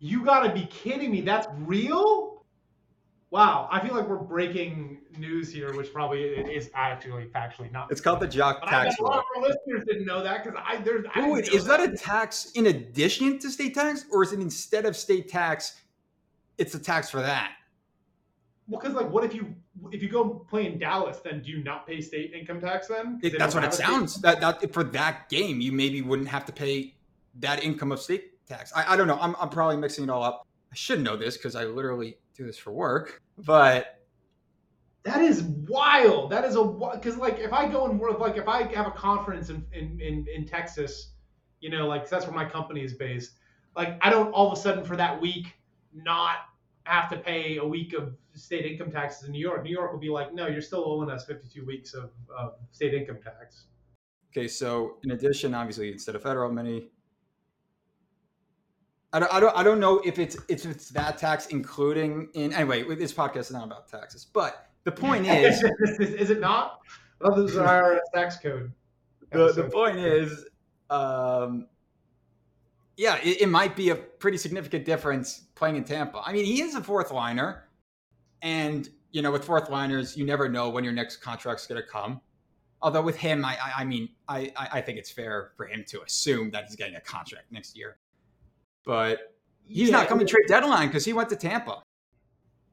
You 0.00 0.24
got 0.24 0.40
to 0.40 0.52
be 0.52 0.66
kidding 0.66 1.12
me. 1.12 1.20
That's 1.20 1.46
real? 1.60 2.31
Wow, 3.32 3.66
I 3.70 3.80
feel 3.80 3.94
like 3.94 4.06
we're 4.06 4.16
breaking 4.18 4.98
news 5.16 5.50
here, 5.50 5.72
which 5.72 5.90
probably 5.90 6.20
is 6.20 6.68
actually 6.74 7.24
factually 7.24 7.72
not. 7.72 7.90
It's 7.90 8.02
called 8.02 8.20
the 8.20 8.26
jock 8.26 8.60
But 8.60 8.68
tax 8.68 8.90
bet 8.90 9.00
a 9.00 9.04
lot 9.04 9.20
of 9.20 9.24
our 9.34 9.42
listeners 9.42 9.84
didn't 9.88 10.04
know 10.04 10.22
that 10.22 10.44
because 10.44 10.60
I 10.62 10.76
there's. 10.82 11.06
I 11.14 11.26
Ooh, 11.26 11.36
is 11.36 11.64
that 11.64 11.80
a 11.80 11.96
tax 11.96 12.52
in 12.54 12.66
addition 12.66 13.38
to 13.38 13.50
state 13.50 13.72
tax, 13.74 14.04
or 14.12 14.22
is 14.22 14.34
it 14.34 14.40
instead 14.40 14.84
of 14.84 14.94
state 14.94 15.30
tax, 15.30 15.80
it's 16.58 16.74
a 16.74 16.78
tax 16.78 17.08
for 17.08 17.22
that? 17.22 17.52
Well, 18.68 18.78
because 18.78 18.94
like, 18.94 19.10
what 19.10 19.24
if 19.24 19.34
you 19.34 19.54
if 19.90 20.02
you 20.02 20.10
go 20.10 20.44
play 20.50 20.66
in 20.66 20.78
Dallas, 20.78 21.20
then 21.20 21.40
do 21.40 21.52
you 21.52 21.64
not 21.64 21.86
pay 21.86 22.02
state 22.02 22.34
income 22.34 22.60
tax 22.60 22.88
then? 22.88 23.18
It, 23.22 23.38
that's 23.38 23.54
what 23.54 23.64
it 23.64 23.72
state- 23.72 23.86
sounds. 23.86 24.20
That 24.20 24.42
that 24.42 24.74
for 24.74 24.84
that 24.84 25.30
game, 25.30 25.58
you 25.58 25.72
maybe 25.72 26.02
wouldn't 26.02 26.28
have 26.28 26.44
to 26.44 26.52
pay 26.52 26.96
that 27.36 27.64
income 27.64 27.92
of 27.92 28.00
state 28.02 28.46
tax. 28.46 28.74
I, 28.76 28.92
I 28.92 28.96
don't 28.96 29.06
know. 29.06 29.18
I'm 29.18 29.34
I'm 29.40 29.48
probably 29.48 29.78
mixing 29.78 30.04
it 30.04 30.10
all 30.10 30.22
up. 30.22 30.46
I 30.70 30.74
should 30.74 31.00
know 31.00 31.16
this 31.16 31.38
because 31.38 31.56
I 31.56 31.64
literally 31.64 32.18
do 32.34 32.46
this 32.46 32.58
for 32.58 32.72
work. 32.72 33.20
But 33.38 33.98
That 35.04 35.20
is 35.20 35.42
wild. 35.42 36.30
That 36.30 36.44
is 36.44 36.56
a 36.56 36.64
because 36.64 37.16
like 37.16 37.38
if 37.38 37.52
I 37.52 37.68
go 37.68 37.86
and 37.86 37.98
work 37.98 38.20
like 38.20 38.36
if 38.36 38.48
I 38.48 38.64
have 38.74 38.86
a 38.86 38.92
conference 38.92 39.50
in 39.50 39.64
in, 39.72 40.00
in 40.00 40.26
in 40.32 40.46
Texas, 40.46 41.12
you 41.60 41.70
know, 41.70 41.86
like 41.86 42.08
that's 42.08 42.26
where 42.26 42.34
my 42.34 42.44
company 42.44 42.84
is 42.84 42.94
based. 42.94 43.32
Like 43.76 43.98
I 44.00 44.10
don't 44.10 44.32
all 44.32 44.50
of 44.50 44.58
a 44.58 44.60
sudden 44.60 44.84
for 44.84 44.96
that 44.96 45.20
week 45.20 45.54
not 45.94 46.36
have 46.84 47.08
to 47.10 47.16
pay 47.16 47.58
a 47.58 47.64
week 47.64 47.92
of 47.92 48.14
state 48.34 48.66
income 48.66 48.90
taxes 48.90 49.26
in 49.26 49.32
New 49.32 49.40
York. 49.40 49.62
New 49.62 49.70
York 49.70 49.92
will 49.92 50.00
be 50.00 50.08
like, 50.08 50.34
no, 50.34 50.46
you're 50.46 50.60
still 50.62 50.84
owing 50.86 51.10
us 51.10 51.24
52 51.26 51.64
weeks 51.64 51.94
of, 51.94 52.10
of 52.36 52.54
state 52.72 52.94
income 52.94 53.18
tax. 53.22 53.66
Okay, 54.32 54.48
so 54.48 54.96
in 55.04 55.12
addition, 55.12 55.54
obviously, 55.54 55.92
instead 55.92 56.14
of 56.14 56.22
federal, 56.22 56.50
many. 56.50 56.88
I 59.12 59.18
don't, 59.18 59.34
I 59.34 59.40
don't, 59.40 59.56
I 59.58 59.62
don't 59.62 59.80
know 59.80 59.98
if 60.04 60.18
it's 60.18 60.36
if 60.48 60.64
it's 60.64 60.88
that 60.90 61.18
tax 61.18 61.46
including 61.48 62.28
in 62.34 62.52
anyway. 62.52 62.82
This 62.94 63.12
podcast 63.12 63.40
is 63.40 63.50
not 63.52 63.64
about 63.64 63.88
taxes, 63.88 64.26
but 64.32 64.68
the 64.84 64.92
point 64.92 65.26
is, 65.28 65.62
is, 66.00 66.30
it 66.30 66.40
not? 66.40 66.80
Well, 67.20 67.42
this 67.42 67.52
is 67.52 67.58
our 67.58 68.00
tax 68.14 68.38
code. 68.38 68.72
the, 69.30 69.52
the 69.52 69.64
point 69.64 69.98
is, 69.98 70.46
um, 70.88 71.66
yeah, 72.96 73.18
it, 73.22 73.42
it 73.42 73.48
might 73.48 73.76
be 73.76 73.90
a 73.90 73.96
pretty 73.96 74.38
significant 74.38 74.84
difference 74.84 75.44
playing 75.54 75.76
in 75.76 75.84
Tampa. 75.84 76.22
I 76.24 76.32
mean, 76.32 76.46
he 76.46 76.62
is 76.62 76.74
a 76.74 76.82
fourth 76.82 77.10
liner, 77.10 77.68
and 78.40 78.88
you 79.10 79.20
know, 79.20 79.30
with 79.30 79.44
fourth 79.44 79.68
liners, 79.68 80.16
you 80.16 80.24
never 80.24 80.48
know 80.48 80.70
when 80.70 80.84
your 80.84 80.92
next 80.94 81.16
contract's 81.16 81.66
going 81.66 81.80
to 81.80 81.86
come. 81.86 82.20
Although 82.80 83.02
with 83.02 83.16
him, 83.16 83.44
I, 83.44 83.58
I, 83.62 83.72
I 83.82 83.84
mean, 83.84 84.08
I 84.26 84.52
I 84.56 84.80
think 84.80 84.98
it's 84.98 85.10
fair 85.10 85.52
for 85.56 85.66
him 85.66 85.84
to 85.88 86.02
assume 86.02 86.50
that 86.52 86.64
he's 86.64 86.76
getting 86.76 86.96
a 86.96 87.00
contract 87.00 87.52
next 87.52 87.76
year. 87.76 87.98
But 88.84 89.34
he's 89.64 89.88
Yeah, 89.90 89.98
not 89.98 90.08
coming 90.08 90.26
trade 90.26 90.44
deadline 90.48 90.88
because 90.88 91.04
he 91.04 91.12
went 91.12 91.28
to 91.30 91.36
Tampa. 91.36 91.82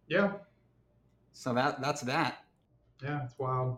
Yeah, 0.07 0.33
So 1.33 1.53
that 1.53 1.81
that's 1.81 2.01
that. 2.01 2.45
yeah, 3.03 3.23
it's 3.25 3.37
wild. 3.37 3.77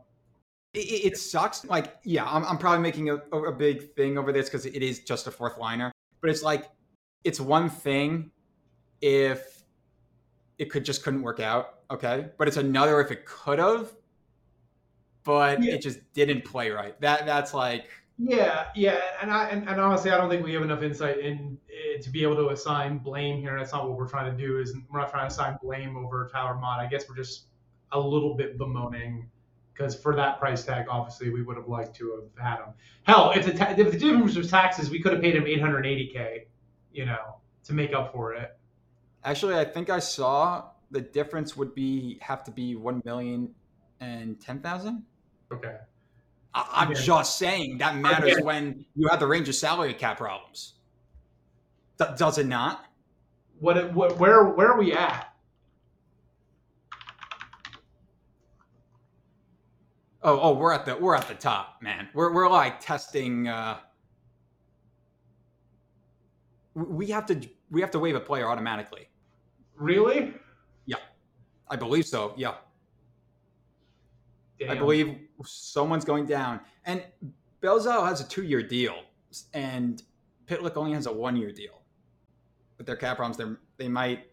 It, 0.74 0.80
it, 0.80 1.06
it 1.08 1.18
sucks. 1.18 1.66
Like, 1.66 1.98
yeah, 2.06 2.26
I'm, 2.26 2.46
I'm 2.46 2.58
probably 2.58 2.80
making 2.80 3.10
a, 3.10 3.16
a 3.16 3.52
big 3.52 3.94
thing 3.96 4.18
over 4.18 4.32
this 4.32 4.48
because 4.48 4.66
it 4.66 4.82
is 4.82 5.00
just 5.02 5.28
a 5.28 5.32
fourth 5.32 5.58
liner. 5.58 5.92
But 6.22 6.30
it's 6.30 6.42
like, 6.42 6.70
it's 7.26 7.42
one 7.42 7.70
thing 7.70 8.32
if 9.02 9.64
it 10.58 10.70
could 10.72 10.86
just 10.86 11.04
couldn't 11.04 11.22
work 11.22 11.42
out, 11.42 11.80
okay. 11.92 12.30
But 12.38 12.48
it's 12.48 12.56
another 12.58 13.02
if 13.02 13.12
it 13.12 13.26
could 13.26 13.60
have, 13.60 13.92
but 15.26 15.62
Yeah. 15.62 15.74
it 15.74 15.82
just 15.82 16.00
didn't 16.14 16.46
play 16.46 16.70
right. 16.72 17.00
That 17.02 17.26
that's 17.26 17.54
like, 17.54 17.90
Yeah, 18.24 18.66
yeah, 18.76 19.00
and 19.22 19.32
I 19.32 19.50
and, 19.50 19.68
and 19.68 19.82
honestly, 19.82 20.12
I 20.12 20.18
don't 20.18 20.30
think 20.30 20.46
we 20.46 20.54
have 20.54 20.62
enough 20.62 20.84
insight 20.84 21.20
in 21.20 21.58
eh, 21.70 22.00
to 22.02 22.10
be 22.12 22.22
able 22.22 22.36
to 22.36 22.50
assign 22.50 23.00
blame 23.00 23.40
here. 23.40 23.58
That's 23.58 23.74
not 23.74 23.90
what 23.90 23.98
we're 23.98 24.08
trying 24.08 24.36
to 24.36 24.38
do. 24.38 24.60
Is 24.60 24.76
we're 24.92 25.00
not 25.00 25.10
trying 25.10 25.24
to 25.24 25.34
assign 25.34 25.58
blame 25.62 25.98
over 25.98 26.30
Tyler 26.32 26.54
Motte. 26.56 26.82
I 26.82 26.88
guess 26.88 27.10
we're 27.10 27.16
just 27.16 27.46
a 27.92 28.00
little 28.00 28.36
bit 28.36 28.60
bemoaning 28.60 29.28
because 29.74 29.96
for 29.96 30.16
that 30.16 30.40
price 30.40 30.64
tag, 30.64 30.86
obviously, 30.88 31.32
we 31.32 31.42
would 31.42 31.58
have 31.58 31.68
liked 31.68 31.96
to 31.96 32.30
have 32.38 32.46
had 32.46 32.64
him. 32.64 32.74
Hell, 33.04 33.32
if 33.36 33.46
the 33.46 33.54
ta- 33.54 33.74
if 33.76 33.92
the 33.92 33.98
difference 33.98 34.36
was 34.36 34.52
taxes, 34.52 34.92
we 34.92 35.02
could 35.02 35.14
have 35.14 35.22
paid 35.22 35.36
him 35.36 35.46
880k, 35.46 36.46
you 36.94 37.06
know, 37.06 37.38
to 37.64 37.74
make 37.74 37.92
up 37.94 38.12
for 38.14 38.34
it. 38.36 38.56
actually, 39.24 39.56
I 39.58 39.66
think 39.66 39.90
I 39.90 39.98
saw 40.00 40.66
the 40.92 41.02
difference 41.02 41.58
would 41.58 41.74
be 41.74 42.20
have 42.22 42.44
to 42.44 42.52
be 42.52 42.76
one 42.76 43.02
million 43.04 43.56
and 44.00 44.40
ten 44.40 44.60
thousand. 44.60 45.06
Okay. 45.52 45.78
I, 46.54 46.84
am 46.84 46.92
yeah. 46.92 47.02
just 47.02 47.38
saying 47.38 47.78
that 47.78 47.96
matters 47.96 48.34
okay. 48.34 48.44
when 48.44 48.86
you 48.96 49.08
have 49.08 49.20
the 49.20 49.28
range 49.28 49.48
of 49.48 49.56
salary 49.56 49.94
cap 49.94 50.18
problems. 50.18 50.74
Th- 51.98 52.18
does 52.18 52.38
it 52.38 52.48
not? 52.48 52.86
What, 53.60 53.94
what 53.94 54.18
where 54.18 54.44
where 54.46 54.72
are 54.72 54.78
we 54.78 54.92
at? 54.94 55.34
Oh, 60.24 60.40
oh, 60.40 60.54
we're 60.54 60.74
at 60.74 60.86
the 60.86 60.96
we're 60.96 61.16
at 61.16 61.28
the 61.28 61.36
top, 61.36 61.82
man. 61.82 62.10
We're 62.14 62.34
we're 62.34 62.50
like 62.50 62.80
testing. 62.80 63.48
Uh, 63.48 63.78
we 66.74 67.08
have 67.08 67.26
to 67.28 67.40
we 67.70 67.82
have 67.82 67.92
to 67.92 68.00
waive 68.00 68.16
a 68.16 68.20
player 68.20 68.48
automatically. 68.48 69.08
Really? 69.76 70.34
Yeah, 70.86 70.98
I 71.70 71.76
believe 71.76 72.06
so. 72.06 72.34
Yeah. 72.36 72.56
Damn. 74.62 74.70
I 74.70 74.76
believe 74.76 75.18
someone's 75.44 76.06
going 76.06 76.28
down, 76.28 76.60
and 76.86 77.04
Belzile 77.64 78.08
has 78.08 78.22
a 78.22 78.28
two 78.28 78.44
year 78.44 78.62
deal, 78.62 78.96
and 79.54 80.02
Pitlick 80.46 80.78
only 80.78 80.94
has 80.94 81.08
a 81.08 81.12
one 81.12 81.36
year 81.36 81.52
deal. 81.52 81.82
With 82.78 82.86
their 82.86 82.96
cap 82.96 83.18
problems, 83.18 83.38
they 83.38 83.84
they 83.84 83.90
might. 83.90 84.28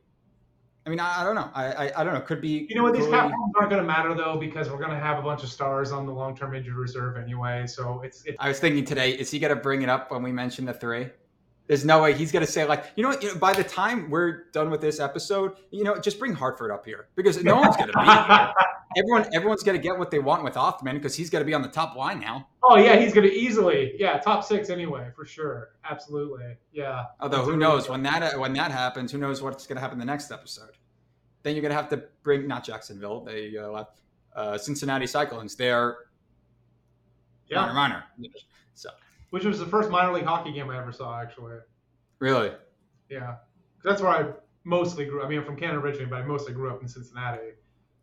I 0.86 0.90
mean, 0.90 1.00
I, 1.00 1.20
I 1.20 1.24
don't 1.24 1.34
know. 1.34 1.50
I, 1.54 1.64
I 1.72 2.00
I 2.00 2.04
don't 2.04 2.12
know. 2.12 2.20
Could 2.20 2.42
be. 2.42 2.66
You 2.68 2.76
know 2.76 2.82
what? 2.82 2.92
These 2.92 3.04
Cooley- 3.04 3.12
cap 3.12 3.28
problems 3.30 3.54
aren't 3.56 3.70
going 3.70 3.82
to 3.82 3.86
matter 3.86 4.14
though 4.14 4.36
because 4.38 4.70
we're 4.70 4.78
going 4.78 4.90
to 4.90 4.98
have 4.98 5.18
a 5.18 5.22
bunch 5.22 5.42
of 5.42 5.48
stars 5.48 5.92
on 5.92 6.04
the 6.04 6.12
long-term 6.12 6.54
injured 6.54 6.74
reserve 6.74 7.16
anyway. 7.16 7.66
So 7.66 8.02
it's 8.02 8.24
it's 8.26 8.36
I 8.38 8.48
was 8.48 8.60
thinking 8.60 8.84
today, 8.84 9.12
is 9.12 9.30
he 9.30 9.38
going 9.38 9.54
to 9.54 9.60
bring 9.60 9.80
it 9.80 9.88
up 9.88 10.10
when 10.10 10.22
we 10.22 10.32
mention 10.32 10.66
the 10.66 10.74
three? 10.74 11.08
There's 11.68 11.84
no 11.84 12.02
way 12.02 12.14
he's 12.14 12.32
going 12.32 12.44
to 12.44 12.50
say 12.50 12.64
like, 12.64 12.86
you 12.96 13.02
know 13.02 13.10
what? 13.10 13.22
You 13.22 13.34
know, 13.34 13.38
by 13.38 13.52
the 13.52 13.64
time 13.64 14.08
we're 14.08 14.44
done 14.52 14.70
with 14.70 14.80
this 14.80 15.00
episode, 15.00 15.56
you 15.70 15.84
know, 15.84 15.98
just 15.98 16.18
bring 16.18 16.32
Hartford 16.32 16.70
up 16.70 16.86
here 16.86 17.08
because 17.14 17.42
no 17.44 17.56
one's 17.56 17.76
going 17.76 17.90
to 17.92 17.98
be 17.98 18.04
here. 18.04 18.52
Everyone, 18.98 19.26
everyone's 19.32 19.62
going 19.62 19.76
to 19.78 19.82
get 19.82 19.96
what 19.96 20.10
they 20.10 20.18
want 20.18 20.42
with 20.42 20.54
Othmann 20.54 20.94
because 20.94 21.14
he's 21.14 21.30
going 21.30 21.40
to 21.40 21.46
be 21.46 21.54
on 21.54 21.62
the 21.62 21.68
top 21.68 21.94
line 21.94 22.18
now. 22.18 22.48
oh 22.64 22.76
yeah, 22.76 22.96
he's 22.96 23.14
going 23.14 23.26
to 23.26 23.32
easily 23.32 23.92
yeah 23.96 24.18
top 24.18 24.42
six 24.42 24.70
anyway 24.70 25.08
for 25.14 25.24
sure. 25.24 25.70
Absolutely, 25.88 26.56
yeah. 26.72 27.04
Although 27.20 27.38
That's 27.38 27.48
who 27.48 27.56
knows 27.56 27.82
good- 27.84 27.92
when 27.92 28.02
that 28.02 28.38
when 28.38 28.52
that 28.54 28.72
happens? 28.72 29.12
Who 29.12 29.18
knows 29.18 29.40
what's 29.40 29.66
going 29.66 29.76
to 29.76 29.80
happen 29.80 29.98
the 29.98 30.04
next 30.04 30.32
episode? 30.32 30.70
Then 31.44 31.54
you're 31.54 31.62
going 31.62 31.70
to 31.70 31.76
have 31.76 31.88
to 31.90 32.02
bring 32.22 32.48
not 32.48 32.64
Jacksonville, 32.64 33.20
they 33.20 33.56
uh, 33.56 33.68
left 33.68 34.00
uh, 34.34 34.58
Cincinnati 34.58 35.06
Cyclones. 35.06 35.54
They're 35.54 35.96
Yeah, 37.48 37.60
minor 37.60 37.74
minor. 37.74 38.04
So 38.74 38.90
which 39.30 39.44
was 39.44 39.58
the 39.58 39.66
first 39.66 39.90
minor 39.90 40.12
league 40.12 40.24
hockey 40.24 40.52
game 40.52 40.70
I 40.70 40.78
ever 40.78 40.92
saw 40.92 41.20
actually. 41.20 41.58
really, 42.18 42.52
Yeah, 43.08 43.36
that's 43.84 44.02
where 44.02 44.10
I 44.10 44.32
mostly 44.64 45.04
grew. 45.06 45.22
I 45.22 45.28
mean, 45.28 45.38
I'm 45.38 45.44
from 45.44 45.56
Canada 45.56 45.78
originally, 45.78 46.06
but 46.06 46.20
I 46.20 46.24
mostly 46.24 46.52
grew 46.52 46.70
up 46.70 46.82
in 46.82 46.88
Cincinnati. 46.88 47.52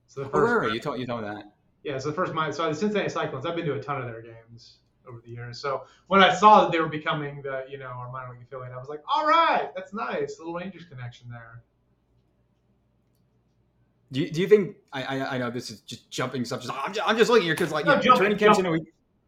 So 0.07 0.21
the 0.21 0.27
oh, 0.27 0.31
first, 0.31 0.73
you? 0.73 0.79
Told 0.79 0.99
you 0.99 1.05
told 1.05 1.21
me 1.21 1.27
that. 1.27 1.53
yeah, 1.83 1.97
so 1.97 2.09
the 2.09 2.15
first 2.15 2.33
minor, 2.33 2.53
so 2.53 2.67
the 2.69 2.75
Cincinnati 2.75 3.09
Cyclones. 3.09 3.45
I've 3.45 3.55
been 3.55 3.65
to 3.65 3.73
a 3.73 3.81
ton 3.81 4.01
of 4.01 4.07
their 4.07 4.21
games 4.21 4.77
over 5.07 5.21
the 5.23 5.31
years. 5.31 5.59
So 5.59 5.83
when 6.07 6.21
I 6.23 6.33
saw 6.33 6.61
that 6.61 6.71
they 6.71 6.79
were 6.79 6.89
becoming 6.89 7.41
the, 7.41 7.65
you 7.69 7.77
know, 7.77 7.85
our 7.87 8.11
minor 8.11 8.31
league 8.33 8.41
affiliate, 8.43 8.73
I 8.73 8.77
was 8.77 8.89
like, 8.89 9.01
all 9.13 9.27
right, 9.27 9.69
that's 9.75 9.93
nice, 9.93 10.37
little 10.39 10.53
Rangers 10.53 10.85
connection 10.85 11.29
there. 11.29 11.63
Do 14.11 14.21
you, 14.21 14.29
do 14.31 14.41
you 14.41 14.47
think 14.47 14.77
I, 14.93 15.03
I 15.03 15.35
I 15.35 15.37
know 15.37 15.49
this 15.49 15.69
is 15.69 15.81
just 15.81 16.09
jumping 16.09 16.45
stuff. 16.45 16.61
Just, 16.61 16.73
I'm, 16.73 16.93
just, 16.93 17.07
I'm 17.07 17.17
just 17.17 17.29
looking 17.29 17.45
here 17.45 17.55
because 17.55 17.71
like 17.71 17.85
No, 17.85 17.95
yeah, 17.95 18.01
jump- 18.01 18.17
training 18.19 18.37
camp's 18.37 18.57
jump. 18.57 18.67
a 18.69 18.71
week. 18.71 18.83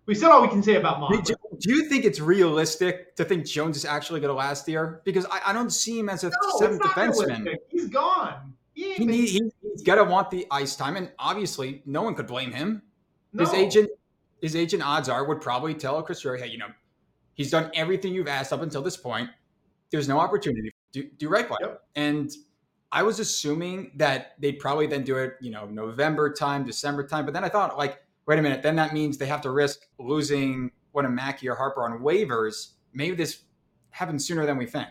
We 0.06 0.16
said 0.16 0.30
all 0.30 0.42
we 0.42 0.48
can 0.48 0.64
say 0.64 0.76
about 0.76 1.02
Motte. 1.02 1.26
Do, 1.26 1.36
do 1.60 1.76
you 1.76 1.90
think 1.90 2.06
it's 2.06 2.22
realistic 2.22 3.16
to 3.18 3.26
think 3.26 3.46
Jones 3.46 3.76
is 3.76 3.84
actually 3.84 4.22
going 4.22 4.30
to 4.30 4.36
last 4.36 4.66
here? 4.66 5.02
Because 5.04 5.26
I, 5.26 5.42
I 5.48 5.54
don't 5.54 5.72
see 5.72 6.00
him 6.00 6.08
as 6.08 6.24
a 6.24 6.30
no, 6.30 6.60
seventh 6.60 6.82
defenseman. 6.82 7.28
realistic. 7.28 7.60
He's 7.70 7.90
gone. 7.90 8.54
He 8.74 8.94
He 8.94 9.28
he, 9.28 9.52
he's 9.78 9.86
got 9.86 9.96
to 9.96 10.04
want 10.04 10.32
the 10.32 10.48
ice 10.50 10.76
time, 10.76 10.96
and 10.96 11.12
obviously, 11.20 11.84
no 11.86 12.02
one 12.02 12.16
could 12.16 12.26
blame 12.26 12.52
him. 12.52 12.82
His 13.38 13.54
agent, 13.54 13.90
his 14.42 14.56
agent, 14.56 14.82
odds 14.84 15.08
are 15.08 15.24
would 15.24 15.42
probably 15.42 15.76
tell 15.76 16.02
Chris 16.02 16.22
Drury, 16.22 16.40
"Hey, 16.40 16.48
you 16.48 16.58
know, 16.58 16.70
he's 17.36 17.52
done 17.52 17.70
everything 17.76 18.12
you've 18.14 18.28
asked 18.28 18.52
up 18.52 18.64
until 18.64 18.82
this 18.82 18.98
point. 18.98 19.30
There's 19.92 20.08
no 20.08 20.18
opportunity. 20.20 20.74
Do, 20.92 21.04
do 21.04 21.30
right 21.30 21.48
by 21.48 21.58
him." 21.62 21.70
Yep. 21.70 21.84
And 21.96 22.32
I 22.92 23.04
was 23.04 23.20
assuming 23.20 23.92
that 23.98 24.34
they'd 24.40 24.58
probably 24.58 24.88
then 24.88 25.04
do 25.04 25.18
it, 25.18 25.34
you 25.42 25.52
know, 25.52 25.66
November 25.66 26.34
time, 26.34 26.66
December 26.66 27.06
time. 27.06 27.26
But 27.26 27.36
then 27.36 27.44
I 27.44 27.50
thought, 27.50 27.78
like, 27.78 28.02
wait 28.26 28.40
a 28.40 28.42
minute, 28.42 28.64
then 28.64 28.76
that 28.78 28.94
means 28.94 29.20
they 29.20 29.28
have 29.28 29.42
to 29.42 29.52
risk 29.52 29.82
losing 30.00 30.72
one 30.94 31.06
of 31.06 31.12
Mackey 31.12 31.48
or 31.48 31.56
Harpur 31.56 31.84
on 31.84 32.00
waivers. 32.00 32.72
Maybe 32.94 33.16
this 33.16 33.44
happens 33.92 34.26
sooner 34.26 34.48
than 34.48 34.58
we 34.58 34.66
think. 34.66 34.88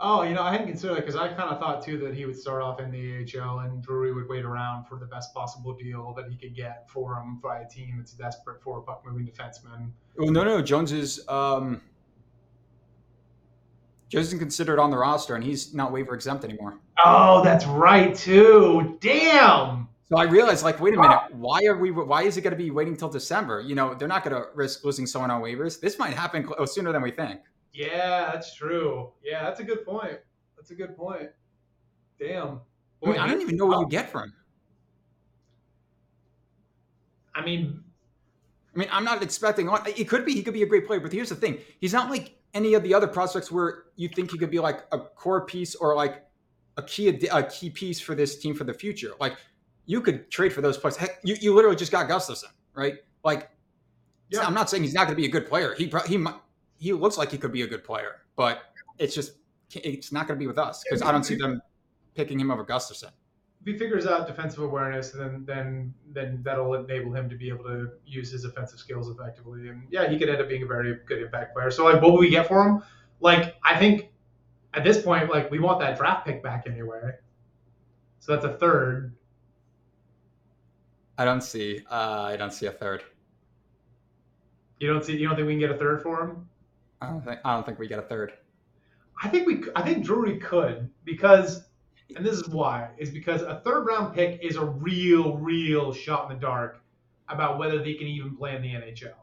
Oh, 0.00 0.22
you 0.22 0.32
know, 0.32 0.42
I 0.42 0.52
hadn't 0.52 0.68
considered 0.68 0.94
that 0.94 1.00
because 1.00 1.16
I 1.16 1.28
kind 1.28 1.50
of 1.50 1.58
thought 1.58 1.84
too 1.84 1.98
that 1.98 2.14
he 2.14 2.24
would 2.24 2.38
start 2.38 2.62
off 2.62 2.78
in 2.78 2.90
the 2.90 3.38
AHL 3.40 3.60
and 3.60 3.82
Drury 3.82 4.12
would 4.12 4.28
wait 4.28 4.44
around 4.44 4.84
for 4.86 4.96
the 4.96 5.06
best 5.06 5.34
possible 5.34 5.74
deal 5.74 6.14
that 6.16 6.28
he 6.30 6.36
could 6.36 6.54
get 6.54 6.88
for 6.88 7.16
him 7.16 7.40
by 7.42 7.60
a 7.60 7.68
team 7.68 7.96
that's 7.98 8.12
desperate 8.12 8.62
for 8.62 8.78
a 8.78 8.82
puck 8.82 9.02
moving 9.04 9.26
defenseman. 9.26 9.90
Oh 10.20 10.26
no, 10.26 10.44
no, 10.44 10.62
Jones 10.62 10.92
is 10.92 11.26
um, 11.28 11.80
Jones 14.08 14.28
isn't 14.28 14.38
considered 14.38 14.78
on 14.78 14.90
the 14.90 14.96
roster, 14.96 15.34
and 15.34 15.42
he's 15.42 15.74
not 15.74 15.92
waiver 15.92 16.14
exempt 16.14 16.44
anymore. 16.44 16.78
Oh, 17.04 17.42
that's 17.42 17.66
right 17.66 18.14
too. 18.14 18.98
Damn. 19.00 19.88
So 20.08 20.16
I 20.16 20.24
realized, 20.24 20.62
like, 20.62 20.80
wait 20.80 20.94
a 20.94 20.96
minute, 20.96 21.20
why 21.32 21.60
are 21.66 21.76
we? 21.76 21.90
Why 21.90 22.22
is 22.22 22.38
it 22.38 22.40
going 22.40 22.52
to 22.52 22.56
be 22.56 22.70
waiting 22.70 22.96
till 22.96 23.10
December? 23.10 23.60
You 23.60 23.74
know, 23.74 23.94
they're 23.94 24.08
not 24.08 24.24
going 24.24 24.40
to 24.40 24.48
risk 24.54 24.84
losing 24.84 25.06
someone 25.06 25.30
on 25.30 25.42
waivers. 25.42 25.80
This 25.80 25.98
might 25.98 26.14
happen 26.14 26.46
cl- 26.46 26.66
sooner 26.66 26.92
than 26.92 27.02
we 27.02 27.10
think. 27.10 27.40
Yeah, 27.72 28.30
that's 28.32 28.54
true. 28.54 29.12
Yeah, 29.22 29.44
that's 29.44 29.60
a 29.60 29.64
good 29.64 29.84
point. 29.84 30.18
That's 30.56 30.70
a 30.70 30.74
good 30.74 30.96
point. 30.96 31.30
Damn. 32.18 32.60
I, 33.04 33.10
mean, 33.10 33.18
I 33.18 33.28
don't 33.28 33.40
even 33.40 33.56
know 33.56 33.66
what 33.66 33.78
you 33.78 33.84
oh. 33.84 33.88
get 33.88 34.10
from. 34.10 34.32
I 37.34 37.44
mean, 37.44 37.84
I 38.74 38.78
mean, 38.78 38.88
I'm 38.90 39.04
not 39.04 39.22
expecting. 39.22 39.68
Uh, 39.68 39.82
it 39.86 40.08
could 40.08 40.24
be 40.24 40.34
he 40.34 40.42
could 40.42 40.54
be 40.54 40.62
a 40.62 40.66
great 40.66 40.86
player, 40.86 40.98
but 40.98 41.12
here's 41.12 41.28
the 41.28 41.36
thing: 41.36 41.58
he's 41.80 41.92
not 41.92 42.10
like 42.10 42.36
any 42.54 42.74
of 42.74 42.82
the 42.82 42.94
other 42.94 43.06
prospects 43.06 43.52
where 43.52 43.84
you 43.96 44.08
think 44.08 44.32
he 44.32 44.38
could 44.38 44.50
be 44.50 44.58
like 44.58 44.84
a 44.90 44.98
core 44.98 45.44
piece 45.46 45.74
or 45.76 45.94
like 45.94 46.24
a 46.76 46.82
key 46.82 47.08
a 47.08 47.42
key 47.44 47.70
piece 47.70 48.00
for 48.00 48.14
this 48.14 48.38
team 48.38 48.54
for 48.54 48.64
the 48.64 48.74
future. 48.74 49.12
Like 49.20 49.36
you 49.86 50.00
could 50.00 50.30
trade 50.30 50.52
for 50.52 50.60
those 50.60 50.76
players. 50.76 50.96
Heck, 50.96 51.18
you, 51.24 51.36
you 51.40 51.54
literally 51.54 51.76
just 51.76 51.90
got 51.90 52.08
Gustafsson, 52.08 52.52
right? 52.74 52.96
Like, 53.24 53.50
Yeah. 54.30 54.46
I'm 54.46 54.54
not 54.54 54.68
saying 54.68 54.82
he's 54.82 54.94
not 54.94 55.06
going 55.06 55.16
to 55.16 55.20
be 55.20 55.26
a 55.26 55.30
good 55.30 55.46
player. 55.46 55.74
He 55.74 55.90
he 56.06 56.18
might, 56.18 56.34
he 56.78 56.92
looks 56.92 57.18
like 57.18 57.30
he 57.30 57.38
could 57.38 57.52
be 57.52 57.62
a 57.62 57.66
good 57.66 57.84
player, 57.84 58.22
but 58.36 58.62
it's 58.98 59.14
just 59.14 59.32
it's 59.74 60.12
not 60.12 60.26
going 60.26 60.38
to 60.38 60.42
be 60.42 60.46
with 60.46 60.58
us 60.58 60.82
because 60.84 61.02
I 61.02 61.12
don't 61.12 61.24
see 61.24 61.36
them 61.36 61.60
picking 62.14 62.40
him 62.40 62.50
over 62.50 62.64
Gustafsson. 62.64 63.10
if 63.60 63.66
he 63.66 63.76
figures 63.76 64.06
out 64.06 64.26
defensive 64.26 64.62
awareness, 64.62 65.10
then 65.10 65.44
then 65.44 65.92
then 66.12 66.40
that'll 66.42 66.74
enable 66.74 67.12
him 67.14 67.28
to 67.28 67.36
be 67.36 67.48
able 67.48 67.64
to 67.64 67.90
use 68.06 68.30
his 68.30 68.44
offensive 68.44 68.78
skills 68.78 69.10
effectively. 69.10 69.68
And 69.68 69.82
yeah, 69.90 70.08
he 70.08 70.18
could 70.18 70.28
end 70.28 70.40
up 70.40 70.48
being 70.48 70.62
a 70.62 70.66
very 70.66 70.98
good 71.06 71.20
impact 71.20 71.54
player. 71.54 71.70
So 71.70 71.84
like, 71.84 72.00
what 72.00 72.12
will 72.12 72.20
we 72.20 72.30
get 72.30 72.46
for 72.46 72.66
him? 72.66 72.82
Like, 73.20 73.56
I 73.64 73.76
think 73.78 74.10
at 74.74 74.84
this 74.84 75.02
point, 75.02 75.28
like, 75.28 75.50
we 75.50 75.58
want 75.58 75.80
that 75.80 75.98
draft 75.98 76.24
pick 76.26 76.42
back 76.42 76.66
anyway. 76.68 77.12
So 78.20 78.32
that's 78.32 78.44
a 78.44 78.56
third. 78.58 79.14
I 81.16 81.24
don't 81.24 81.40
see. 81.40 81.82
Uh, 81.90 82.22
I 82.32 82.36
don't 82.36 82.52
see 82.52 82.66
a 82.66 82.70
third. 82.70 83.02
You 84.78 84.92
don't 84.92 85.04
see? 85.04 85.16
You 85.16 85.26
don't 85.26 85.36
think 85.36 85.48
we 85.48 85.54
can 85.54 85.60
get 85.60 85.70
a 85.70 85.76
third 85.78 86.00
for 86.02 86.22
him? 86.22 86.48
I 87.00 87.08
don't 87.08 87.24
think. 87.24 87.40
I 87.44 87.54
don't 87.54 87.64
think 87.64 87.78
we 87.78 87.88
get 87.88 87.98
a 87.98 88.02
third. 88.02 88.32
I 89.22 89.28
think 89.28 89.46
we. 89.46 89.62
I 89.74 89.82
think 89.82 90.04
Drury 90.04 90.38
could 90.38 90.90
because, 91.04 91.64
and 92.16 92.24
this 92.24 92.36
is 92.36 92.48
why 92.48 92.90
is 92.98 93.10
because 93.10 93.42
a 93.42 93.60
third 93.64 93.86
round 93.86 94.14
pick 94.14 94.42
is 94.42 94.56
a 94.56 94.64
real, 94.64 95.36
real 95.36 95.92
shot 95.92 96.30
in 96.30 96.36
the 96.36 96.40
dark 96.40 96.80
about 97.28 97.58
whether 97.58 97.78
they 97.78 97.94
can 97.94 98.06
even 98.06 98.36
play 98.36 98.56
in 98.56 98.62
the 98.62 98.68
NHL. 98.68 99.14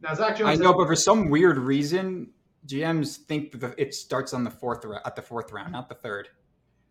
Now 0.00 0.14
Zach 0.14 0.36
Jones. 0.36 0.60
I 0.60 0.62
know, 0.62 0.74
but 0.74 0.86
for 0.86 0.96
some 0.96 1.30
weird 1.30 1.58
reason, 1.58 2.30
GMs 2.66 3.16
think 3.16 3.60
that 3.60 3.74
it 3.78 3.94
starts 3.94 4.34
on 4.34 4.44
the 4.44 4.50
fourth 4.50 4.84
at 5.04 5.16
the 5.16 5.22
fourth 5.22 5.52
round, 5.52 5.72
not 5.72 5.88
the 5.88 5.94
third. 5.94 6.28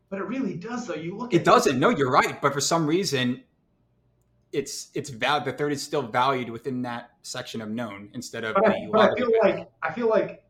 But 0.10 0.20
it 0.20 0.28
really 0.28 0.56
does, 0.56 0.86
though. 0.86 0.94
You 0.94 1.18
look. 1.18 1.34
It 1.34 1.44
doesn't. 1.44 1.80
No, 1.80 1.90
you're 1.90 2.12
right. 2.12 2.40
But 2.40 2.54
for 2.54 2.62
some 2.62 2.86
reason, 2.86 3.44
it's 4.54 4.90
it's 4.94 5.10
val- 5.10 5.42
the 5.42 5.52
third 5.52 5.72
is 5.72 5.82
still 5.82 6.04
valued 6.04 6.50
within 6.50 6.82
that 6.84 7.12
section 7.24 7.60
of 7.60 7.70
known 7.70 8.10
instead 8.14 8.44
of 8.44 8.56
But 8.56 8.70
I, 8.70 8.88
but 8.92 9.12
I 9.12 9.16
feel 9.16 9.32
like 9.42 9.72
I 9.82 9.92
feel 9.92 10.08
like 10.08 10.44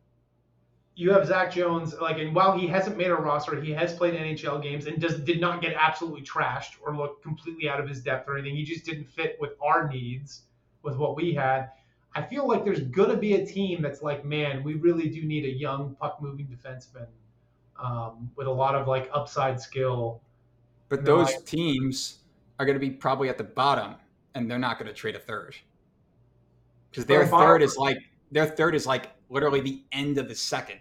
you 0.96 1.12
have 1.12 1.26
Zach 1.26 1.52
Jones, 1.52 1.96
like, 2.00 2.20
and 2.20 2.36
while 2.36 2.56
he 2.56 2.68
hasn't 2.68 2.98
made 2.98 3.08
a 3.08 3.16
roster, 3.16 3.60
he 3.60 3.72
has 3.72 3.94
played 3.96 4.14
NHL 4.14 4.62
games 4.62 4.86
and 4.86 5.02
does 5.02 5.20
did 5.22 5.42
not 5.42 5.62
get 5.62 5.74
absolutely 5.74 6.22
trashed 6.22 6.76
or 6.86 6.96
look 6.96 7.24
completely 7.24 7.68
out 7.68 7.80
of 7.80 7.88
his 7.88 8.02
depth 8.02 8.30
or 8.30 8.38
anything. 8.38 8.56
He 8.56 8.64
just 8.64 8.86
didn't 8.86 9.10
fit 9.10 9.38
with 9.40 9.54
our 9.62 9.90
needs, 9.90 10.44
with 10.84 10.98
what 10.98 11.16
we 11.16 11.34
had. 11.34 11.72
I 12.16 12.22
feel 12.22 12.48
like 12.48 12.64
there's 12.64 12.82
gonna 12.82 13.18
be 13.18 13.36
a 13.36 13.46
team 13.46 13.82
that's 13.82 14.04
like, 14.04 14.24
man, 14.24 14.64
we 14.64 14.76
really 14.76 15.10
do 15.10 15.24
need 15.24 15.46
a 15.46 15.52
young 15.52 15.96
puck 16.00 16.22
moving 16.22 16.46
defenseman 16.48 17.08
um, 17.82 18.30
with 18.36 18.46
a 18.46 18.52
lot 18.52 18.76
of 18.76 18.88
like 18.88 19.10
upside 19.14 19.60
skill. 19.60 20.22
But 20.90 21.06
those 21.06 21.42
teams 21.44 22.20
are 22.60 22.66
going 22.66 22.76
to 22.76 22.80
be 22.80 22.90
probably 22.90 23.30
at 23.30 23.38
the 23.38 23.44
bottom, 23.44 23.96
and 24.36 24.50
they're 24.50 24.60
not 24.60 24.78
going 24.80 24.88
to 24.88 24.94
trade 24.94 25.16
a 25.16 25.20
third 25.20 25.56
because 26.92 27.06
their 27.06 27.26
bottom- 27.26 27.48
third 27.48 27.62
is 27.64 27.78
like 27.78 27.98
their 28.32 28.46
third 28.46 28.76
is 28.76 28.86
like 28.86 29.10
literally 29.30 29.62
the 29.62 29.84
end 29.92 30.18
of 30.18 30.28
the 30.28 30.36
second. 30.36 30.80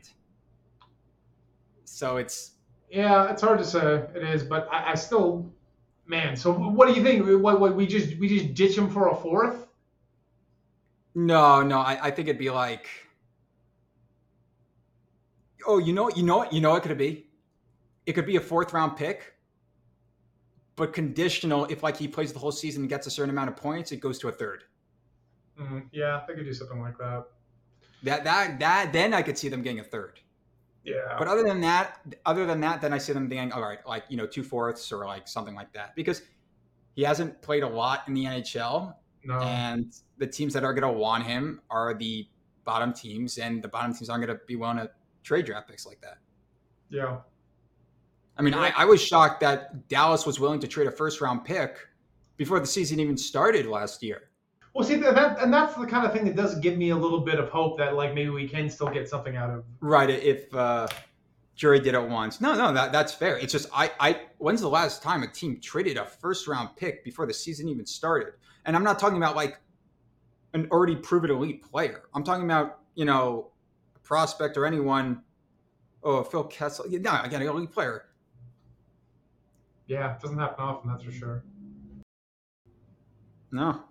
So 1.84 2.16
it's 2.16 2.52
Yeah, 2.90 3.30
it's 3.30 3.42
hard 3.42 3.58
to 3.58 3.64
say. 3.64 4.04
It 4.14 4.22
is, 4.22 4.42
but 4.42 4.68
I, 4.72 4.92
I 4.92 4.94
still, 4.94 5.50
man. 6.06 6.36
So 6.36 6.52
what 6.52 6.88
do 6.88 6.94
you 6.94 7.02
think? 7.02 7.42
What, 7.42 7.60
what 7.60 7.74
we 7.76 7.86
just 7.86 8.16
we 8.18 8.28
just 8.28 8.54
ditch 8.54 8.76
him 8.76 8.88
for 8.90 9.08
a 9.08 9.14
fourth? 9.16 9.66
no, 11.14 11.60
no. 11.62 11.78
I, 11.78 12.06
I 12.06 12.10
think 12.10 12.28
it'd 12.28 12.38
be 12.38 12.48
like, 12.48 12.86
oh, 15.66 15.78
you 15.78 15.92
know, 15.92 16.08
you 16.10 16.22
know, 16.22 16.38
what- 16.38 16.52
you 16.52 16.60
know, 16.60 16.70
what 16.70 16.82
could 16.82 16.90
it 16.92 16.98
be? 16.98 17.26
It 18.06 18.14
could 18.14 18.26
be 18.26 18.36
a 18.36 18.40
fourth 18.40 18.72
round 18.72 18.96
pick, 18.96 19.31
but 20.82 20.92
conditional. 20.92 21.64
If 21.66 21.84
like 21.84 21.96
he 21.96 22.08
plays 22.08 22.32
the 22.32 22.40
whole 22.40 22.50
season 22.50 22.82
and 22.82 22.88
gets 22.90 23.06
a 23.06 23.10
certain 23.10 23.30
amount 23.30 23.48
of 23.50 23.54
points, 23.54 23.92
it 23.92 24.00
goes 24.00 24.18
to 24.18 24.26
a 24.26 24.32
third. 24.32 24.64
Mm, 25.56 25.84
yeah, 25.92 26.22
they 26.26 26.34
could 26.34 26.44
do 26.44 26.52
something 26.52 26.80
like 26.80 26.98
that. 26.98 27.26
That 28.02 28.24
that 28.24 28.58
that 28.58 28.92
then 28.92 29.14
I 29.14 29.22
could 29.22 29.38
see 29.38 29.48
them 29.48 29.62
getting 29.62 29.78
a 29.78 29.84
third. 29.84 30.18
Yeah. 30.82 31.14
But 31.20 31.28
other 31.28 31.44
than 31.44 31.60
that, 31.60 32.00
other 32.26 32.46
than 32.46 32.60
that, 32.62 32.80
then 32.80 32.92
I 32.92 32.98
see 32.98 33.12
them 33.12 33.28
being 33.28 33.52
all 33.52 33.62
right, 33.62 33.78
like 33.86 34.06
you 34.08 34.16
know, 34.16 34.26
two 34.26 34.42
fourths 34.42 34.90
or 34.90 35.06
like 35.06 35.28
something 35.28 35.54
like 35.54 35.72
that, 35.74 35.94
because 35.94 36.22
he 36.96 37.02
hasn't 37.04 37.40
played 37.42 37.62
a 37.62 37.68
lot 37.68 38.02
in 38.08 38.14
the 38.14 38.24
NHL, 38.24 38.92
no. 39.22 39.38
and 39.38 39.94
the 40.18 40.26
teams 40.26 40.52
that 40.52 40.64
are 40.64 40.74
going 40.74 40.92
to 40.92 40.98
want 40.98 41.22
him 41.22 41.62
are 41.70 41.94
the 41.94 42.26
bottom 42.64 42.92
teams, 42.92 43.38
and 43.38 43.62
the 43.62 43.68
bottom 43.68 43.94
teams 43.94 44.10
aren't 44.10 44.26
going 44.26 44.36
to 44.36 44.44
be 44.48 44.56
willing 44.56 44.78
to 44.78 44.90
trade 45.22 45.44
draft 45.44 45.68
picks 45.68 45.86
like 45.86 46.00
that. 46.00 46.18
Yeah. 46.90 47.18
I 48.36 48.42
mean, 48.42 48.54
I, 48.54 48.72
I 48.76 48.84
was 48.84 49.00
shocked 49.02 49.40
that 49.40 49.88
Dallas 49.88 50.24
was 50.24 50.40
willing 50.40 50.60
to 50.60 50.68
trade 50.68 50.86
a 50.86 50.90
first 50.90 51.20
round 51.20 51.44
pick 51.44 51.76
before 52.36 52.60
the 52.60 52.66
season 52.66 52.98
even 53.00 53.16
started 53.16 53.66
last 53.66 54.02
year. 54.02 54.30
Well, 54.74 54.86
see, 54.86 54.96
that, 54.96 55.38
and 55.40 55.52
that's 55.52 55.74
the 55.74 55.86
kind 55.86 56.06
of 56.06 56.12
thing 56.14 56.24
that 56.24 56.34
does 56.34 56.58
give 56.58 56.78
me 56.78 56.90
a 56.90 56.96
little 56.96 57.20
bit 57.20 57.38
of 57.38 57.50
hope 57.50 57.76
that 57.78 57.94
like 57.94 58.14
maybe 58.14 58.30
we 58.30 58.48
can 58.48 58.70
still 58.70 58.88
get 58.88 59.08
something 59.08 59.36
out 59.36 59.50
of. 59.50 59.64
Right. 59.80 60.08
If 60.08 60.52
uh, 60.54 60.88
Drury 61.56 61.80
did 61.80 61.94
it 61.94 62.02
once, 62.02 62.40
no, 62.40 62.54
no, 62.54 62.72
that 62.72 62.90
that's 62.90 63.12
fair. 63.12 63.36
It's 63.36 63.52
just 63.52 63.68
I, 63.74 63.90
I. 64.00 64.20
When's 64.38 64.62
the 64.62 64.68
last 64.68 65.02
time 65.02 65.22
a 65.22 65.28
team 65.30 65.60
traded 65.60 65.98
a 65.98 66.06
first 66.06 66.48
round 66.48 66.70
pick 66.76 67.04
before 67.04 67.26
the 67.26 67.34
season 67.34 67.68
even 67.68 67.84
started? 67.84 68.32
And 68.64 68.74
I'm 68.74 68.84
not 68.84 68.98
talking 68.98 69.18
about 69.18 69.36
like 69.36 69.60
an 70.54 70.68
already 70.70 70.96
proven 70.96 71.30
elite 71.30 71.62
player. 71.62 72.04
I'm 72.14 72.24
talking 72.24 72.44
about 72.44 72.78
you 72.94 73.04
know 73.04 73.50
a 73.94 73.98
prospect 73.98 74.56
or 74.56 74.64
anyone. 74.64 75.22
Oh, 76.02 76.24
Phil 76.24 76.44
Kessel. 76.44 76.86
No, 76.88 77.20
again, 77.22 77.42
an 77.42 77.48
elite 77.48 77.70
player. 77.70 78.06
Yeah, 79.92 80.14
it 80.14 80.22
doesn't 80.22 80.38
happen 80.38 80.64
often, 80.64 80.90
that's 80.90 81.04
for 81.04 81.12
sure. 81.12 81.44
No. 83.50 83.84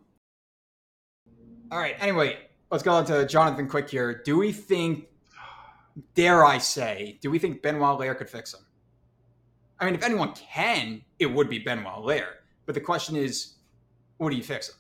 All 1.72 1.78
right. 1.78 1.96
Anyway, 2.00 2.40
let's 2.72 2.84
go 2.84 2.92
on 2.94 3.06
to 3.06 3.24
Jonathan 3.28 3.70
Quick 3.70 3.88
here. 3.88 4.20
Do 4.26 4.40
we 4.40 4.52
think, 4.52 5.06
dare 6.16 6.44
I 6.44 6.58
say, 6.58 7.20
do 7.22 7.30
we 7.30 7.38
think 7.38 7.62
Benoit 7.62 7.98
Allaire 7.98 8.16
could 8.16 8.32
fix 8.32 8.52
him? 8.52 8.62
I 9.80 9.86
mean, 9.86 9.94
if 9.94 10.04
anyone 10.04 10.34
can, 10.34 11.04
it 11.20 11.28
would 11.28 11.52
be 11.52 11.60
Benoit 11.60 12.00
Allaire. 12.00 12.40
But 12.66 12.74
the 12.74 12.82
question 12.82 13.16
is, 13.16 13.58
what 14.18 14.32
do 14.32 14.38
you 14.38 14.44
fix 14.44 14.70
him? 14.70 14.76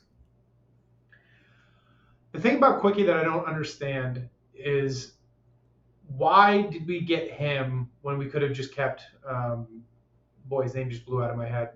The 2.32 2.42
thing 2.42 2.58
about 2.58 2.82
Quickie 2.82 3.04
that 3.04 3.18
I 3.18 3.24
don't 3.24 3.46
understand 3.46 4.28
is 4.56 5.12
why 6.18 6.64
did 6.64 6.88
we 6.88 7.02
get 7.02 7.30
him 7.30 7.92
when 8.02 8.18
we 8.18 8.26
could 8.26 8.42
have 8.42 8.54
just 8.54 8.76
kept 8.76 9.04
um, 9.30 9.84
boy, 10.52 10.64
his 10.64 10.76
name 10.76 10.90
just 10.90 11.06
blew 11.06 11.24
out 11.24 11.32
of 11.32 11.38
my 11.38 11.48
head. 11.48 11.70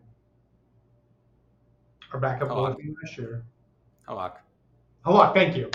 Our 2.14 2.20
backup 2.20 2.50
goalie 2.50 2.76
from 2.76 2.96
last 3.02 3.18
year. 3.18 3.44
Halak. 4.08 4.34
Halak, 5.06 5.34
thank 5.34 5.56
you. 5.56 5.72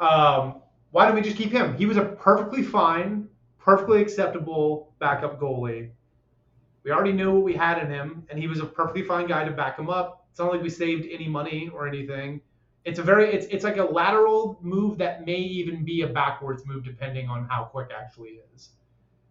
Um, 0.00 0.62
why 0.90 1.06
don't 1.06 1.14
we 1.14 1.20
just 1.20 1.36
keep 1.36 1.52
him? 1.52 1.76
He 1.76 1.84
was 1.84 1.98
a 1.98 2.04
perfectly 2.04 2.62
fine, 2.62 3.28
perfectly 3.58 4.00
acceptable 4.00 4.92
backup 4.98 5.38
goalie. 5.38 5.90
We 6.84 6.90
already 6.90 7.12
knew 7.12 7.34
what 7.34 7.44
we 7.44 7.52
had 7.52 7.78
in 7.82 7.90
him, 7.90 8.24
and 8.30 8.38
he 8.38 8.48
was 8.48 8.60
a 8.60 8.64
perfectly 8.64 9.02
fine 9.02 9.26
guy 9.26 9.44
to 9.44 9.50
back 9.50 9.78
him 9.78 9.90
up. 9.90 10.26
It's 10.30 10.38
not 10.38 10.50
like 10.50 10.62
we 10.62 10.70
saved 10.70 11.06
any 11.10 11.28
money 11.28 11.70
or 11.74 11.86
anything. 11.86 12.40
It's 12.86 12.98
a 12.98 13.02
very 13.02 13.30
it's 13.30 13.46
it's 13.46 13.64
like 13.64 13.76
a 13.76 13.84
lateral 13.84 14.58
move 14.62 14.96
that 14.98 15.26
may 15.26 15.36
even 15.36 15.84
be 15.84 16.02
a 16.02 16.06
backwards 16.06 16.64
move 16.64 16.84
depending 16.84 17.28
on 17.28 17.46
how 17.46 17.64
quick 17.64 17.90
actually 17.94 18.40
is. 18.54 18.70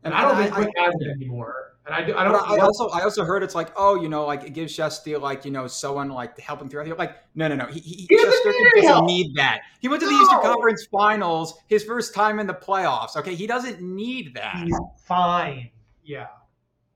And, 0.04 0.14
and 0.14 0.14
I 0.14 0.22
don't 0.22 0.38
I, 0.38 0.44
think 0.44 0.54
Quick 0.54 0.70
has 0.78 0.94
it 1.00 1.08
anymore. 1.10 1.78
And 1.88 1.96
I, 1.96 2.00
I 2.00 2.24
don't. 2.26 2.36
I 2.36 2.58
also 2.58 2.90
I 2.90 3.04
also 3.04 3.24
heard 3.24 3.44
it's 3.44 3.56
like 3.56 3.72
oh 3.78 3.96
you 4.02 4.10
know 4.10 4.26
like 4.26 4.44
it 4.44 4.50
gives 4.50 4.76
Shesty 4.76 5.20
like 5.20 5.46
you 5.46 5.52
know 5.52 5.68
someone 5.68 6.10
like 6.10 6.36
to 6.36 6.42
help 6.42 6.62
him 6.62 6.68
through. 6.68 6.84
Like 6.96 7.16
no 7.34 7.48
no 7.48 7.56
no 7.56 7.66
he, 7.68 7.80
he, 7.80 8.08
he 8.10 8.16
doesn't, 8.18 8.46
need, 8.46 8.82
doesn't 8.82 9.06
need 9.06 9.36
that. 9.36 9.62
He 9.80 9.88
went 9.88 10.02
to 10.02 10.06
the 10.06 10.12
no. 10.12 10.22
Eastern 10.22 10.42
Conference 10.42 10.86
Finals 10.92 11.58
his 11.68 11.86
first 11.86 12.14
time 12.14 12.40
in 12.40 12.48
the 12.48 12.54
playoffs. 12.54 13.16
Okay, 13.16 13.36
he 13.36 13.48
doesn't 13.48 13.82
need 13.82 14.34
that. 14.36 14.64
He's 14.66 14.78
fine. 15.06 15.70
Yeah. 16.04 16.28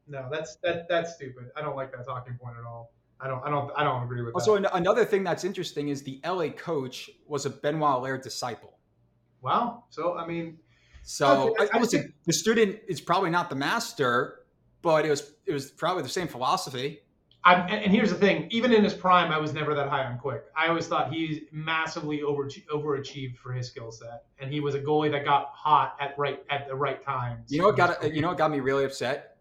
No, 0.09 0.27
that's 0.29 0.57
that 0.57 0.89
that's 0.89 1.15
stupid. 1.15 1.45
I 1.55 1.61
don't 1.61 1.77
like 1.77 1.93
that 1.93 2.05
talking 2.05 2.33
point 2.33 2.57
at 2.59 2.65
all. 2.65 2.91
I 3.21 3.29
don't 3.29 3.41
I 3.45 3.49
don't 3.49 3.71
I 3.77 3.85
don't 3.85 4.03
agree 4.03 4.23
with 4.23 4.33
also, 4.33 4.57
that. 4.57 4.65
Also, 4.65 4.77
another 4.77 5.05
thing 5.05 5.23
that's 5.23 5.45
interesting 5.45 5.87
is 5.87 6.03
the 6.03 6.19
LA 6.25 6.49
coach 6.49 7.09
was 7.27 7.45
a 7.45 7.49
Benoit 7.49 7.99
Allaire 7.99 8.17
disciple. 8.17 8.77
Wow. 9.41 9.85
So 9.89 10.17
I 10.17 10.27
mean. 10.27 10.57
So 11.03 11.55
I, 11.59 11.69
I, 11.73 11.79
listen, 11.79 12.13
the 12.25 12.33
student 12.33 12.79
is 12.87 13.01
probably 13.01 13.29
not 13.29 13.49
the 13.49 13.55
master, 13.55 14.45
but 14.81 15.05
it 15.05 15.09
was 15.09 15.33
it 15.45 15.53
was 15.53 15.71
probably 15.71 16.03
the 16.03 16.09
same 16.09 16.27
philosophy. 16.27 17.01
I'm, 17.43 17.67
and 17.69 17.91
here's 17.91 18.09
the 18.09 18.17
thing: 18.17 18.47
even 18.51 18.71
in 18.71 18.83
his 18.83 18.93
prime, 18.93 19.31
I 19.31 19.39
was 19.39 19.53
never 19.53 19.73
that 19.73 19.89
high 19.89 20.03
on 20.03 20.19
Quick. 20.19 20.43
I 20.55 20.67
always 20.67 20.87
thought 20.87 21.11
he 21.11 21.47
massively 21.51 22.21
over 22.21 22.47
overachieved 22.71 23.37
for 23.37 23.51
his 23.51 23.67
skill 23.67 23.91
set, 23.91 24.25
and 24.39 24.51
he 24.51 24.59
was 24.59 24.75
a 24.75 24.79
goalie 24.79 25.11
that 25.11 25.25
got 25.25 25.47
hot 25.53 25.95
at 25.99 26.17
right 26.19 26.43
at 26.51 26.67
the 26.67 26.75
right 26.75 27.03
times. 27.03 27.51
You 27.51 27.59
know 27.59 27.67
what 27.67 27.77
got 27.77 28.13
you 28.13 28.21
know 28.21 28.29
what 28.29 28.37
got 28.37 28.51
me 28.51 28.59
really 28.59 28.85
upset? 28.85 29.37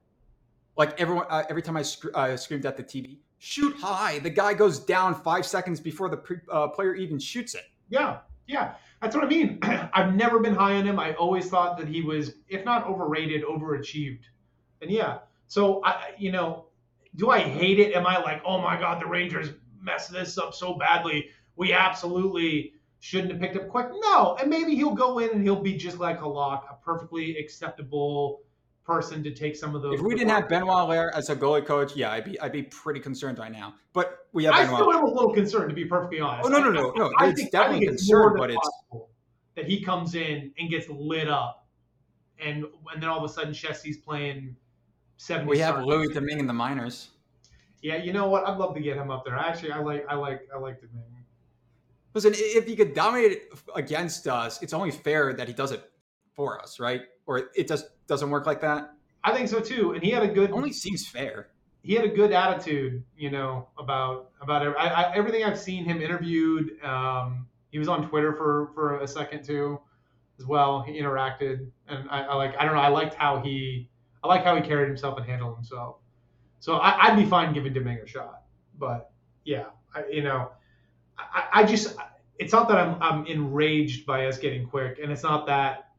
Like 0.77 0.99
everyone, 0.99 1.27
uh, 1.29 1.44
every 1.51 1.62
time 1.62 1.77
I 1.77 1.83
sc- 1.83 2.14
uh, 2.14 2.37
screamed 2.38 2.64
at 2.64 2.79
the 2.79 2.85
TV, 2.85 3.18
shoot 3.38 3.77
high. 3.77 4.18
The 4.20 4.31
guy 4.31 4.55
goes 4.55 4.79
down 4.79 5.14
five 5.14 5.44
seconds 5.44 5.79
before 5.79 6.09
the 6.09 6.16
pre- 6.16 6.38
uh, 6.51 6.68
player 6.68 6.94
even 6.94 7.18
shoots 7.18 7.55
it. 7.55 7.64
Yeah, 7.90 8.18
yeah, 8.46 8.75
that's 9.01 9.15
what 9.15 9.25
I 9.25 9.29
mean. 9.29 9.59
I've 9.63 10.15
never 10.15 10.39
been 10.41 10.55
high 10.55 10.77
on 10.77 10.87
him. 10.87 10.99
I 10.99 11.15
always 11.15 11.49
thought 11.49 11.79
that 11.79 11.89
he 11.89 12.03
was, 12.03 12.35
if 12.49 12.65
not 12.65 12.87
overrated, 12.87 13.45
overachieved. 13.45 14.25
And 14.83 14.91
yeah, 14.91 15.19
so 15.47 15.83
I, 15.85 16.13
you 16.19 16.33
know, 16.33 16.67
do 17.17 17.31
I 17.31 17.41
hate 17.41 17.81
it? 17.81 17.95
Am 17.95 18.07
I 18.07 18.19
like, 18.19 18.43
oh 18.45 18.61
my 18.61 18.79
god, 18.79 19.01
the 19.03 19.07
Rangers 19.07 19.51
messed 19.81 20.13
this 20.13 20.39
up 20.39 20.55
so 20.55 20.75
badly? 20.75 21.29
We 21.57 21.73
absolutely 21.73 22.75
shouldn't 23.01 23.33
have 23.33 23.41
picked 23.41 23.57
up 23.57 23.69
Quick. 23.69 23.89
No, 24.01 24.37
and 24.41 24.49
maybe 24.49 24.75
he'll 24.75 24.95
go 24.95 25.19
in 25.19 25.31
and 25.31 25.43
he'll 25.43 25.63
be 25.63 25.77
just 25.77 25.99
like 25.99 26.21
Halak, 26.21 26.71
a 26.71 26.77
perfectly 26.85 27.37
acceptable 27.39 28.43
person 28.85 29.23
to 29.23 29.31
take 29.33 29.57
some 29.57 29.75
of 29.75 29.83
those. 29.83 29.95
If 29.95 30.01
we 30.01 30.14
didn't 30.14 30.31
have 30.31 30.49
Benoit 30.49 30.69
Allaire 30.69 31.11
as 31.14 31.31
a 31.31 31.37
goalie 31.37 31.64
coach, 31.64 31.97
yeah, 31.97 32.12
I'd 32.12 32.25
be 32.25 32.40
I'd 32.40 32.53
be 32.53 32.64
pretty 32.64 33.01
concerned 33.01 33.38
right 33.38 33.53
now. 33.53 33.75
But 33.93 34.27
we 34.33 34.45
have. 34.45 34.55
I 34.55 34.64
Benoit. 34.64 34.81
still 34.81 34.93
am 34.93 35.05
a 35.05 35.11
little 35.11 35.33
concerned, 35.33 35.69
to 35.69 35.75
be 35.75 35.85
perfectly 35.85 36.21
honest. 36.21 36.47
Oh 36.47 36.49
no 36.49 36.61
no 36.61 36.71
no 36.71 36.90
no! 36.90 37.12
I, 37.19 37.29
it's 37.29 37.40
think, 37.40 37.53
definitely 37.53 37.87
I 37.87 37.90
think 37.90 37.99
concerned, 37.99 38.37
but 38.38 38.51
it's 38.51 38.71
that 39.57 39.66
he 39.66 39.83
comes 39.83 40.14
in 40.14 40.53
and 40.59 40.71
gets 40.71 40.88
lit 40.88 41.29
up, 41.29 41.66
and 42.38 42.64
and 42.93 43.03
then 43.03 43.09
all 43.09 43.23
of 43.23 43.31
a 43.31 43.33
sudden 43.33 43.53
Chesty's 43.53 43.99
playing 43.99 44.57
we 45.47 45.59
have 45.59 45.85
Louis 45.85 46.09
Domingue 46.12 46.40
in 46.40 46.47
the 46.47 46.53
minors. 46.53 47.11
Yeah, 47.83 47.97
you 47.97 48.12
know 48.12 48.29
what? 48.29 48.47
I'd 48.47 48.59
love 48.59 48.75
to 48.75 48.81
get 48.81 48.97
him 48.97 49.11
up 49.11 49.25
there. 49.25 49.37
Actually, 49.37 49.73
I 49.73 49.79
like 49.79 50.07
I 50.09 50.14
like 50.14 50.49
I 50.55 50.59
like 50.59 50.81
Domingue. 50.81 51.25
Listen, 52.14 52.33
if 52.35 52.66
he 52.66 52.75
could 52.75 52.95
dominate 52.95 53.43
against 53.75 54.27
us, 54.27 54.62
it's 54.62 54.73
only 54.73 54.90
fair 54.90 55.33
that 55.35 55.47
he 55.47 55.55
does 55.55 55.73
it 55.73 55.90
for 56.35 56.61
us, 56.61 56.81
right? 56.81 57.03
Or 57.31 57.49
it 57.55 57.69
just 57.69 57.90
doesn't 58.09 58.29
work 58.29 58.45
like 58.45 58.61
that. 58.62 58.93
I 59.23 59.33
think 59.33 59.49
so 59.49 59.61
too. 59.61 59.93
And 59.93 60.03
he 60.03 60.11
had 60.11 60.25
a 60.25 60.27
good. 60.27 60.51
It 60.51 60.53
only 60.53 60.73
seems 60.73 61.07
fair. 61.07 61.51
He 61.81 61.95
had 61.95 62.05
a 62.05 62.09
good 62.09 62.33
attitude, 62.33 63.05
you 63.16 63.31
know, 63.31 63.69
about 63.79 64.33
about 64.43 64.66
I, 64.77 64.88
I, 64.88 65.14
everything 65.14 65.45
I've 65.45 65.59
seen 65.59 65.85
him 65.85 66.03
interviewed. 66.03 66.83
Um, 66.83 67.47
he 67.71 67.79
was 67.79 67.87
on 67.87 68.09
Twitter 68.09 68.33
for 68.33 68.73
for 68.75 68.99
a 68.99 69.07
second 69.07 69.45
too, 69.45 69.79
as 70.40 70.47
well. 70.47 70.83
He 70.83 71.01
interacted, 71.01 71.71
and 71.87 72.11
I, 72.11 72.23
I 72.23 72.35
like 72.35 72.57
I 72.59 72.64
don't 72.64 72.75
know. 72.75 72.81
I 72.81 72.88
liked 72.88 73.14
how 73.14 73.40
he 73.40 73.88
I 74.25 74.27
like 74.27 74.43
how 74.43 74.57
he 74.57 74.62
carried 74.62 74.88
himself 74.88 75.16
and 75.16 75.25
handled 75.25 75.55
himself. 75.55 75.99
So 76.59 76.79
I, 76.79 77.14
would 77.14 77.23
be 77.23 77.31
fine 77.31 77.55
giving 77.55 77.73
Domingue 77.73 78.01
a 78.05 78.09
shot. 78.09 78.43
But 78.77 79.12
yeah, 79.45 79.66
I, 79.95 80.05
you 80.11 80.25
know, 80.25 80.51
I, 81.16 81.45
I, 81.53 81.64
just 81.64 81.97
it's 82.40 82.53
not 82.53 82.69
that 82.69 82.77
I'm 82.77 83.01
I'm 83.01 83.27
enraged 83.27 84.05
by 84.05 84.27
us 84.27 84.37
getting 84.37 84.66
quick, 84.66 84.99
and 85.01 85.12
it's 85.12 85.23
not 85.23 85.47
that 85.47 85.89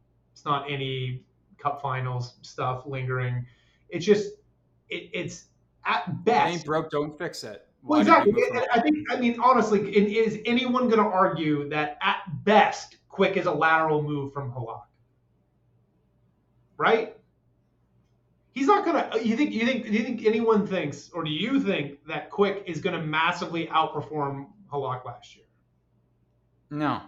it's 0.41 0.45
not 0.47 0.65
any 0.71 1.21
cup 1.59 1.83
finals 1.83 2.33
stuff 2.41 2.87
lingering. 2.87 3.45
It's 3.89 4.03
just 4.03 4.33
it, 4.89 5.11
it's 5.13 5.45
at 5.85 6.25
best. 6.25 6.53
ain't 6.55 6.65
broke, 6.65 6.89
don't 6.89 7.15
fix 7.15 7.43
it. 7.43 7.67
Why 7.83 7.99
well, 7.99 8.01
exactly. 8.01 8.33
I 8.73 8.79
think. 8.79 9.11
I 9.11 9.17
mean, 9.17 9.39
honestly, 9.39 9.81
is 9.95 10.39
anyone 10.47 10.89
going 10.89 10.97
to 10.97 11.07
argue 11.07 11.69
that 11.69 11.99
at 12.01 12.23
best, 12.43 12.97
quick 13.07 13.37
is 13.37 13.45
a 13.45 13.51
lateral 13.51 14.01
move 14.01 14.33
from 14.33 14.51
Halak? 14.51 14.81
Right? 16.75 17.15
He's 18.53 18.65
not 18.65 18.83
gonna. 18.83 19.11
You 19.21 19.37
think? 19.37 19.53
You 19.53 19.67
think? 19.67 19.85
Do 19.85 19.91
you 19.91 20.03
think 20.03 20.25
anyone 20.25 20.65
thinks, 20.65 21.11
or 21.13 21.23
do 21.23 21.29
you 21.29 21.59
think 21.61 22.03
that 22.07 22.31
Quick 22.31 22.63
is 22.65 22.81
gonna 22.81 23.01
massively 23.01 23.67
outperform 23.67 24.47
Halak 24.73 25.05
last 25.05 25.35
year? 25.35 25.45
No. 26.71 27.01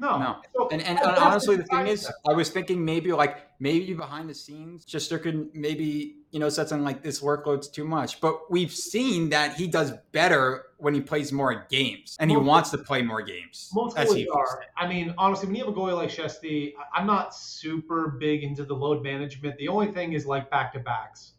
No. 0.00 0.18
No. 0.18 0.42
So, 0.56 0.68
and 0.70 0.80
and, 0.80 0.98
and 0.98 1.16
honestly, 1.18 1.56
the 1.56 1.64
thing 1.64 1.86
is, 1.86 2.10
I 2.26 2.32
was 2.32 2.48
thinking 2.48 2.82
maybe 2.82 3.12
like 3.12 3.36
maybe 3.60 3.92
behind 3.92 4.30
the 4.30 4.34
scenes, 4.34 4.86
just 4.86 5.10
could 5.10 5.54
maybe 5.54 6.16
you 6.30 6.40
know 6.40 6.48
said 6.48 6.68
something 6.70 6.86
like 6.86 7.02
this 7.02 7.20
workload's 7.20 7.68
too 7.68 7.84
much. 7.84 8.18
But 8.18 8.50
we've 8.50 8.72
seen 8.72 9.28
that 9.28 9.56
he 9.56 9.66
does 9.66 9.92
better 10.12 10.64
when 10.78 10.94
he 10.94 11.02
plays 11.02 11.32
more 11.32 11.66
games, 11.70 12.16
and 12.18 12.30
most 12.30 12.40
he 12.40 12.48
wants 12.48 12.70
to 12.70 12.78
play 12.78 13.02
more 13.02 13.20
games. 13.20 13.68
Most 13.74 13.94
goalies 13.94 14.26
are. 14.34 14.62
I 14.74 14.88
mean, 14.88 15.14
honestly, 15.18 15.48
when 15.48 15.54
you 15.56 15.66
have 15.66 15.74
a 15.74 15.76
goalie 15.76 15.94
like 15.94 16.08
Chesty, 16.08 16.74
I'm 16.94 17.06
not 17.06 17.34
super 17.34 18.16
big 18.18 18.42
into 18.42 18.64
the 18.64 18.74
load 18.74 19.02
management. 19.02 19.58
The 19.58 19.68
only 19.68 19.92
thing 19.92 20.14
is 20.14 20.24
like 20.24 20.50
back 20.50 20.72
to 20.72 20.78
backs. 20.80 21.32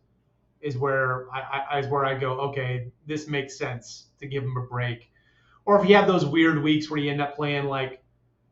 is 0.61 0.77
where 0.77 1.25
I, 1.33 1.65
I 1.71 1.79
is 1.79 1.87
where 1.87 2.05
I 2.05 2.13
go. 2.13 2.39
Okay, 2.41 2.91
this 3.07 3.27
makes 3.27 3.57
sense 3.57 4.07
to 4.19 4.27
give 4.27 4.43
him 4.43 4.55
a 4.57 4.61
break. 4.61 5.11
Or 5.65 5.81
if 5.81 5.87
you 5.89 5.95
have 5.95 6.07
those 6.07 6.25
weird 6.25 6.61
weeks 6.61 6.89
where 6.89 6.99
you 6.99 7.11
end 7.11 7.21
up 7.21 7.35
playing 7.35 7.65
like, 7.65 8.00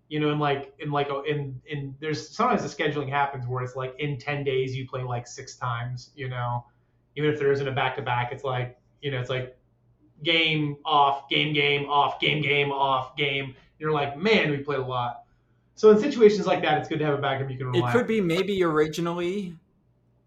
you 0.09 0.19
know, 0.19 0.31
in 0.31 0.39
like 0.39 0.73
in 0.79 0.91
like 0.91 1.07
in 1.27 1.61
in 1.67 1.95
there's 1.99 2.35
sometimes 2.35 2.63
the 2.63 2.83
scheduling 2.83 3.09
happens 3.09 3.47
where 3.47 3.63
it's 3.63 3.75
like 3.75 3.95
in 3.99 4.17
ten 4.17 4.43
days 4.43 4.75
you 4.75 4.87
play 4.87 5.03
like 5.03 5.27
six 5.27 5.55
times. 5.55 6.09
You 6.15 6.29
know, 6.29 6.65
even 7.15 7.29
if 7.29 7.39
there 7.39 7.51
isn't 7.51 7.67
a 7.67 7.71
back 7.71 7.95
to 7.95 8.01
back, 8.01 8.31
it's 8.31 8.43
like 8.43 8.77
you 9.01 9.11
know 9.11 9.19
it's 9.19 9.29
like 9.29 9.55
game 10.23 10.77
off, 10.83 11.29
game 11.29 11.53
game 11.53 11.87
off, 11.87 12.19
game 12.19 12.41
game 12.41 12.71
off, 12.71 13.15
game. 13.15 13.55
You're 13.77 13.91
like, 13.91 14.17
man, 14.17 14.49
we 14.49 14.57
played 14.57 14.79
a 14.79 14.85
lot. 14.85 15.23
So 15.75 15.91
in 15.91 15.99
situations 15.99 16.45
like 16.45 16.61
that, 16.63 16.79
it's 16.79 16.89
good 16.89 16.99
to 16.99 17.05
have 17.05 17.13
a 17.13 17.21
backup 17.21 17.49
you 17.49 17.57
can 17.57 17.67
rely. 17.67 17.89
It 17.89 17.93
could 17.93 18.07
be 18.07 18.19
maybe 18.19 18.63
originally 18.63 19.55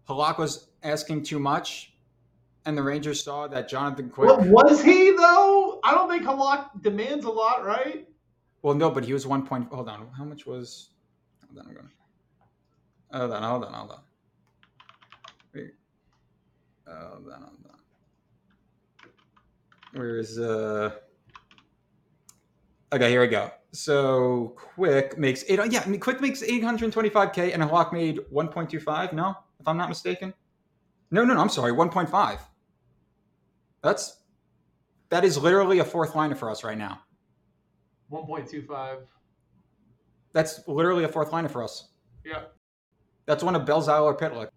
Halak 0.07 0.39
was 0.39 0.69
asking 0.81 1.23
too 1.23 1.39
much, 1.39 1.93
and 2.65 2.77
the 2.77 2.83
Rangers 2.83 3.21
saw 3.21 3.47
that 3.47 3.67
Jonathan 3.67 4.09
Quick. 4.09 4.29
Well, 4.29 4.49
was 4.49 4.81
he 4.81 5.11
though? 5.11 5.81
I 5.83 5.93
don't 5.93 6.09
think 6.09 6.23
Halak 6.23 6.81
demands 6.81 7.25
a 7.25 7.29
lot, 7.29 7.65
right? 7.65 8.02
Well, 8.63 8.73
no, 8.73 8.89
but 8.89 9.03
he 9.03 9.13
was 9.13 9.27
one 9.27 9.45
point. 9.45 9.67
Hold 9.71 9.89
on, 9.89 10.07
how 10.17 10.23
much 10.23 10.45
was? 10.45 10.89
Hold 11.45 11.59
on, 11.59 11.67
I'm 11.67 11.73
going. 11.75 11.89
Hold 13.11 13.31
on, 13.33 13.43
hold 13.43 13.63
on, 13.65 13.73
hold 13.73 13.91
on. 13.91 13.99
Wait. 15.53 15.71
Hold 16.87 17.27
on, 17.27 17.41
hold 17.41 17.65
on. 17.69 17.79
Where 19.93 20.17
is 20.17 20.39
uh? 20.39 20.91
Okay, 22.93 23.09
here 23.09 23.21
we 23.21 23.27
go. 23.27 23.51
So 23.73 24.55
Quick 24.55 25.17
makes 25.17 25.43
eight. 25.49 25.59
Yeah, 25.69 25.83
I 25.85 25.89
mean, 25.89 25.99
Quick 25.99 26.21
makes 26.21 26.41
825k, 26.41 27.53
and 27.53 27.61
Halak 27.61 27.91
made 27.91 28.19
1.25. 28.31 29.13
No, 29.13 29.35
if 29.59 29.67
I'm 29.67 29.77
not 29.77 29.89
mistaken. 29.89 30.33
No, 31.11 31.25
no, 31.25 31.33
no. 31.33 31.41
I'm 31.41 31.49
sorry, 31.49 31.73
1.5. 31.73 32.39
That's 33.81 34.21
that 35.09 35.25
is 35.25 35.37
literally 35.37 35.79
a 35.79 35.83
fourth 35.83 36.15
liner 36.15 36.35
for 36.35 36.49
us 36.49 36.63
right 36.63 36.77
now. 36.77 37.01
1.25. 38.11 38.99
That's 40.33 40.67
literally 40.67 41.03
a 41.03 41.07
fourth 41.07 41.31
liner 41.31 41.49
for 41.49 41.63
us. 41.63 41.89
Yeah. 42.25 42.43
That's 43.25 43.43
one 43.43 43.55
of 43.55 43.63
Belzile 43.63 44.03
or 44.03 44.17
Pitlick. 44.17 44.49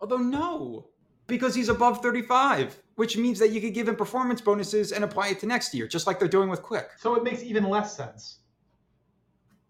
Although 0.00 0.18
no, 0.18 0.88
because 1.26 1.54
he's 1.54 1.68
above 1.68 2.02
35, 2.02 2.78
which 2.96 3.16
means 3.16 3.38
that 3.38 3.50
you 3.50 3.60
could 3.60 3.74
give 3.74 3.88
him 3.88 3.96
performance 3.96 4.40
bonuses 4.40 4.92
and 4.92 5.04
apply 5.04 5.28
it 5.28 5.40
to 5.40 5.46
next 5.46 5.74
year, 5.74 5.86
just 5.86 6.06
like 6.06 6.18
they're 6.18 6.28
doing 6.28 6.48
with 6.48 6.62
Quick. 6.62 6.90
So 6.98 7.14
it 7.14 7.22
makes 7.22 7.42
even 7.42 7.68
less 7.68 7.96
sense. 7.96 8.40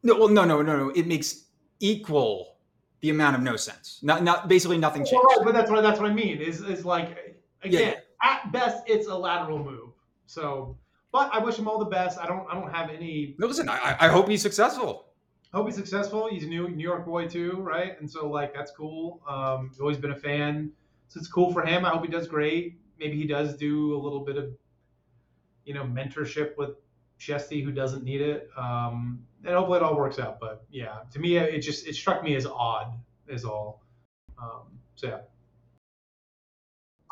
No, 0.03 0.19
well, 0.19 0.29
no, 0.29 0.45
no, 0.45 0.63
no, 0.63 0.77
no. 0.77 0.89
It 0.91 1.07
makes 1.07 1.45
equal 1.81 2.57
the 3.01 3.11
amount 3.11 3.37
of 3.37 3.43
no 3.43 3.57
sense. 3.57 4.01
Not, 4.03 4.25
not 4.25 4.49
basically 4.49 4.79
nothing 4.79 5.03
changed. 5.03 5.15
Well, 5.15 5.37
right, 5.37 5.45
but 5.45 5.55
that's 5.55 5.71
what 5.71 5.83
that's 5.83 6.01
what 6.01 6.11
I 6.11 6.15
mean. 6.15 6.39
Is 6.39 6.63
is 6.63 6.85
like 6.85 7.37
again, 7.63 7.95
yeah. 7.95 8.29
at 8.29 8.51
best, 8.53 8.85
it's 8.87 9.07
a 9.09 9.15
lateral 9.15 9.59
move. 9.59 9.91
So, 10.27 10.77
but 11.13 11.31
I 11.33 11.39
wish 11.39 11.57
him 11.59 11.69
all 11.69 11.79
the 11.79 11.85
best. 11.85 12.19
I 12.19 12.27
don't 12.27 12.47
I 12.51 12.55
don't 12.55 12.73
have 12.73 12.91
any. 12.91 13.37
No, 13.39 13.47
listen. 13.47 13.69
I, 13.69 13.97
I 14.01 14.09
hope 14.09 14.29
he's 14.29 14.43
successful. 14.43 15.07
Hope 15.53 15.67
he's 15.67 15.77
successful. 15.77 16.29
He's 16.31 16.45
a 16.45 16.47
New 16.47 16.69
New 16.71 16.83
York 16.83 17.05
boy 17.05 17.29
too, 17.29 17.53
right? 17.61 18.01
And 18.01 18.11
so 18.11 18.29
like 18.29 18.55
that's 18.55 18.73
cool. 18.73 19.21
Um, 19.29 19.69
he's 19.69 19.81
always 19.81 19.99
been 19.99 20.13
a 20.13 20.17
fan, 20.17 20.73
so 21.09 21.21
it's 21.21 21.29
cool 21.29 21.53
for 21.53 21.65
him. 21.65 21.85
I 21.85 21.91
hope 21.91 22.05
he 22.05 22.11
does 22.11 22.27
great. 22.27 22.79
Maybe 22.99 23.17
he 23.17 23.27
does 23.27 23.57
do 23.57 23.95
a 23.95 24.01
little 24.01 24.21
bit 24.21 24.37
of, 24.37 24.51
you 25.65 25.75
know, 25.75 25.85
mentorship 25.85 26.57
with 26.57 26.71
Chesty, 27.19 27.61
who 27.61 27.73
doesn't 27.73 28.05
need 28.05 28.21
it. 28.21 28.49
Um, 28.57 29.23
and 29.45 29.55
hopefully 29.55 29.79
it 29.79 29.83
all 29.83 29.97
works 29.97 30.19
out. 30.19 30.41
But 30.41 30.65
yeah, 30.71 31.01
to 31.13 31.19
me, 31.19 31.37
it 31.37 31.61
just 31.61 31.87
it 31.87 31.95
struck 31.95 32.25
me 32.25 32.35
as 32.37 32.47
odd, 32.47 32.95
is 33.29 33.45
all. 33.45 33.83
Um, 34.41 34.79
so 34.95 35.09
yeah. 35.09 35.19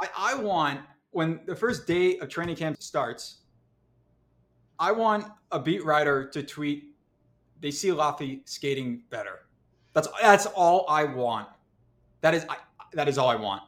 I, 0.01 0.09
I 0.17 0.35
want 0.37 0.81
when 1.11 1.41
the 1.45 1.55
first 1.55 1.87
day 1.87 2.19
of 2.19 2.29
training 2.29 2.57
camp 2.57 2.83
starts, 2.83 3.41
I 4.81 4.93
want 4.93 5.27
a 5.53 5.61
beat 5.61 5.85
writer 5.85 6.27
to 6.31 6.43
tweet, 6.43 6.95
"They 7.61 7.71
see 7.71 7.89
Laffy 7.89 8.41
skating 8.49 9.03
better." 9.11 9.41
That's 9.93 10.09
that's 10.21 10.47
all 10.47 10.87
I 10.89 11.05
want. 11.05 11.49
That 12.23 12.35
is 12.35 12.47
I, 12.49 12.57
that 12.95 13.07
is 13.07 13.19
all 13.19 13.29
I 13.29 13.37
want. 13.37 13.63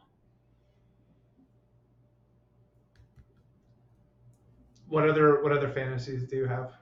What 4.87 5.07
other 5.07 5.43
what 5.43 5.51
other 5.51 5.69
fantasies 5.69 6.23
do 6.23 6.35
you 6.37 6.45
have? 6.45 6.73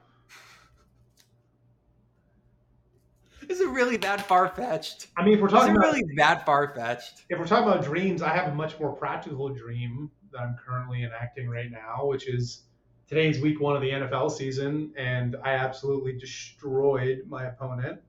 Is 3.48 3.60
it 3.60 3.68
really 3.68 3.96
that 3.98 4.26
far 4.26 4.48
fetched? 4.48 5.08
I 5.16 5.24
mean, 5.24 5.34
if 5.34 5.40
we're 5.40 5.48
talking 5.48 5.76
about, 5.76 5.92
really 5.92 6.04
that 6.16 6.46
far 6.46 6.74
fetched. 6.74 7.24
If 7.28 7.38
we're 7.38 7.46
talking 7.46 7.68
about 7.68 7.82
dreams, 7.82 8.22
I 8.22 8.34
have 8.34 8.52
a 8.52 8.54
much 8.54 8.78
more 8.78 8.92
practical 8.92 9.48
dream 9.48 10.10
that 10.30 10.40
I'm 10.40 10.56
currently 10.64 11.04
enacting 11.04 11.48
right 11.48 11.70
now, 11.70 12.06
which 12.06 12.28
is 12.28 12.64
today's 13.12 13.42
week 13.42 13.60
one 13.60 13.76
of 13.76 13.82
the 13.82 13.90
NFL 13.90 14.30
season, 14.30 14.90
and 14.96 15.36
I 15.44 15.50
absolutely 15.50 16.14
destroyed 16.14 17.24
my 17.28 17.44
opponent, 17.44 18.00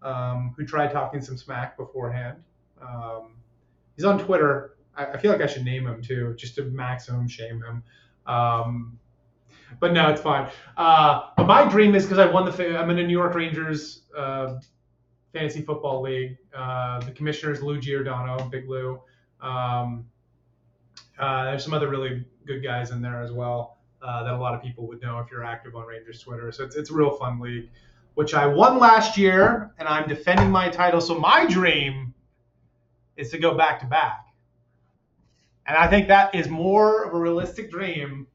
um, 0.00 0.54
who 0.56 0.64
tried 0.64 0.92
talking 0.92 1.20
some 1.20 1.36
smack 1.36 1.76
beforehand. 1.76 2.38
Um, 2.80 3.34
he's 3.96 4.06
on 4.06 4.18
Twitter. 4.18 4.78
I, 4.96 5.08
I, 5.08 5.18
feel 5.18 5.30
like 5.30 5.42
I 5.42 5.46
should 5.46 5.66
name 5.66 5.86
him 5.86 6.00
too, 6.00 6.34
just 6.38 6.54
to 6.54 6.62
maximum 6.62 7.28
shame 7.28 7.62
him. 7.62 7.82
Um, 8.24 8.98
but 9.78 9.92
no, 9.92 10.08
it's 10.08 10.22
fine. 10.22 10.50
Uh, 10.78 11.24
but 11.36 11.46
my 11.46 11.68
dream 11.68 11.94
is 11.94 12.04
because 12.04 12.18
I 12.18 12.24
won 12.24 12.46
the. 12.46 12.78
I'm 12.78 12.88
in 12.88 12.98
a 12.98 13.06
New 13.06 13.12
York 13.12 13.34
Rangers 13.34 14.04
uh, 14.16 14.58
fantasy 15.34 15.60
football 15.60 16.00
league. 16.00 16.38
Uh, 16.56 17.00
the 17.00 17.10
commissioner 17.10 17.52
is 17.52 17.60
Lou 17.60 17.78
Giordano, 17.78 18.48
Big 18.48 18.66
Lou. 18.66 19.02
Um, 19.42 20.06
uh, 21.18 21.44
there's 21.44 21.62
some 21.62 21.74
other 21.74 21.90
really 21.90 22.24
good 22.46 22.62
guys 22.62 22.90
in 22.90 23.02
there 23.02 23.20
as 23.20 23.32
well 23.32 23.75
uh, 24.02 24.24
that 24.24 24.34
a 24.34 24.38
lot 24.38 24.54
of 24.54 24.62
people 24.62 24.86
would 24.86 25.00
know 25.02 25.18
if 25.18 25.30
you're 25.30 25.44
active 25.44 25.74
on 25.74 25.86
Rangers 25.86 26.20
Twitter. 26.20 26.52
So 26.52 26.64
it's, 26.64 26.76
it's 26.76 26.90
a 26.90 26.94
real 26.94 27.10
fun 27.10 27.40
league, 27.40 27.70
which 28.14 28.34
I 28.34 28.46
won 28.46 28.78
last 28.78 29.16
year, 29.16 29.72
and 29.78 29.88
I'm 29.88 30.08
defending 30.08 30.50
my 30.50 30.68
title. 30.68 31.00
So 31.00 31.18
my 31.18 31.46
dream 31.46 32.14
is 33.16 33.30
to 33.30 33.38
go 33.38 33.54
back 33.54 33.80
to 33.80 33.86
back. 33.86 34.26
And 35.66 35.76
I 35.76 35.88
think 35.88 36.08
that 36.08 36.34
is 36.34 36.48
more 36.48 37.04
of 37.04 37.14
a 37.14 37.18
realistic 37.18 37.70
dream 37.70 38.26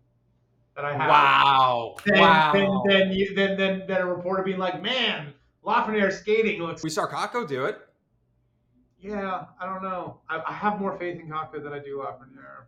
that 0.76 0.84
I 0.84 0.94
have. 0.94 1.10
Wow. 1.10 1.96
Than, 2.06 2.20
wow. 2.20 2.52
Than, 2.54 2.82
than, 2.88 3.36
than, 3.36 3.58
than, 3.58 3.88
than 3.88 4.02
a 4.02 4.06
reporter 4.06 4.44
being 4.44 4.58
like, 4.58 4.82
man, 4.82 5.34
Lafreniere 5.66 6.12
skating 6.12 6.62
looks. 6.62 6.84
We 6.84 6.90
saw 6.90 7.08
Kakko 7.08 7.48
do 7.48 7.66
it. 7.66 7.80
Yeah, 9.00 9.46
I 9.60 9.66
don't 9.66 9.82
know. 9.82 10.20
I, 10.30 10.42
I 10.48 10.54
have 10.54 10.80
more 10.80 10.98
faith 10.98 11.20
in 11.20 11.30
Kakko 11.30 11.64
than 11.64 11.74
I 11.74 11.80
do 11.80 11.98
Lafreniere. 11.98 12.66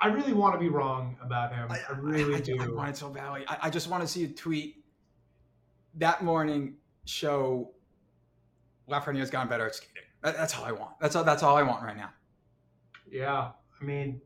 I 0.00 0.08
really 0.08 0.32
want 0.32 0.54
to 0.54 0.58
be 0.58 0.68
wrong 0.68 1.16
about 1.22 1.54
him. 1.54 1.70
I, 1.70 1.80
I 1.88 1.96
really 1.98 2.34
I, 2.34 2.38
I, 2.38 2.40
do. 2.40 2.60
I 2.60 2.68
want 2.68 2.90
it 2.90 2.96
so 2.96 3.08
badly. 3.08 3.44
I, 3.48 3.58
I 3.62 3.70
just 3.70 3.88
want 3.88 4.02
to 4.02 4.08
see 4.08 4.24
a 4.24 4.28
tweet 4.28 4.84
that 5.94 6.22
morning 6.22 6.74
show 7.06 7.70
Lafreniere's 8.88 9.30
gotten 9.30 9.48
better 9.48 9.66
at 9.66 9.74
skating. 9.74 10.02
That, 10.22 10.36
that's 10.36 10.56
all 10.56 10.64
I 10.64 10.72
want. 10.72 10.98
That's 11.00 11.16
all. 11.16 11.24
That's 11.24 11.42
all 11.42 11.56
I 11.56 11.62
want 11.62 11.82
right 11.82 11.96
now. 11.96 12.10
Yeah, 13.10 13.50
I 13.80 13.84
mean, 13.84 14.20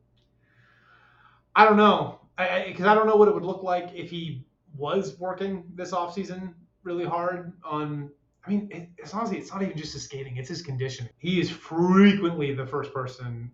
I 1.55 1.65
don't 1.65 1.77
know, 1.77 2.19
because 2.37 2.85
I, 2.85 2.91
I 2.91 2.95
don't 2.95 3.07
know 3.07 3.15
what 3.15 3.27
it 3.27 3.33
would 3.33 3.45
look 3.45 3.63
like 3.63 3.91
if 3.93 4.09
he 4.09 4.45
was 4.75 5.19
working 5.19 5.63
this 5.75 5.91
offseason 5.91 6.53
really 6.83 7.05
hard 7.05 7.53
on 7.63 8.09
I 8.45 8.49
mean, 8.49 8.69
it, 8.71 8.89
it's 8.97 9.13
honestly, 9.13 9.37
it's 9.37 9.51
not 9.51 9.61
even 9.61 9.77
just 9.77 9.93
his 9.93 10.03
skating; 10.03 10.37
it's 10.37 10.49
his 10.49 10.61
conditioning. 10.61 11.11
He 11.19 11.39
is 11.39 11.49
frequently 11.49 12.53
the 12.53 12.65
first 12.65 12.93
person 12.93 13.51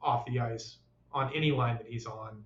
off 0.00 0.24
the 0.26 0.38
ice 0.38 0.78
on 1.12 1.32
any 1.34 1.50
line 1.50 1.76
that 1.76 1.86
he's 1.86 2.06
on. 2.06 2.44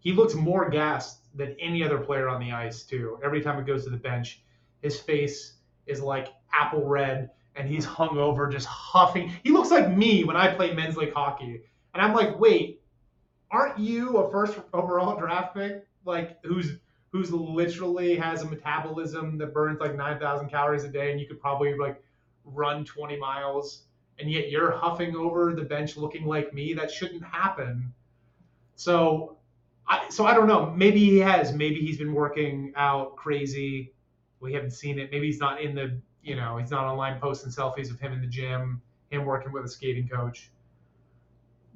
He 0.00 0.12
looks 0.12 0.34
more 0.34 0.68
gassed 0.68 1.20
than 1.34 1.56
any 1.58 1.82
other 1.82 1.98
player 1.98 2.28
on 2.28 2.40
the 2.40 2.52
ice 2.52 2.82
too. 2.82 3.18
Every 3.24 3.40
time 3.40 3.58
it 3.58 3.66
goes 3.66 3.84
to 3.84 3.90
the 3.90 3.96
bench, 3.96 4.42
his 4.82 5.00
face 5.00 5.54
is 5.86 6.00
like 6.00 6.28
apple 6.52 6.86
red, 6.86 7.30
and 7.56 7.68
he's 7.68 7.84
hung 7.84 8.18
over, 8.18 8.48
just 8.48 8.66
huffing. 8.66 9.32
He 9.42 9.50
looks 9.50 9.70
like 9.70 9.94
me 9.94 10.24
when 10.24 10.36
I 10.36 10.54
play 10.54 10.74
men's 10.74 10.96
league 10.96 11.14
hockey, 11.14 11.62
and 11.92 12.02
I'm 12.02 12.14
like, 12.14 12.38
wait, 12.38 12.82
aren't 13.50 13.78
you 13.78 14.18
a 14.18 14.30
first 14.30 14.58
overall 14.72 15.16
draft 15.18 15.54
pick? 15.54 15.86
Like 16.04 16.38
who's 16.44 16.76
who's 17.12 17.32
literally 17.32 18.16
has 18.16 18.42
a 18.42 18.46
metabolism 18.46 19.38
that 19.38 19.54
burns 19.54 19.78
like 19.78 19.94
9,000 19.94 20.48
calories 20.48 20.82
a 20.82 20.88
day, 20.88 21.12
and 21.12 21.20
you 21.20 21.26
could 21.26 21.40
probably 21.40 21.78
like 21.78 22.02
run 22.44 22.84
20 22.84 23.16
miles, 23.18 23.84
and 24.18 24.30
yet 24.30 24.50
you're 24.50 24.72
huffing 24.72 25.14
over 25.14 25.54
the 25.54 25.62
bench 25.62 25.96
looking 25.96 26.26
like 26.26 26.52
me. 26.52 26.74
That 26.74 26.90
shouldn't 26.90 27.24
happen. 27.24 27.92
So, 28.76 29.36
I 29.86 30.08
so 30.08 30.26
I 30.26 30.34
don't 30.34 30.48
know. 30.48 30.70
Maybe 30.70 30.98
he 31.00 31.18
has. 31.18 31.52
Maybe 31.52 31.80
he's 31.80 31.98
been 31.98 32.14
working 32.14 32.72
out 32.76 33.16
crazy. 33.16 33.92
We 34.40 34.52
haven't 34.52 34.72
seen 34.72 34.98
it. 34.98 35.10
Maybe 35.10 35.26
he's 35.26 35.40
not 35.40 35.60
in 35.60 35.74
the 35.74 36.00
you 36.22 36.36
know 36.36 36.56
he's 36.56 36.70
not 36.70 36.84
online 36.84 37.20
posting 37.20 37.50
selfies 37.50 37.90
of 37.90 38.00
him 38.00 38.12
in 38.12 38.20
the 38.20 38.26
gym, 38.26 38.80
him 39.10 39.24
working 39.24 39.52
with 39.52 39.64
a 39.64 39.68
skating 39.68 40.08
coach. 40.08 40.50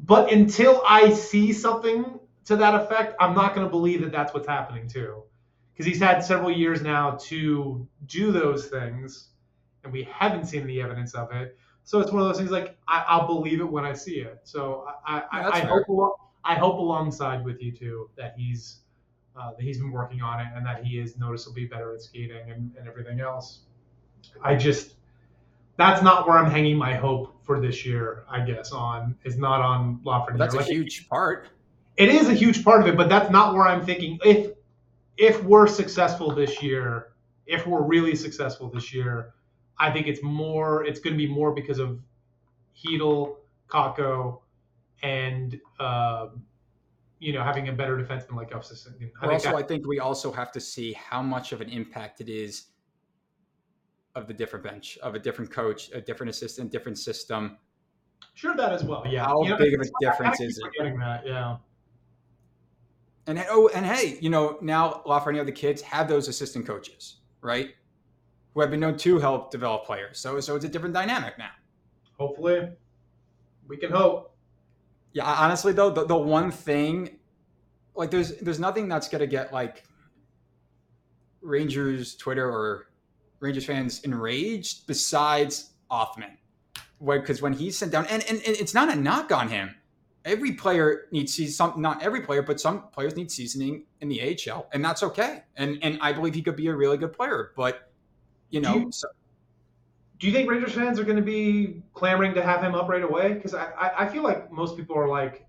But 0.05 0.33
until 0.33 0.83
I 0.89 1.13
see 1.13 1.53
something 1.53 2.21
to 2.45 2.57
that 2.57 2.75
effect, 2.75 3.17
I'm 3.21 3.35
not 3.35 3.55
going 3.55 3.67
to 3.67 3.71
believe 3.71 4.01
that 4.03 4.13
that's 4.13 4.33
what's 4.33 4.47
happening 4.47 4.89
too 4.89 5.23
because 5.79 5.87
he's 5.87 6.01
had 6.01 6.25
several 6.25 6.51
years 6.51 6.83
now 6.83 7.13
to 7.13 7.87
do 8.07 8.33
those 8.33 8.67
things, 8.67 9.29
and 9.85 9.93
we 9.93 10.03
haven't 10.03 10.47
seen 10.47 10.67
the 10.67 10.83
evidence 10.83 11.15
of 11.15 11.31
it. 11.31 11.57
So 11.85 12.01
it's 12.01 12.11
one 12.11 12.21
of 12.21 12.27
those 12.27 12.37
things 12.37 12.51
like 12.51 12.77
I, 12.89 13.17
will 13.17 13.29
believe 13.29 13.61
it 13.61 13.71
when 13.71 13.85
I 13.85 13.93
see 13.93 14.17
it. 14.17 14.41
So 14.43 14.89
I, 15.07 15.23
I, 15.31 15.41
yeah, 15.41 15.51
I 15.53 15.61
hope 15.61 16.19
I 16.45 16.55
hope 16.55 16.79
alongside 16.79 17.45
with 17.45 17.63
you 17.63 17.73
too 17.73 18.11
that 18.17 18.35
he's 18.37 18.81
uh, 19.39 19.53
that 19.53 19.63
he's 19.63 19.79
been 19.79 19.93
working 19.93 20.21
on 20.21 20.41
it 20.41 20.49
and 20.55 20.67
that 20.67 20.85
he 20.85 20.99
is 20.99 21.17
noticeably 21.17 21.67
better 21.67 21.95
at 21.95 22.03
skating 22.03 22.51
and, 22.51 22.73
and 22.79 22.89
everything 22.89 23.21
else. 23.21 23.61
I 24.43 24.57
just 24.57 24.95
that's 25.77 26.03
not 26.03 26.27
where 26.27 26.37
I'm 26.37 26.51
hanging 26.51 26.77
my 26.77 26.95
hope 26.95 27.45
for 27.45 27.61
this 27.61 27.87
year. 27.87 28.25
I 28.29 28.41
guess 28.41 28.73
on 28.73 29.17
is 29.25 29.39
not 29.39 29.61
on 29.61 30.01
Lafreniere. 30.05 30.39
That's 30.39 30.55
like, 30.55 30.67
a 30.67 30.73
huge 30.73 31.09
part. 31.09 31.49
It 31.97 32.09
is 32.09 32.29
a 32.29 32.35
huge 32.35 32.65
part 32.65 32.83
of 32.83 32.89
it, 32.89 32.97
but 32.97 33.09
that's 33.09 33.31
not 33.31 33.55
where 33.55 33.67
I'm 33.67 33.85
thinking. 33.85 34.19
If 34.25 34.53
if 35.17 35.43
we're 35.45 35.67
successful 35.67 36.35
this 36.35 36.63
year, 36.63 37.09
if 37.47 37.67
we're 37.67 37.83
really 37.83 38.15
successful 38.15 38.69
this 38.69 38.93
year, 38.93 39.35
I 39.79 39.91
think 39.91 40.07
it's 40.07 40.23
more. 40.23 40.85
It's 40.85 41.01
going 41.01 41.15
to 41.15 41.19
be 41.19 41.33
more 41.33 41.53
because 41.53 41.79
of 41.79 42.01
Chytil, 42.77 43.37
Kakko, 43.69 44.41
and 45.03 45.59
uh, 45.79 46.29
you 47.19 47.33
know 47.33 47.43
having 47.43 47.69
a 47.69 47.73
better 47.73 47.97
defenseman 47.97 48.37
like 48.37 48.51
Gustafsson. 48.51 49.11
I 49.21 49.33
also, 49.33 49.57
I 49.57 49.63
think 49.63 49.87
we 49.87 50.01
also 50.01 50.33
have 50.33 50.53
to 50.53 50.61
see 50.61 50.93
how 50.93 51.23
much 51.23 51.53
of 51.53 51.61
an 51.61 51.69
impact 51.69 52.21
it 52.21 52.29
is 52.29 52.67
of 54.15 54.27
the 54.27 54.35
different 54.35 54.65
bench, 54.65 54.99
of 55.03 55.15
a 55.15 55.19
different 55.19 55.51
coach, 55.51 55.91
a 55.93 56.01
different 56.01 56.31
assistant, 56.31 56.73
different 56.73 56.99
system. 56.99 57.59
Sure, 58.35 58.55
that 58.57 58.73
as 58.73 58.85
well. 58.85 59.05
Yeah. 59.09 59.25
How 59.25 59.43
you 59.43 59.51
know, 59.51 59.57
big 59.57 59.75
of 59.75 59.81
a 59.81 59.87
difference 60.01 60.41
is 60.41 60.59
it? 60.59 60.65
Getting 60.77 60.99
that, 60.99 61.27
yeah. 61.27 61.57
And 63.27 63.45
oh, 63.51 63.69
and 63.75 63.85
hey, 63.85 64.19
you 64.21 64.31
know 64.31 64.59
now 64.63 65.03
Lafreniere, 65.07 65.45
the 65.45 65.53
kids 65.53 65.83
have 65.83 66.09
those 66.09 66.29
assistant 66.29 66.67
coaches, 66.67 67.17
right? 67.41 67.71
Who 68.55 68.61
have 68.61 68.71
been 68.71 68.81
known 68.81 68.97
to 68.99 69.19
help 69.19 69.51
develop 69.51 69.85
players. 69.85 70.19
So, 70.19 70.41
so 70.41 70.57
it's 70.57 70.65
a 70.65 70.69
different 70.69 70.95
dynamic 70.95 71.39
now. 71.39 71.51
Hopefully, 72.19 72.71
we 73.69 73.77
can 73.77 73.93
hope. 73.93 74.35
Yeah, 75.13 75.25
honestly 75.25 75.73
though, 75.73 75.91
the, 75.91 76.05
the 76.05 76.17
one 76.17 76.51
thing, 76.51 77.19
like, 77.95 78.11
there's 78.11 78.37
there's 78.39 78.61
nothing 78.61 78.89
that's 78.89 79.09
gonna 79.09 79.27
get 79.27 79.53
like 79.53 79.85
Rangers 81.41 82.15
Twitter 82.17 82.49
or 82.49 82.89
Rangers 83.41 83.65
fans 83.65 84.01
enraged 84.05 84.87
besides 84.87 85.73
Othmann. 85.91 86.37
Because 87.05 87.41
when 87.41 87.53
he's 87.53 87.79
sent 87.79 87.93
down, 87.93 88.07
and, 88.07 88.25
and, 88.29 88.43
and 88.45 88.57
it's 88.57 88.75
not 88.75 88.93
a 88.93 88.97
knock 88.97 89.31
on 89.31 89.49
him. 89.49 89.75
Every 90.25 90.53
player 90.53 91.07
needs 91.13 91.57
some, 91.57 91.81
not 91.81 92.03
every 92.03 92.21
player, 92.23 92.43
but 92.43 92.61
some 92.61 92.89
players 92.89 93.17
need 93.17 93.31
seasoning 93.31 93.85
in 94.01 94.09
the 94.09 94.21
AHL, 94.21 94.69
and 94.73 94.85
that's 94.85 95.03
okay. 95.03 95.45
And 95.57 95.79
and 95.81 95.99
I 96.03 96.13
believe 96.13 96.35
he 96.35 96.43
could 96.43 96.57
be 96.57 96.67
a 96.67 96.75
really 96.75 96.99
good 96.99 97.13
player. 97.15 97.53
But 97.57 97.91
you 98.51 98.61
know, 98.61 98.75
you, 98.75 98.93
so, 98.93 99.09
do 100.19 100.27
you 100.27 100.33
think 100.33 100.51
Rangers 100.51 100.73
fans 100.73 100.99
are 100.99 101.05
going 101.05 101.17
to 101.17 101.23
be 101.23 101.83
clamoring 101.95 102.35
to 102.35 102.43
have 102.43 102.63
him 102.63 102.75
up 102.75 102.89
right 102.89 103.03
away? 103.03 103.35
Because 103.35 103.55
I, 103.55 103.71
I, 103.73 104.05
I 104.05 104.09
feel 104.09 104.23
like 104.23 104.51
most 104.51 104.77
people 104.77 104.97
are 104.97 105.09
like, 105.09 105.47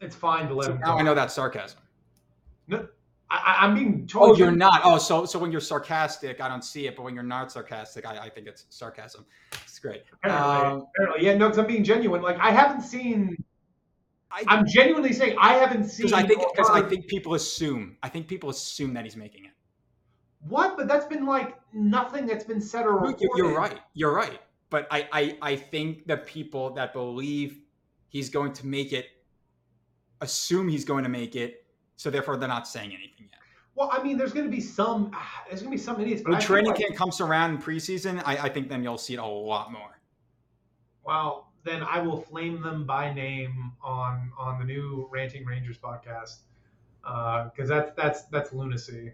it's 0.00 0.14
fine 0.14 0.48
to 0.48 0.54
let 0.54 0.70
him. 0.70 0.78
Now 0.80 0.92
go. 0.92 0.98
I 0.98 1.02
know 1.02 1.14
that's 1.14 1.34
sarcasm. 1.34 1.80
No, 2.68 2.86
I, 3.28 3.64
am 3.66 3.74
being 3.74 4.06
told. 4.06 4.30
Oh, 4.30 4.36
you're 4.36 4.52
not. 4.52 4.82
Oh, 4.84 4.98
so 4.98 5.24
so 5.24 5.38
when 5.38 5.50
you're 5.50 5.60
sarcastic, 5.60 6.40
I 6.40 6.48
don't 6.48 6.62
see 6.62 6.86
it, 6.86 6.94
but 6.94 7.02
when 7.02 7.14
you're 7.14 7.24
not 7.24 7.50
sarcastic, 7.50 8.06
I, 8.06 8.18
I 8.18 8.28
think 8.28 8.46
it's 8.46 8.66
sarcasm. 8.68 9.24
It's 9.64 9.78
great. 9.78 10.04
Apparently, 10.12 10.66
um, 10.66 10.86
apparently. 10.94 11.26
yeah. 11.26 11.36
No, 11.36 11.46
because 11.46 11.58
I'm 11.58 11.66
being 11.66 11.82
genuine. 11.82 12.22
Like 12.22 12.38
I 12.38 12.50
haven't 12.50 12.82
seen. 12.82 13.36
I, 14.30 14.44
am 14.48 14.66
genuinely 14.66 15.12
saying 15.12 15.36
I 15.40 15.54
haven't 15.54 15.88
seen. 15.88 16.06
Because 16.06 16.22
I 16.24 16.26
think 16.26 16.42
because 16.54 16.70
I 16.70 16.82
think 16.82 17.06
people 17.08 17.34
assume. 17.34 17.96
I 18.02 18.08
think 18.08 18.28
people 18.28 18.50
assume 18.50 18.94
that 18.94 19.04
he's 19.04 19.16
making 19.16 19.46
it. 19.46 19.52
What? 20.48 20.76
But 20.76 20.88
that's 20.88 21.06
been 21.06 21.26
like 21.26 21.56
nothing 21.72 22.26
that's 22.26 22.44
been 22.44 22.60
said 22.60 22.86
or 22.86 22.94
reported. 22.94 23.28
You're 23.36 23.56
right. 23.56 23.78
You're 23.94 24.14
right. 24.14 24.40
But 24.70 24.86
I, 24.90 25.08
I 25.12 25.38
I 25.42 25.56
think 25.56 26.06
the 26.06 26.16
people 26.16 26.70
that 26.74 26.92
believe 26.92 27.60
he's 28.08 28.30
going 28.30 28.52
to 28.54 28.66
make 28.66 28.92
it 28.92 29.06
assume 30.20 30.68
he's 30.68 30.84
going 30.84 31.04
to 31.04 31.10
make 31.10 31.36
it 31.36 31.66
so 31.96 32.10
therefore, 32.10 32.36
they're 32.36 32.48
not 32.48 32.68
saying 32.68 32.90
anything 32.90 33.28
yet. 33.30 33.40
Well, 33.74 33.90
I 33.92 34.02
mean, 34.02 34.16
there's 34.16 34.32
going 34.32 34.46
to 34.46 34.50
be 34.50 34.60
some. 34.60 35.10
There's 35.48 35.62
going 35.62 35.72
to 35.72 35.76
be 35.76 35.82
some 35.82 36.00
idiots. 36.00 36.22
But 36.22 36.32
when 36.32 36.40
training 36.40 36.70
like, 36.70 36.80
camp 36.80 36.94
comes 36.94 37.20
around 37.20 37.52
in 37.52 37.58
preseason, 37.58 38.22
I, 38.24 38.36
I 38.36 38.48
think 38.48 38.68
then 38.68 38.82
you'll 38.82 38.98
see 38.98 39.14
it 39.14 39.18
a 39.18 39.24
lot 39.24 39.72
more. 39.72 39.98
Well, 41.04 41.52
then 41.64 41.82
I 41.82 42.00
will 42.00 42.20
flame 42.20 42.62
them 42.62 42.84
by 42.84 43.12
name 43.12 43.72
on 43.82 44.30
on 44.38 44.58
the 44.58 44.64
new 44.64 45.08
Ranting 45.10 45.44
Rangers 45.44 45.78
podcast 45.78 46.38
because 47.02 47.70
uh, 47.70 47.74
that's 47.74 47.92
that's 47.96 48.22
that's 48.24 48.52
lunacy. 48.52 49.12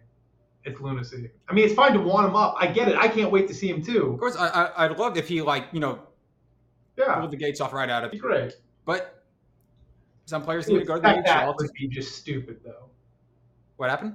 It's 0.64 0.80
lunacy. 0.80 1.30
I 1.48 1.54
mean, 1.54 1.64
it's 1.64 1.74
fine 1.74 1.92
to 1.92 2.00
want 2.00 2.28
him 2.28 2.36
up. 2.36 2.54
I 2.58 2.68
get 2.68 2.88
it. 2.88 2.96
I 2.96 3.08
can't 3.08 3.32
wait 3.32 3.48
to 3.48 3.54
see 3.54 3.68
him 3.68 3.82
too. 3.82 4.12
Of 4.12 4.20
course, 4.20 4.36
I, 4.36 4.86
would 4.86 4.98
love 4.98 5.16
if 5.16 5.28
he 5.28 5.42
like 5.42 5.66
you 5.72 5.80
know, 5.80 5.98
yeah, 6.96 7.14
pulled 7.18 7.32
the 7.32 7.36
gates 7.36 7.60
off 7.60 7.72
right 7.72 7.90
out 7.90 8.04
of. 8.04 8.12
Be 8.12 8.18
great. 8.18 8.54
But 8.84 9.22
some 10.26 10.42
players 10.42 10.68
need 10.68 10.78
to 10.78 10.84
go 10.84 10.96
to 10.96 11.00
the 11.00 11.08
NHL. 11.08 11.24
That 11.24 11.54
would 11.58 11.70
be 11.78 11.88
just 11.88 12.16
stupid, 12.16 12.60
though. 12.64 12.88
What 13.76 13.90
happened? 13.90 14.14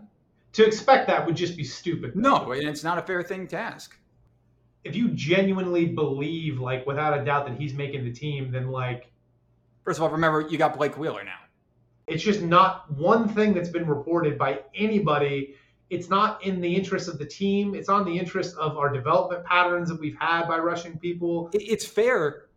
To 0.53 0.65
expect 0.65 1.07
that 1.07 1.25
would 1.25 1.35
just 1.35 1.57
be 1.57 1.63
stupid. 1.63 2.15
No, 2.15 2.51
and 2.51 2.63
it's 2.63 2.83
not 2.83 2.97
a 2.97 3.01
fair 3.01 3.21
thing 3.21 3.47
to 3.49 3.57
ask. 3.57 3.97
If 4.83 4.95
you 4.95 5.09
genuinely 5.09 5.85
believe, 5.85 6.59
like 6.59 6.87
without 6.87 7.19
a 7.19 7.23
doubt, 7.23 7.47
that 7.47 7.59
he's 7.59 7.73
making 7.73 8.05
the 8.05 8.11
team, 8.11 8.51
then 8.51 8.71
like. 8.71 9.11
First 9.83 9.99
of 9.99 10.03
all, 10.03 10.09
remember 10.09 10.47
you 10.49 10.57
got 10.57 10.77
Blake 10.77 10.97
Wheeler 10.97 11.23
now. 11.23 11.39
It's 12.07 12.23
just 12.23 12.41
not 12.41 12.89
one 12.91 13.27
thing 13.27 13.53
that's 13.53 13.69
been 13.69 13.85
reported 13.85 14.37
by 14.37 14.61
anybody. 14.73 15.55
It's 15.89 16.09
not 16.09 16.43
in 16.43 16.59
the 16.59 16.75
interest 16.75 17.07
of 17.07 17.17
the 17.17 17.25
team. 17.25 17.73
It's 17.73 17.89
on 17.89 18.03
the 18.05 18.17
interest 18.17 18.55
of 18.57 18.77
our 18.77 18.91
development 18.91 19.45
patterns 19.45 19.89
that 19.89 19.99
we've 19.99 20.17
had 20.19 20.47
by 20.47 20.57
rushing 20.59 20.97
people. 20.97 21.49
It's 21.53 21.85
fair. 21.85 22.47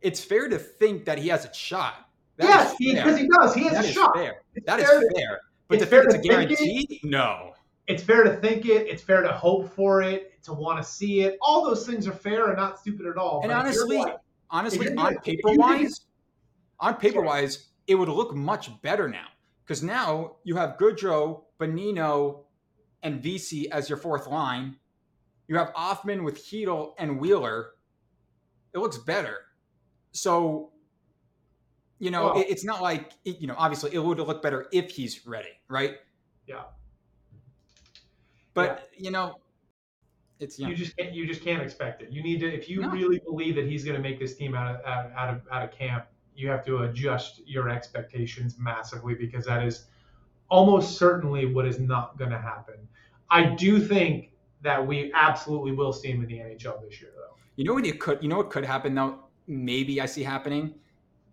It's 0.00 0.22
fair 0.22 0.48
to 0.48 0.58
think 0.58 1.04
that 1.04 1.18
he 1.18 1.28
has 1.28 1.44
a 1.44 1.54
shot 1.54 2.08
that 2.40 2.48
yes, 2.48 2.74
because 2.78 3.16
he, 3.16 3.22
he, 3.22 3.28
does. 3.28 3.54
He 3.54 3.64
has 3.64 3.72
that 3.72 3.84
a 3.84 3.88
shot. 3.88 4.16
Fair. 4.16 4.42
It's 4.54 4.66
that 4.66 4.80
fair. 4.80 5.02
is 5.02 5.10
fair. 5.14 5.40
But 5.68 5.80
it's 5.80 5.90
fair 5.90 6.02
to 6.02 6.08
it's 6.08 6.14
a 6.16 6.28
guarantee, 6.28 6.86
it, 6.90 7.04
no. 7.04 7.52
It's 7.86 8.02
fair 8.02 8.24
to 8.24 8.36
think 8.36 8.66
it. 8.66 8.88
It's 8.88 9.02
fair 9.02 9.22
to 9.22 9.32
hope 9.32 9.72
for 9.74 10.02
it. 10.02 10.42
To 10.44 10.54
want 10.54 10.82
to 10.82 10.90
see 10.90 11.20
it. 11.20 11.36
All 11.42 11.64
those 11.64 11.86
things 11.86 12.08
are 12.08 12.12
fair 12.12 12.48
and 12.48 12.56
not 12.56 12.78
stupid 12.78 13.06
at 13.06 13.18
all. 13.18 13.42
And 13.42 13.52
honestly, 13.52 13.98
like, 13.98 14.16
honestly, 14.50 14.88
on 14.96 15.16
paper 15.18 15.52
wise, 15.52 16.00
on 16.78 16.94
paper 16.94 17.20
wise, 17.20 17.68
it 17.86 17.94
would 17.94 18.08
look 18.08 18.34
much 18.34 18.70
better 18.80 19.06
now 19.06 19.26
because 19.64 19.82
now 19.82 20.36
you 20.44 20.56
have 20.56 20.78
Goodrow, 20.78 21.42
Bonino, 21.60 22.44
and 23.02 23.22
VC 23.22 23.66
as 23.70 23.88
your 23.88 23.98
fourth 23.98 24.26
line. 24.26 24.76
You 25.48 25.56
have 25.56 25.72
Othmann 25.74 26.22
with 26.22 26.44
Chytil 26.44 26.92
and 26.98 27.18
Wheeler. 27.18 27.72
It 28.72 28.78
looks 28.78 28.98
better. 28.98 29.38
So 30.12 30.70
you 32.00 32.10
know, 32.10 32.24
well, 32.24 32.40
it, 32.40 32.46
it's 32.48 32.64
not 32.64 32.80
like 32.80 33.12
you 33.24 33.46
know. 33.46 33.54
Obviously, 33.58 33.94
it 33.94 33.98
would 33.98 34.18
look 34.18 34.42
better 34.42 34.66
if 34.72 34.90
he's 34.90 35.26
ready, 35.26 35.50
right? 35.68 35.96
Yeah. 36.46 36.62
But 38.54 38.88
yeah. 38.94 39.04
you 39.04 39.10
know, 39.10 39.36
it's 40.40 40.58
you, 40.58 40.68
you 40.68 40.74
just 40.74 40.96
can't 40.96 41.12
you 41.12 41.26
just 41.26 41.44
can't 41.44 41.62
expect 41.62 42.00
it. 42.00 42.10
You 42.10 42.22
need 42.22 42.40
to 42.40 42.52
if 42.52 42.70
you 42.70 42.80
no. 42.80 42.88
really 42.88 43.18
believe 43.18 43.54
that 43.56 43.66
he's 43.66 43.84
going 43.84 43.96
to 43.96 44.02
make 44.02 44.18
this 44.18 44.34
team 44.34 44.54
out 44.54 44.74
of 44.74 44.86
out, 44.86 45.12
out 45.14 45.34
of 45.34 45.42
out 45.52 45.62
of 45.62 45.72
camp, 45.72 46.06
you 46.34 46.48
have 46.48 46.64
to 46.64 46.84
adjust 46.84 47.42
your 47.46 47.68
expectations 47.68 48.56
massively 48.58 49.14
because 49.14 49.44
that 49.44 49.62
is 49.62 49.84
almost 50.50 50.98
certainly 50.98 51.46
what 51.46 51.66
is 51.66 51.78
not 51.78 52.18
going 52.18 52.30
to 52.30 52.38
happen. 52.38 52.74
I 53.30 53.44
do 53.44 53.80
think 53.80 54.30
that 54.62 54.84
we 54.84 55.10
absolutely 55.14 55.72
will 55.72 55.92
see 55.92 56.08
him 56.08 56.22
in 56.22 56.28
the 56.28 56.38
NHL 56.38 56.82
this 56.82 57.00
year, 57.00 57.12
though. 57.16 57.36
You 57.56 57.64
know 57.64 57.74
what 57.74 57.86
it 57.86 58.00
could 58.00 58.22
you 58.22 58.28
know 58.28 58.38
what 58.38 58.50
could 58.50 58.64
happen 58.64 58.94
though? 58.94 59.18
Maybe 59.46 60.00
I 60.00 60.06
see 60.06 60.22
happening 60.22 60.74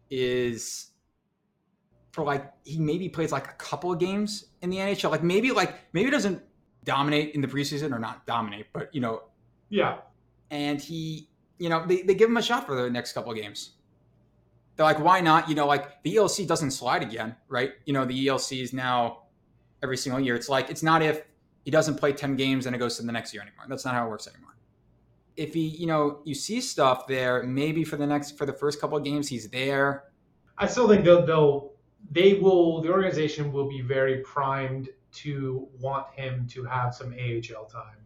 is 0.09 0.91
for 2.11 2.23
like 2.23 2.51
he 2.63 2.79
maybe 2.79 3.07
plays 3.09 3.31
like 3.31 3.47
a 3.47 3.53
couple 3.53 3.91
of 3.91 3.99
games 3.99 4.45
in 4.61 4.69
the 4.69 4.77
NHL. 4.77 5.11
Like 5.11 5.23
maybe 5.23 5.51
like 5.51 5.75
maybe 5.93 6.09
doesn't 6.09 6.41
dominate 6.83 7.35
in 7.35 7.41
the 7.41 7.47
preseason 7.47 7.93
or 7.93 7.99
not 7.99 8.25
dominate, 8.25 8.67
but 8.73 8.93
you 8.93 9.01
know, 9.01 9.23
yeah. 9.69 9.99
And 10.49 10.81
he, 10.81 11.29
you 11.59 11.69
know, 11.69 11.85
they, 11.85 12.01
they 12.01 12.15
give 12.15 12.29
him 12.29 12.37
a 12.37 12.41
shot 12.41 12.65
for 12.65 12.75
the 12.75 12.89
next 12.89 13.13
couple 13.13 13.31
of 13.31 13.37
games. 13.37 13.71
They're 14.77 14.85
like, 14.85 14.99
why 14.99 15.19
not? 15.19 15.49
You 15.49 15.55
know, 15.55 15.67
like 15.67 16.01
the 16.03 16.15
ELC 16.15 16.47
doesn't 16.47 16.71
slide 16.71 17.03
again, 17.03 17.35
right? 17.49 17.73
You 17.85 17.93
know, 17.93 18.05
the 18.05 18.27
ELC 18.27 18.61
is 18.61 18.71
now 18.71 19.23
every 19.83 19.97
single 19.97 20.21
year. 20.21 20.35
It's 20.35 20.47
like 20.47 20.69
it's 20.69 20.83
not 20.83 21.01
if 21.01 21.23
he 21.65 21.71
doesn't 21.71 21.95
play 21.95 22.13
10 22.13 22.35
games 22.37 22.65
and 22.65 22.75
it 22.75 22.79
goes 22.79 22.95
to 22.97 23.03
the 23.03 23.11
next 23.11 23.33
year 23.33 23.41
anymore. 23.41 23.65
That's 23.67 23.83
not 23.83 23.93
how 23.93 24.05
it 24.05 24.09
works 24.09 24.27
anymore 24.27 24.47
if 25.37 25.53
he, 25.53 25.67
you 25.67 25.85
know, 25.85 26.19
you 26.25 26.33
see 26.33 26.59
stuff 26.59 27.07
there, 27.07 27.43
maybe 27.43 27.83
for 27.83 27.95
the 27.95 28.07
next 28.07 28.37
for 28.37 28.45
the 28.45 28.53
first 28.53 28.81
couple 28.81 28.97
of 28.97 29.03
games 29.03 29.29
he's 29.29 29.47
there. 29.49 30.05
I 30.57 30.67
still 30.67 30.87
think 30.89 31.05
they'll, 31.05 31.25
they'll 31.25 31.71
they 32.11 32.33
will 32.33 32.81
the 32.81 32.89
organization 32.89 33.53
will 33.53 33.69
be 33.69 33.81
very 33.81 34.17
primed 34.21 34.89
to 35.13 35.67
want 35.79 36.07
him 36.15 36.47
to 36.49 36.63
have 36.63 36.93
some 36.93 37.13
AHL 37.13 37.65
time. 37.65 37.97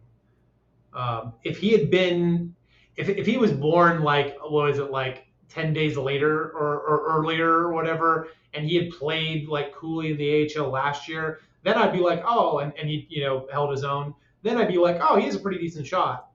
Um, 0.92 1.32
if 1.42 1.58
he 1.58 1.70
had 1.70 1.90
been, 1.90 2.54
if, 2.96 3.08
if 3.08 3.26
he 3.26 3.38
was 3.38 3.50
born 3.50 4.02
like 4.02 4.36
what 4.42 4.70
is 4.70 4.78
it 4.78 4.90
like 4.90 5.26
ten 5.52 5.72
days 5.72 5.96
later 5.96 6.50
or, 6.50 6.80
or 6.80 7.18
earlier 7.18 7.48
or 7.48 7.72
whatever, 7.72 8.28
and 8.54 8.66
he 8.66 8.76
had 8.76 8.90
played 8.90 9.48
like 9.48 9.72
coolly 9.74 10.10
in 10.12 10.16
the 10.16 10.58
AHL 10.58 10.70
last 10.70 11.08
year, 11.08 11.40
then 11.62 11.76
I'd 11.76 11.92
be 11.92 12.00
like, 12.00 12.22
oh, 12.26 12.58
and, 12.58 12.72
and 12.78 12.88
he 12.88 13.06
you 13.08 13.24
know 13.24 13.46
held 13.52 13.70
his 13.70 13.84
own. 13.84 14.14
Then 14.42 14.58
I'd 14.58 14.68
be 14.68 14.78
like, 14.78 14.98
oh, 15.00 15.16
he 15.16 15.26
has 15.26 15.36
a 15.36 15.40
pretty 15.40 15.58
decent 15.58 15.86
shot 15.86 16.32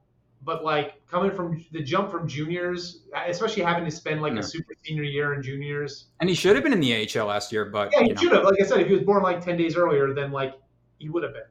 but 0.47 0.63
like 0.63 1.05
coming 1.07 1.29
from 1.29 1.63
the 1.73 1.83
jump 1.83 2.09
from 2.09 2.27
juniors, 2.27 3.01
especially 3.27 3.63
having 3.63 3.83
to 3.83 3.91
spend 3.91 4.21
like 4.21 4.33
a 4.33 4.41
super 4.41 4.73
senior 4.83 5.03
year 5.03 5.33
in 5.33 5.43
juniors. 5.43 6.05
And 6.21 6.29
he 6.29 6.35
should 6.35 6.55
have 6.55 6.63
been 6.63 6.73
in 6.73 6.79
the 6.79 7.19
AHL 7.19 7.27
last 7.27 7.51
year, 7.51 7.65
but 7.65 7.91
Yeah, 7.91 7.99
he 7.99 8.07
you 8.07 8.13
know. 8.13 8.21
should 8.21 8.31
have. 8.31 8.43
Like 8.45 8.61
I 8.61 8.65
said, 8.65 8.79
if 8.79 8.87
he 8.87 8.93
was 8.93 9.03
born 9.03 9.23
like 9.23 9.43
ten 9.43 9.57
days 9.57 9.75
earlier, 9.75 10.13
then 10.13 10.31
like 10.31 10.53
he 10.99 11.09
would 11.09 11.23
have 11.23 11.33
been. 11.33 11.43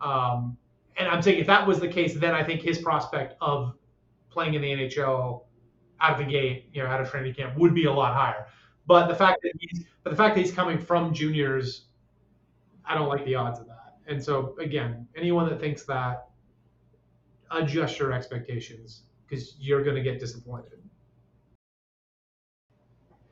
Um, 0.00 0.56
and 0.98 1.08
I'm 1.08 1.22
saying 1.22 1.40
if 1.40 1.46
that 1.46 1.66
was 1.66 1.80
the 1.80 1.88
case, 1.88 2.14
then 2.14 2.34
I 2.34 2.44
think 2.44 2.60
his 2.60 2.78
prospect 2.78 3.36
of 3.40 3.74
playing 4.30 4.54
in 4.54 4.62
the 4.62 4.68
NHL 4.68 5.44
out 6.02 6.20
of 6.20 6.26
the 6.26 6.30
gate, 6.30 6.68
you 6.72 6.82
know, 6.82 6.88
out 6.88 7.00
of 7.00 7.08
training 7.10 7.34
camp, 7.34 7.56
would 7.56 7.74
be 7.74 7.84
a 7.84 7.92
lot 7.92 8.14
higher. 8.14 8.46
But 8.86 9.06
the 9.06 9.14
fact 9.14 9.38
that 9.42 9.52
he's, 9.58 9.84
but 10.02 10.10
the 10.10 10.16
fact 10.16 10.34
that 10.34 10.40
he's 10.40 10.52
coming 10.52 10.78
from 10.78 11.14
juniors, 11.14 11.86
I 12.84 12.94
don't 12.94 13.08
like 13.08 13.24
the 13.24 13.36
odds 13.36 13.60
of 13.60 13.66
that. 13.68 13.96
And 14.06 14.22
so 14.22 14.56
again, 14.58 15.06
anyone 15.16 15.48
that 15.48 15.60
thinks 15.60 15.84
that, 15.84 16.26
adjust 17.50 17.98
your 17.98 18.12
expectations 18.12 19.02
because 19.26 19.54
you're 19.58 19.84
going 19.84 19.96
to 19.96 20.02
get 20.02 20.18
disappointed. 20.18 20.82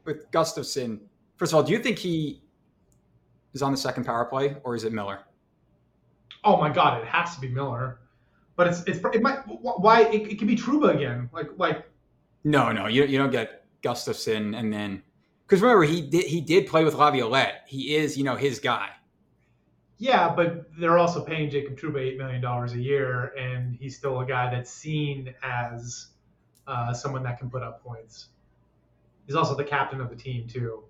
with 0.04 0.30
Gustafsson, 0.30 1.00
first 1.36 1.52
of 1.52 1.56
all, 1.56 1.62
do 1.62 1.72
you 1.72 1.78
think 1.78 1.98
he 1.98 2.42
is 3.52 3.62
on 3.62 3.72
the 3.72 3.78
second 3.78 4.04
power 4.04 4.24
play 4.24 4.56
or 4.64 4.74
is 4.74 4.84
it 4.84 4.92
Miller? 4.92 5.20
Oh 6.44 6.56
my 6.56 6.70
God, 6.70 7.02
it 7.02 7.06
has 7.06 7.34
to 7.34 7.40
be 7.40 7.48
Miller. 7.48 8.00
But 8.56 8.66
it's 8.68 8.82
it's 8.84 9.00
it 9.14 9.22
might 9.22 9.38
why 9.46 10.02
it, 10.02 10.32
it 10.32 10.38
could 10.38 10.48
be 10.48 10.56
Trouba 10.56 10.94
again. 10.94 11.30
Like 11.32 11.48
like 11.56 11.86
No, 12.44 12.72
no, 12.72 12.86
you, 12.86 13.04
you 13.04 13.18
don't 13.18 13.30
get 13.30 13.64
Gustafsson 13.82 14.58
and 14.58 14.72
then 14.72 15.02
because 15.46 15.62
remember 15.62 15.84
he 15.84 16.00
did 16.00 16.26
he 16.26 16.40
did 16.40 16.66
play 16.68 16.84
with 16.84 16.94
Laviolette. 16.94 17.64
He 17.66 17.96
is 17.96 18.16
you 18.16 18.24
know 18.24 18.36
his 18.36 18.60
guy. 18.60 18.90
yeah, 19.98 20.32
but 20.34 20.70
they're 20.78 20.98
also 20.98 21.24
paying 21.24 21.50
Jacob 21.50 21.76
Trouba 21.78 22.00
eight 22.00 22.16
million 22.18 22.40
dollars 22.40 22.72
a 22.74 22.80
year, 22.80 23.34
and 23.38 23.74
he's 23.74 23.96
still 23.96 24.20
a 24.20 24.26
guy 24.26 24.50
that's 24.50 24.70
seen 24.70 25.34
as 25.42 26.08
uh, 26.66 26.92
someone 26.92 27.22
that 27.24 27.38
can 27.38 27.50
put 27.50 27.62
up 27.62 27.82
points. 27.82 28.28
He's 29.26 29.34
also 29.34 29.56
the 29.56 29.64
captain 29.64 30.00
of 30.00 30.08
the 30.08 30.16
team 30.16 30.46
too. 30.46 30.84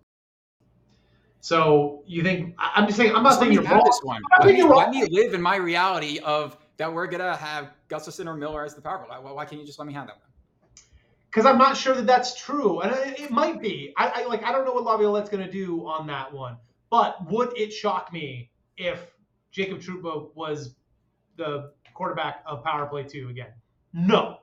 So 1.40 2.02
you 2.06 2.22
think 2.22 2.54
I'm 2.58 2.86
just 2.86 2.98
saying 2.98 3.14
I'm 3.14 3.22
not 3.22 3.38
saying 3.38 3.52
you're 3.52 3.62
wrong. 3.62 3.82
this 3.84 4.00
one. 4.02 4.20
not 4.30 4.44
Let 4.46 4.54
me, 4.54 4.62
let 4.62 4.90
me 4.90 5.06
live 5.10 5.32
in 5.32 5.40
my 5.40 5.56
reality 5.56 6.18
of 6.18 6.56
that 6.76 6.92
we're 6.92 7.06
gonna 7.06 7.34
have 7.34 7.70
Gustafsson 7.88 8.26
or 8.26 8.34
Miller 8.34 8.64
as 8.64 8.74
the 8.74 8.82
power 8.82 8.98
play. 8.98 9.16
Why, 9.18 9.32
why 9.32 9.44
can't 9.46 9.60
you 9.60 9.66
just 9.66 9.78
let 9.78 9.88
me 9.88 9.94
have 9.94 10.06
that 10.06 10.16
one? 10.16 10.29
Because 11.30 11.46
I'm 11.46 11.58
not 11.58 11.76
sure 11.76 11.94
that 11.94 12.06
that's 12.06 12.40
true, 12.40 12.80
and 12.80 12.92
it, 12.92 13.20
it 13.20 13.30
might 13.30 13.60
be. 13.60 13.92
I, 13.96 14.22
I 14.22 14.24
like 14.26 14.42
I 14.42 14.50
don't 14.50 14.64
know 14.64 14.72
what 14.72 14.82
Laviolette's 14.82 15.30
going 15.30 15.44
to 15.44 15.50
do 15.50 15.86
on 15.86 16.06
that 16.08 16.32
one, 16.32 16.56
but 16.90 17.30
would 17.30 17.56
it 17.56 17.72
shock 17.72 18.12
me 18.12 18.50
if 18.76 19.12
Jacob 19.52 19.78
Trouba 19.78 20.34
was 20.34 20.74
the 21.36 21.72
quarterback 21.94 22.42
of 22.46 22.64
Power 22.64 22.86
Play 22.86 23.04
Two 23.04 23.28
again? 23.28 23.52
No, 23.92 24.38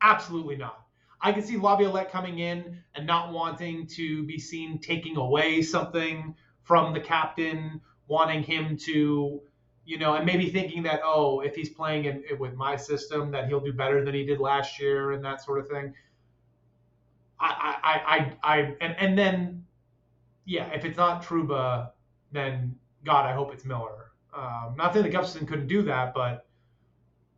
absolutely 0.00 0.56
not. 0.56 0.84
I 1.20 1.30
can 1.32 1.42
see 1.44 1.56
Laviolette 1.56 2.10
coming 2.10 2.40
in 2.40 2.82
and 2.96 3.06
not 3.06 3.32
wanting 3.32 3.86
to 3.88 4.24
be 4.24 4.38
seen 4.38 4.80
taking 4.80 5.16
away 5.16 5.62
something 5.62 6.34
from 6.64 6.92
the 6.92 7.00
captain, 7.00 7.80
wanting 8.08 8.42
him 8.42 8.76
to, 8.78 9.40
you 9.84 9.98
know, 9.98 10.14
and 10.14 10.26
maybe 10.26 10.50
thinking 10.50 10.82
that 10.82 11.00
oh, 11.04 11.38
if 11.40 11.54
he's 11.54 11.68
playing 11.68 12.06
in, 12.06 12.24
with 12.40 12.54
my 12.54 12.74
system, 12.74 13.30
that 13.30 13.46
he'll 13.46 13.60
do 13.60 13.72
better 13.72 14.04
than 14.04 14.14
he 14.14 14.26
did 14.26 14.40
last 14.40 14.80
year 14.80 15.12
and 15.12 15.24
that 15.24 15.40
sort 15.40 15.60
of 15.60 15.68
thing. 15.68 15.94
I, 17.42 17.76
I, 17.82 17.92
I, 17.92 18.54
I, 18.54 18.58
and, 18.80 18.94
and 18.98 19.18
then, 19.18 19.64
yeah, 20.44 20.68
if 20.72 20.84
it's 20.84 20.96
not 20.96 21.24
Trouba, 21.24 21.90
then 22.30 22.76
God, 23.04 23.26
I 23.26 23.32
hope 23.32 23.52
it's 23.52 23.64
Miller. 23.64 24.12
Um, 24.34 24.74
not 24.76 24.94
that 24.94 25.04
Gustafsson 25.04 25.46
couldn't 25.46 25.66
do 25.66 25.82
that, 25.82 26.14
but 26.14 26.46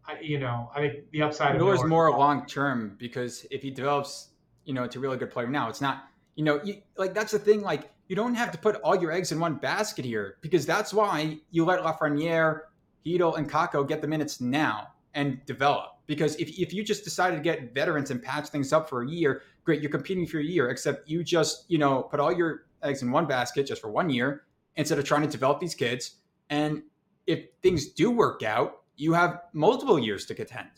I, 0.07 0.21
you 0.21 0.39
know, 0.39 0.71
I 0.75 0.81
think 0.81 1.11
the 1.11 1.23
upside 1.23 1.57
of 1.57 1.61
Miller's 1.61 1.79
Miller- 1.79 1.89
more 1.89 2.11
long 2.11 2.47
term 2.47 2.97
because 2.99 3.47
if 3.51 3.63
he 3.63 3.71
develops, 3.71 4.29
you 4.65 4.75
know, 4.75 4.87
to 4.87 4.99
a 4.99 5.01
really 5.01 5.17
good 5.17 5.31
player 5.31 5.49
now, 5.49 5.69
it's 5.69 5.81
not, 5.81 6.09
you 6.37 6.45
know, 6.45 6.61
you, 6.63 6.83
like 6.97 7.15
that's 7.15 7.33
the 7.33 7.39
thing. 7.39 7.63
Like 7.63 7.91
you 8.09 8.15
don't 8.15 8.35
have 8.35 8.53
to 8.53 8.59
put 8.59 8.77
all 8.77 8.95
your 8.95 9.11
eggs 9.11 9.33
in 9.33 9.41
one 9.41 9.57
basket 9.57 10.05
here 10.05 10.37
because 10.41 10.67
that's 10.67 10.93
why 10.93 11.39
you 11.51 11.65
let 11.65 11.81
Lafreniere, 11.81 12.61
Chytil, 13.05 13.37
and 13.39 13.51
Kakko 13.51 13.89
get 13.89 14.03
the 14.03 14.09
minutes 14.09 14.41
now 14.41 14.94
and 15.15 15.45
develop. 15.47 15.93
Because 16.07 16.37
if, 16.37 16.51
if 16.59 16.75
you 16.75 16.85
just 16.85 17.03
decided 17.03 17.37
to 17.37 17.43
get 17.43 17.73
veterans 17.73 18.11
and 18.11 18.23
patch 18.23 18.49
things 18.49 18.73
up 18.73 18.89
for 18.89 19.03
a 19.03 19.09
year, 19.09 19.43
great, 19.65 19.81
you're 19.81 19.91
competing 19.91 20.27
for 20.27 20.39
a 20.39 20.45
year. 20.45 20.69
Except 20.69 21.09
you 21.09 21.25
just, 21.25 21.65
you 21.69 21.79
know, 21.79 22.03
put 22.03 22.21
all 22.21 22.33
your 22.33 22.67
eggs 22.83 23.03
in 23.03 23.11
one 23.11 23.27
basket 23.27 23.67
just 23.67 23.81
for 23.81 23.91
one 23.91 24.11
year 24.11 24.45
instead 24.77 24.99
of 24.99 25.05
trying 25.05 25.23
to 25.23 25.29
develop 25.29 25.61
these 25.61 25.75
kids. 25.75 26.17
And 26.51 26.83
if 27.27 27.47
things 27.63 27.87
do 27.87 28.11
work 28.11 28.43
out, 28.43 28.83
you 28.97 29.15
have 29.15 29.41
multiple 29.53 29.99
years 29.99 30.27
to 30.27 30.35
contend. 30.35 30.69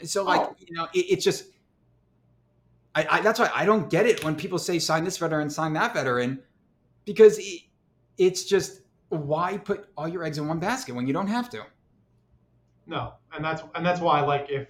And 0.00 0.08
so, 0.08 0.24
like, 0.24 0.40
Oh. 0.40 0.56
you 0.58 0.74
know, 0.74 0.88
it, 0.92 1.06
it's 1.10 1.24
just, 1.24 1.44
I, 2.94 3.06
I, 3.10 3.20
that's 3.20 3.38
why 3.38 3.50
I 3.54 3.64
don't 3.64 3.88
get 3.88 4.06
it 4.06 4.24
when 4.24 4.34
people 4.34 4.58
say 4.58 4.78
sign 4.78 5.04
this 5.04 5.18
veteran, 5.18 5.50
sign 5.50 5.72
that 5.74 5.94
veteran, 5.94 6.42
because 7.04 7.38
it, 7.38 7.62
it's 8.18 8.44
just 8.44 8.80
why 9.08 9.58
put 9.58 9.88
all 9.96 10.08
your 10.08 10.24
eggs 10.24 10.38
in 10.38 10.48
one 10.48 10.58
basket 10.58 10.94
when 10.94 11.06
you 11.06 11.12
don't 11.12 11.28
have 11.28 11.48
to? 11.50 11.64
No, 12.86 13.14
and 13.32 13.44
that's 13.44 13.62
and 13.74 13.84
that's 13.84 14.00
why 14.00 14.20
like 14.20 14.46
if 14.50 14.68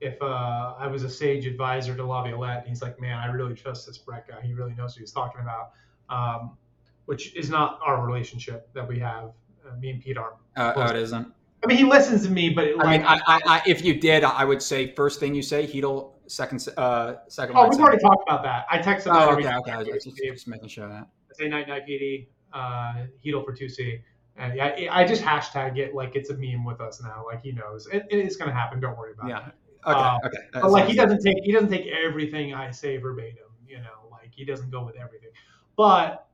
if 0.00 0.20
uh, 0.22 0.74
I 0.78 0.86
was 0.86 1.02
a 1.02 1.10
sage 1.10 1.46
advisor 1.46 1.94
to 1.94 2.04
Laviolette, 2.04 2.60
and 2.60 2.68
he's 2.68 2.82
like, 2.82 3.00
man, 3.00 3.18
I 3.18 3.26
really 3.26 3.54
trust 3.54 3.86
this 3.86 3.98
Brett 3.98 4.26
guy. 4.28 4.40
He 4.42 4.54
really 4.54 4.74
knows 4.74 4.94
what 4.94 5.00
he's 5.00 5.12
talking 5.12 5.42
about, 5.42 5.72
um, 6.08 6.56
which 7.04 7.34
is 7.36 7.50
not 7.50 7.78
our 7.84 8.04
relationship 8.04 8.72
that 8.74 8.86
we 8.86 8.98
have. 8.98 9.32
Uh, 9.66 9.76
me 9.76 9.90
and 9.90 10.02
Pete 10.02 10.16
are. 10.16 10.34
Uh, 10.56 10.72
oh, 10.76 10.86
it 10.86 10.96
isn't. 10.96 11.32
I 11.62 11.66
mean, 11.66 11.76
he 11.76 11.84
listens 11.84 12.24
to 12.24 12.30
me, 12.30 12.48
but 12.50 12.74
like, 12.76 12.86
I 12.86 12.96
mean, 12.96 13.06
I, 13.06 13.20
I, 13.26 13.40
I, 13.46 13.62
if 13.66 13.84
you 13.84 14.00
did, 14.00 14.24
I 14.24 14.44
would 14.44 14.62
say 14.62 14.94
first 14.94 15.20
thing 15.20 15.34
you 15.34 15.42
say, 15.42 15.66
Chytil, 15.66 16.12
second, 16.26 16.66
uh, 16.78 17.16
second. 17.28 17.56
oh, 17.56 17.64
we've 17.64 17.74
center. 17.74 17.84
already 17.84 18.02
talked 18.02 18.26
about 18.26 18.42
that. 18.44 18.64
I 18.70 18.78
text 18.78 19.06
him. 19.06 19.12
Oh, 19.14 19.32
okay, 19.32 19.54
okay. 19.54 19.72
I 19.72 19.78
was 19.78 20.04
just, 20.04 20.16
just 20.16 20.48
making 20.48 20.68
sure 20.68 20.88
that. 20.88 21.06
I 21.30 21.34
say 21.34 21.48
night 21.48 21.68
night 21.68 21.86
PD, 21.86 22.28
uh, 22.54 23.04
Chytil 23.22 23.44
for 23.44 23.52
two 23.52 23.68
C. 23.68 24.00
And 24.36 24.56
yeah, 24.56 24.88
I 24.92 25.02
I 25.02 25.06
just 25.06 25.22
hashtag 25.22 25.76
it 25.78 25.94
like 25.94 26.16
it's 26.16 26.30
a 26.30 26.36
meme 26.36 26.64
with 26.64 26.80
us 26.80 27.02
now. 27.02 27.24
Like 27.26 27.42
he 27.42 27.52
knows 27.52 27.86
it, 27.88 28.06
it's 28.10 28.36
gonna 28.36 28.52
happen. 28.52 28.80
Don't 28.80 28.96
worry 28.96 29.12
about 29.12 29.28
Yeah. 29.28 29.48
it. 29.48 29.54
Okay, 29.86 29.98
Uh, 30.00 30.18
okay. 30.26 30.38
That 30.52 30.62
But 30.62 30.70
like 30.70 30.86
he 30.86 30.94
doesn't 30.94 31.22
take 31.22 31.38
he 31.42 31.52
doesn't 31.52 31.70
take 31.70 31.86
everything 31.86 32.54
I 32.54 32.70
say 32.70 32.96
verbatim. 32.96 33.48
You 33.66 33.78
know, 33.78 34.08
like 34.10 34.32
he 34.34 34.44
doesn't 34.44 34.70
go 34.70 34.84
with 34.84 34.96
everything. 34.96 35.30
But 35.76 36.28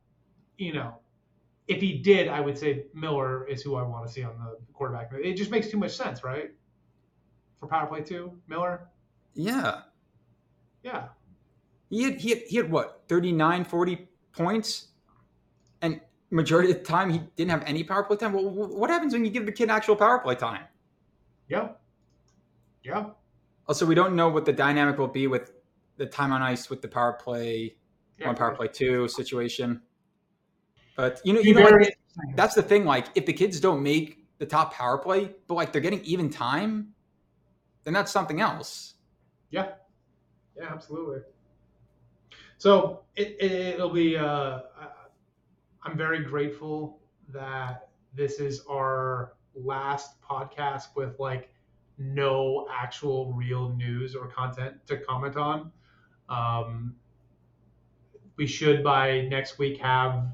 you 0.59 0.73
know, 0.73 0.99
if 1.69 1.81
he 1.81 1.99
did, 1.99 2.29
I 2.29 2.41
would 2.41 2.57
say 2.57 2.87
Miller 2.95 3.47
is 3.47 3.63
who 3.63 3.75
I 3.77 3.83
want 3.83 4.07
to 4.07 4.13
see 4.13 4.23
on 4.23 4.37
the 4.39 4.57
quarterback. 4.73 5.11
It 5.13 5.35
just 5.35 5.51
makes 5.51 5.69
too 5.69 5.79
much 5.79 5.97
sense, 5.97 6.23
right? 6.25 6.51
For 7.59 7.67
power 7.67 7.87
play 7.87 8.03
two, 8.03 8.33
Miller. 8.47 8.89
Yeah. 9.35 9.83
Yeah. 10.83 11.09
He 11.91 12.03
had, 12.05 12.21
he 12.21 12.31
had, 12.31 12.39
he 12.49 12.57
had 12.57 12.71
what, 12.71 13.05
39, 13.09 13.65
40 13.65 14.09
points? 14.33 14.89
Majority 16.31 16.73
of 16.73 16.79
the 16.79 16.85
time, 16.85 17.11
he 17.11 17.21
didn't 17.37 17.53
have 17.53 17.63
any 17.67 17.85
power 17.85 18.03
play 18.03 18.17
time. 18.17 18.33
Well, 18.33 18.51
what 18.51 18.91
happens 18.91 19.13
when 19.13 19.25
you 19.25 19.31
give 19.31 19.47
the 19.47 19.53
kid 19.53 19.71
actual 19.71 19.95
power 19.95 20.19
play 20.19 20.35
time? 20.35 20.65
Yeah. 21.49 21.69
Yeah. 22.83 23.11
Also, 23.69 23.87
we 23.87 23.95
don't 23.95 24.17
know 24.17 24.29
what 24.29 24.45
the 24.45 24.53
dynamic 24.53 24.99
will 24.99 25.07
be 25.07 25.27
with 25.29 25.53
the 25.97 26.07
time 26.07 26.33
on 26.33 26.43
ice 26.43 26.69
with 26.69 26.83
the 26.83 26.89
power 26.89 27.13
play, 27.13 27.77
yeah. 28.19 28.27
one 28.27 28.37
power 28.37 28.55
play 28.55 28.69
two 28.69 29.07
situation. 29.09 29.81
But, 30.97 31.21
you 31.25 31.33
know, 31.33 31.41
you 31.41 31.55
know 31.55 31.63
like, 31.63 31.97
that's 32.35 32.55
the 32.55 32.63
thing. 32.63 32.85
Like, 32.85 33.07
if 33.15 33.27
the 33.27 33.33
kids 33.33 33.61
don't 33.61 33.83
make 33.83 34.25
the 34.39 34.47
top 34.47 34.75
power 34.75 34.99
play, 34.99 35.31
but 35.47 35.55
like 35.55 35.73
they're 35.73 35.81
getting 35.81 36.03
even 36.05 36.29
time, 36.31 36.89
then 37.85 37.95
that's 37.95 38.11
something 38.11 38.41
else. 38.41 38.95
Yeah, 39.51 39.73
yeah, 40.57 40.69
absolutely. 40.71 41.21
So 42.59 43.03
it, 43.15 43.37
it 43.41 43.53
it'll 43.75 43.91
be. 43.91 44.17
Uh, 44.17 44.61
I'm 45.87 45.97
very 45.97 46.25
grateful 46.25 46.99
that 47.29 47.91
this 48.13 48.41
is 48.41 48.63
our 48.69 49.35
last 49.55 50.21
podcast 50.21 50.89
with 50.97 51.19
like 51.21 51.51
no 51.97 52.67
actual 52.73 53.33
real 53.33 53.73
news 53.77 54.17
or 54.17 54.27
content 54.27 54.75
to 54.89 54.97
comment 54.97 55.37
on. 55.37 55.71
Um, 56.29 56.97
we 58.37 58.49
should 58.49 58.83
by 58.83 59.23
next 59.23 59.59
week 59.59 59.79
have 59.79 60.27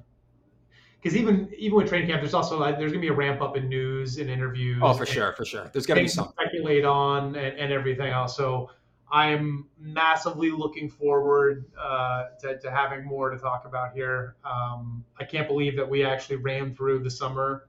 because 1.01 1.17
even 1.17 1.53
even 1.59 1.77
with 1.77 1.89
training 1.89 2.09
camp, 2.09 2.23
there's 2.23 2.35
also 2.35 2.59
like 2.59 2.79
there's 2.79 2.93
gonna 2.93 3.03
be 3.03 3.09
a 3.09 3.13
ramp 3.13 3.43
up 3.43 3.57
in 3.57 3.69
news 3.69 4.17
and 4.17 4.31
interviews. 4.31 4.79
Oh, 4.83 4.95
for 4.95 5.05
sure, 5.05 5.33
for 5.33 5.45
sure. 5.45 5.69
There's 5.73 5.85
gonna 5.85 6.01
be 6.01 6.09
to 6.09 6.13
speculate 6.13 6.87
on 6.87 7.37
and, 7.37 7.59
and 7.59 7.73
everything 7.73 8.11
else. 8.11 8.37
So 8.37 8.71
I'm 9.13 9.67
massively 9.79 10.51
looking 10.51 10.89
forward 10.89 11.67
uh, 11.79 12.29
to, 12.41 12.59
to 12.59 12.71
having 12.71 13.05
more 13.05 13.29
to 13.29 13.39
talk 13.39 13.67
about 13.67 13.93
here. 13.93 14.37
Um, 14.43 15.05
I 15.21 15.25
can't 15.25 15.47
believe 15.47 15.77
that 15.77 15.89
we 15.89 16.03
actually 16.03 16.37
ran 16.37 16.75
through 16.75 17.01
the 17.01 17.11
summer 17.11 17.69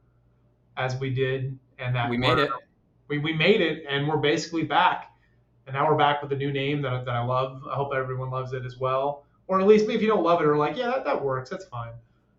as 0.78 0.96
we 0.96 1.10
did, 1.10 1.60
and 1.80 1.94
that 1.96 2.10
We 2.10 2.18
made 2.18 2.39
it. 2.39 2.50
We, 3.10 3.18
we 3.18 3.34
made 3.34 3.60
it, 3.60 3.84
and 3.89 4.08
we're 4.08 4.18
basically 4.18 4.64
back. 4.64 5.12
And 5.68 5.76
now 5.76 5.89
we're 5.89 5.98
back 5.98 6.22
with 6.22 6.32
a 6.32 6.36
new 6.36 6.52
name 6.52 6.82
that, 6.82 7.04
that 7.04 7.14
I 7.14 7.24
love. 7.24 7.62
I 7.70 7.76
hope 7.76 7.94
everyone 7.94 8.30
loves 8.30 8.54
it 8.54 8.66
as 8.66 8.78
well, 8.78 9.26
or 9.48 9.60
at 9.60 9.68
least 9.68 9.86
me 9.86 9.96
if 9.96 10.02
you 10.02 10.08
don't 10.08 10.24
love 10.24 10.39
it, 10.39 10.48
or 10.48 10.56
like, 10.56 10.78
yeah, 10.78 10.88
that, 10.88 11.04
that 11.04 11.22
works. 11.22 11.50
That's 11.50 11.66
fine. 11.66 11.91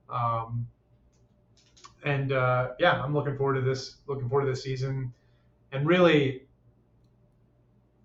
Um, 0.09 0.67
and 2.05 2.33
uh, 2.33 2.71
yeah, 2.79 3.03
I'm 3.03 3.13
looking 3.13 3.37
forward 3.37 3.55
to 3.55 3.61
this. 3.61 3.97
Looking 4.07 4.31
forward 4.31 4.47
to 4.47 4.51
this 4.51 4.63
season, 4.63 5.13
and 5.73 5.87
really, 5.87 6.44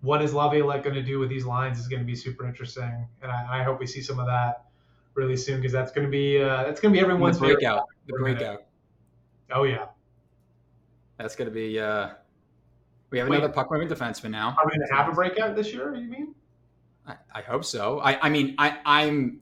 what 0.02 0.22
is 0.22 0.32
Laviolette 0.32 0.82
going 0.82 0.94
to 0.94 1.02
do 1.02 1.18
with 1.18 1.28
these 1.28 1.44
lines 1.44 1.78
is 1.78 1.88
going 1.88 2.00
to 2.00 2.06
be 2.06 2.16
super 2.16 2.46
interesting, 2.46 3.06
and 3.22 3.30
I, 3.30 3.60
I 3.60 3.62
hope 3.62 3.80
we 3.80 3.86
see 3.86 4.00
some 4.00 4.18
of 4.18 4.26
that 4.26 4.64
really 5.14 5.36
soon 5.36 5.56
because 5.56 5.72
that's 5.72 5.92
going 5.92 6.06
to 6.06 6.10
be 6.10 6.42
uh, 6.42 6.64
that's 6.64 6.80
going 6.80 6.94
to 6.94 6.98
be 6.98 7.02
everyone's 7.02 7.38
the 7.38 7.46
breakout. 7.46 7.86
The 8.06 8.14
breakout. 8.14 8.64
Oh 9.52 9.64
yeah, 9.64 9.86
that's 11.18 11.36
going 11.36 11.48
to 11.48 11.54
be. 11.54 11.78
Uh, 11.78 12.10
we 13.10 13.18
have 13.18 13.28
Wait, 13.28 13.38
another 13.38 13.52
puck 13.52 13.70
moving 13.70 13.88
defenseman 13.88 14.30
now. 14.30 14.56
Are 14.58 14.66
we 14.66 14.76
going 14.76 14.88
to 14.88 14.94
have 14.94 15.08
a 15.08 15.12
breakout 15.12 15.56
this 15.56 15.72
year? 15.72 15.94
You 15.94 16.08
mean? 16.08 16.34
I, 17.06 17.16
I 17.34 17.42
hope 17.42 17.64
so. 17.64 17.98
I, 18.00 18.26
I 18.26 18.28
mean, 18.30 18.54
I, 18.58 18.78
I'm. 18.86 19.40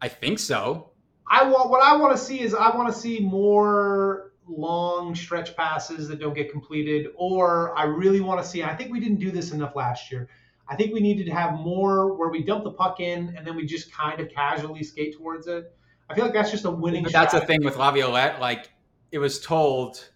I 0.00 0.08
think 0.08 0.38
so. 0.38 0.90
I 1.28 1.48
want 1.48 1.70
what 1.70 1.82
I 1.82 1.96
want 1.96 2.16
to 2.16 2.22
see 2.22 2.40
is 2.40 2.54
I 2.54 2.74
want 2.76 2.92
to 2.92 2.98
see 2.98 3.20
more 3.20 4.32
long 4.46 5.14
stretch 5.14 5.56
passes 5.56 6.08
that 6.08 6.20
don't 6.20 6.34
get 6.34 6.50
completed, 6.50 7.08
or 7.16 7.76
I 7.76 7.84
really 7.84 8.20
want 8.20 8.42
to 8.42 8.48
see. 8.48 8.62
I 8.62 8.74
think 8.74 8.92
we 8.92 9.00
didn't 9.00 9.18
do 9.18 9.30
this 9.30 9.52
enough 9.52 9.76
last 9.76 10.10
year. 10.10 10.28
I 10.68 10.76
think 10.76 10.94
we 10.94 11.00
needed 11.00 11.26
to 11.26 11.32
have 11.32 11.54
more 11.54 12.14
where 12.14 12.30
we 12.30 12.42
dump 12.42 12.64
the 12.64 12.72
puck 12.72 13.00
in 13.00 13.34
and 13.36 13.46
then 13.46 13.54
we 13.54 13.66
just 13.66 13.92
kind 13.92 14.20
of 14.20 14.30
casually 14.30 14.82
skate 14.82 15.16
towards 15.16 15.46
it. 15.46 15.76
I 16.08 16.14
feel 16.14 16.24
like 16.24 16.34
that's 16.34 16.50
just 16.50 16.64
a 16.64 16.70
winning. 16.70 17.02
But 17.02 17.12
that's 17.12 17.34
the 17.34 17.40
thing 17.40 17.62
with 17.64 17.76
Laviolette. 17.76 18.40
Like 18.40 18.70
it 19.12 19.18
was 19.18 19.40
told, 19.40 20.08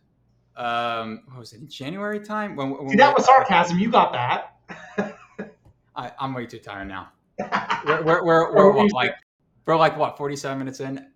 um, 0.57 1.23
what 1.29 1.41
was 1.41 1.53
it 1.53 1.61
in 1.61 1.69
January 1.69 2.21
time? 2.21 2.57
When, 2.57 2.71
when 2.71 2.89
See, 2.91 2.97
that 2.97 3.15
was 3.15 3.27
sarcasm. 3.27 3.79
You 3.79 3.91
got 3.91 4.13
that. 4.13 4.57
I, 5.97 6.13
am 6.21 6.35
way 6.35 6.47
too 6.47 6.59
tired 6.59 6.89
now. 6.89 7.09
we're, 7.87 8.03
we're, 8.05 8.25
we're, 8.25 8.55
we're 8.55 8.73
what, 8.73 8.93
like 8.93 9.15
we're 9.67 9.77
like 9.77 9.97
what 9.97 10.17
47 10.17 10.59
minutes 10.59 10.81
in 10.81 11.07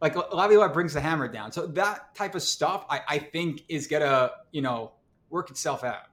like 0.00 0.16
Laviolette 0.32 0.72
brings 0.72 0.94
the 0.94 1.00
hammer 1.00 1.28
down. 1.28 1.52
So 1.52 1.66
that 1.68 2.14
type 2.14 2.34
of 2.34 2.42
stuff, 2.42 2.86
I, 2.88 3.00
I 3.08 3.18
think, 3.18 3.64
is 3.68 3.86
gonna 3.86 4.30
you 4.52 4.62
know 4.62 4.92
work 5.28 5.50
itself 5.50 5.84
out. 5.84 6.04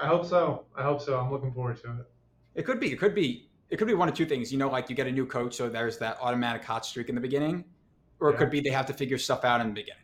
I 0.00 0.06
hope 0.06 0.26
so. 0.26 0.66
I 0.76 0.82
hope 0.82 1.00
so. 1.00 1.18
I'm 1.18 1.30
looking 1.30 1.52
forward 1.52 1.80
to 1.82 1.90
it. 1.90 2.06
It 2.54 2.62
could 2.64 2.80
be. 2.80 2.92
It 2.92 2.98
could 2.98 3.14
be. 3.14 3.48
It 3.70 3.78
could 3.78 3.88
be 3.88 3.94
one 3.94 4.08
of 4.08 4.14
two 4.14 4.26
things. 4.26 4.52
You 4.52 4.58
know, 4.58 4.68
like 4.68 4.90
you 4.90 4.96
get 4.96 5.06
a 5.06 5.12
new 5.12 5.26
coach, 5.26 5.54
so 5.54 5.68
there's 5.68 5.98
that 5.98 6.18
automatic 6.20 6.64
hot 6.64 6.84
streak 6.84 7.08
in 7.08 7.14
the 7.14 7.20
beginning, 7.20 7.64
or 8.20 8.30
it 8.30 8.38
could 8.38 8.50
be 8.50 8.60
they 8.60 8.70
have 8.70 8.86
to 8.86 8.92
figure 8.92 9.18
stuff 9.18 9.44
out 9.44 9.60
in 9.60 9.68
the 9.68 9.74
beginning. 9.74 10.02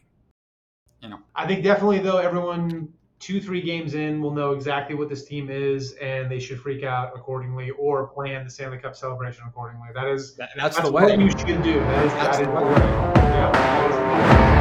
You 1.02 1.10
know. 1.10 1.18
I 1.34 1.46
think 1.46 1.62
definitely 1.64 1.98
though 1.98 2.18
everyone 2.18 2.92
two 3.22 3.40
three 3.40 3.62
games 3.62 3.94
in 3.94 4.20
we'll 4.20 4.34
know 4.34 4.50
exactly 4.50 4.96
what 4.96 5.08
this 5.08 5.24
team 5.24 5.48
is 5.48 5.92
and 6.02 6.28
they 6.28 6.40
should 6.40 6.60
freak 6.60 6.82
out 6.82 7.12
accordingly 7.14 7.70
or 7.70 8.08
plan 8.08 8.44
the 8.44 8.50
Stanley 8.50 8.78
Cup 8.78 8.96
celebration 8.96 9.44
accordingly. 9.46 9.88
That 9.94 10.08
is 10.08 10.34
that, 10.34 10.50
that's, 10.56 10.76
that's, 10.76 10.88
the 10.88 10.92
way 10.92 11.16
you 11.16 11.30
should 11.30 11.62
do. 11.62 11.78
That 11.78 12.04
is, 12.04 12.12
that's 12.14 12.38
that 12.38 12.42
is 12.42 12.48
the 12.48 12.52
way. 12.52 12.72
Yeah, 12.72 14.51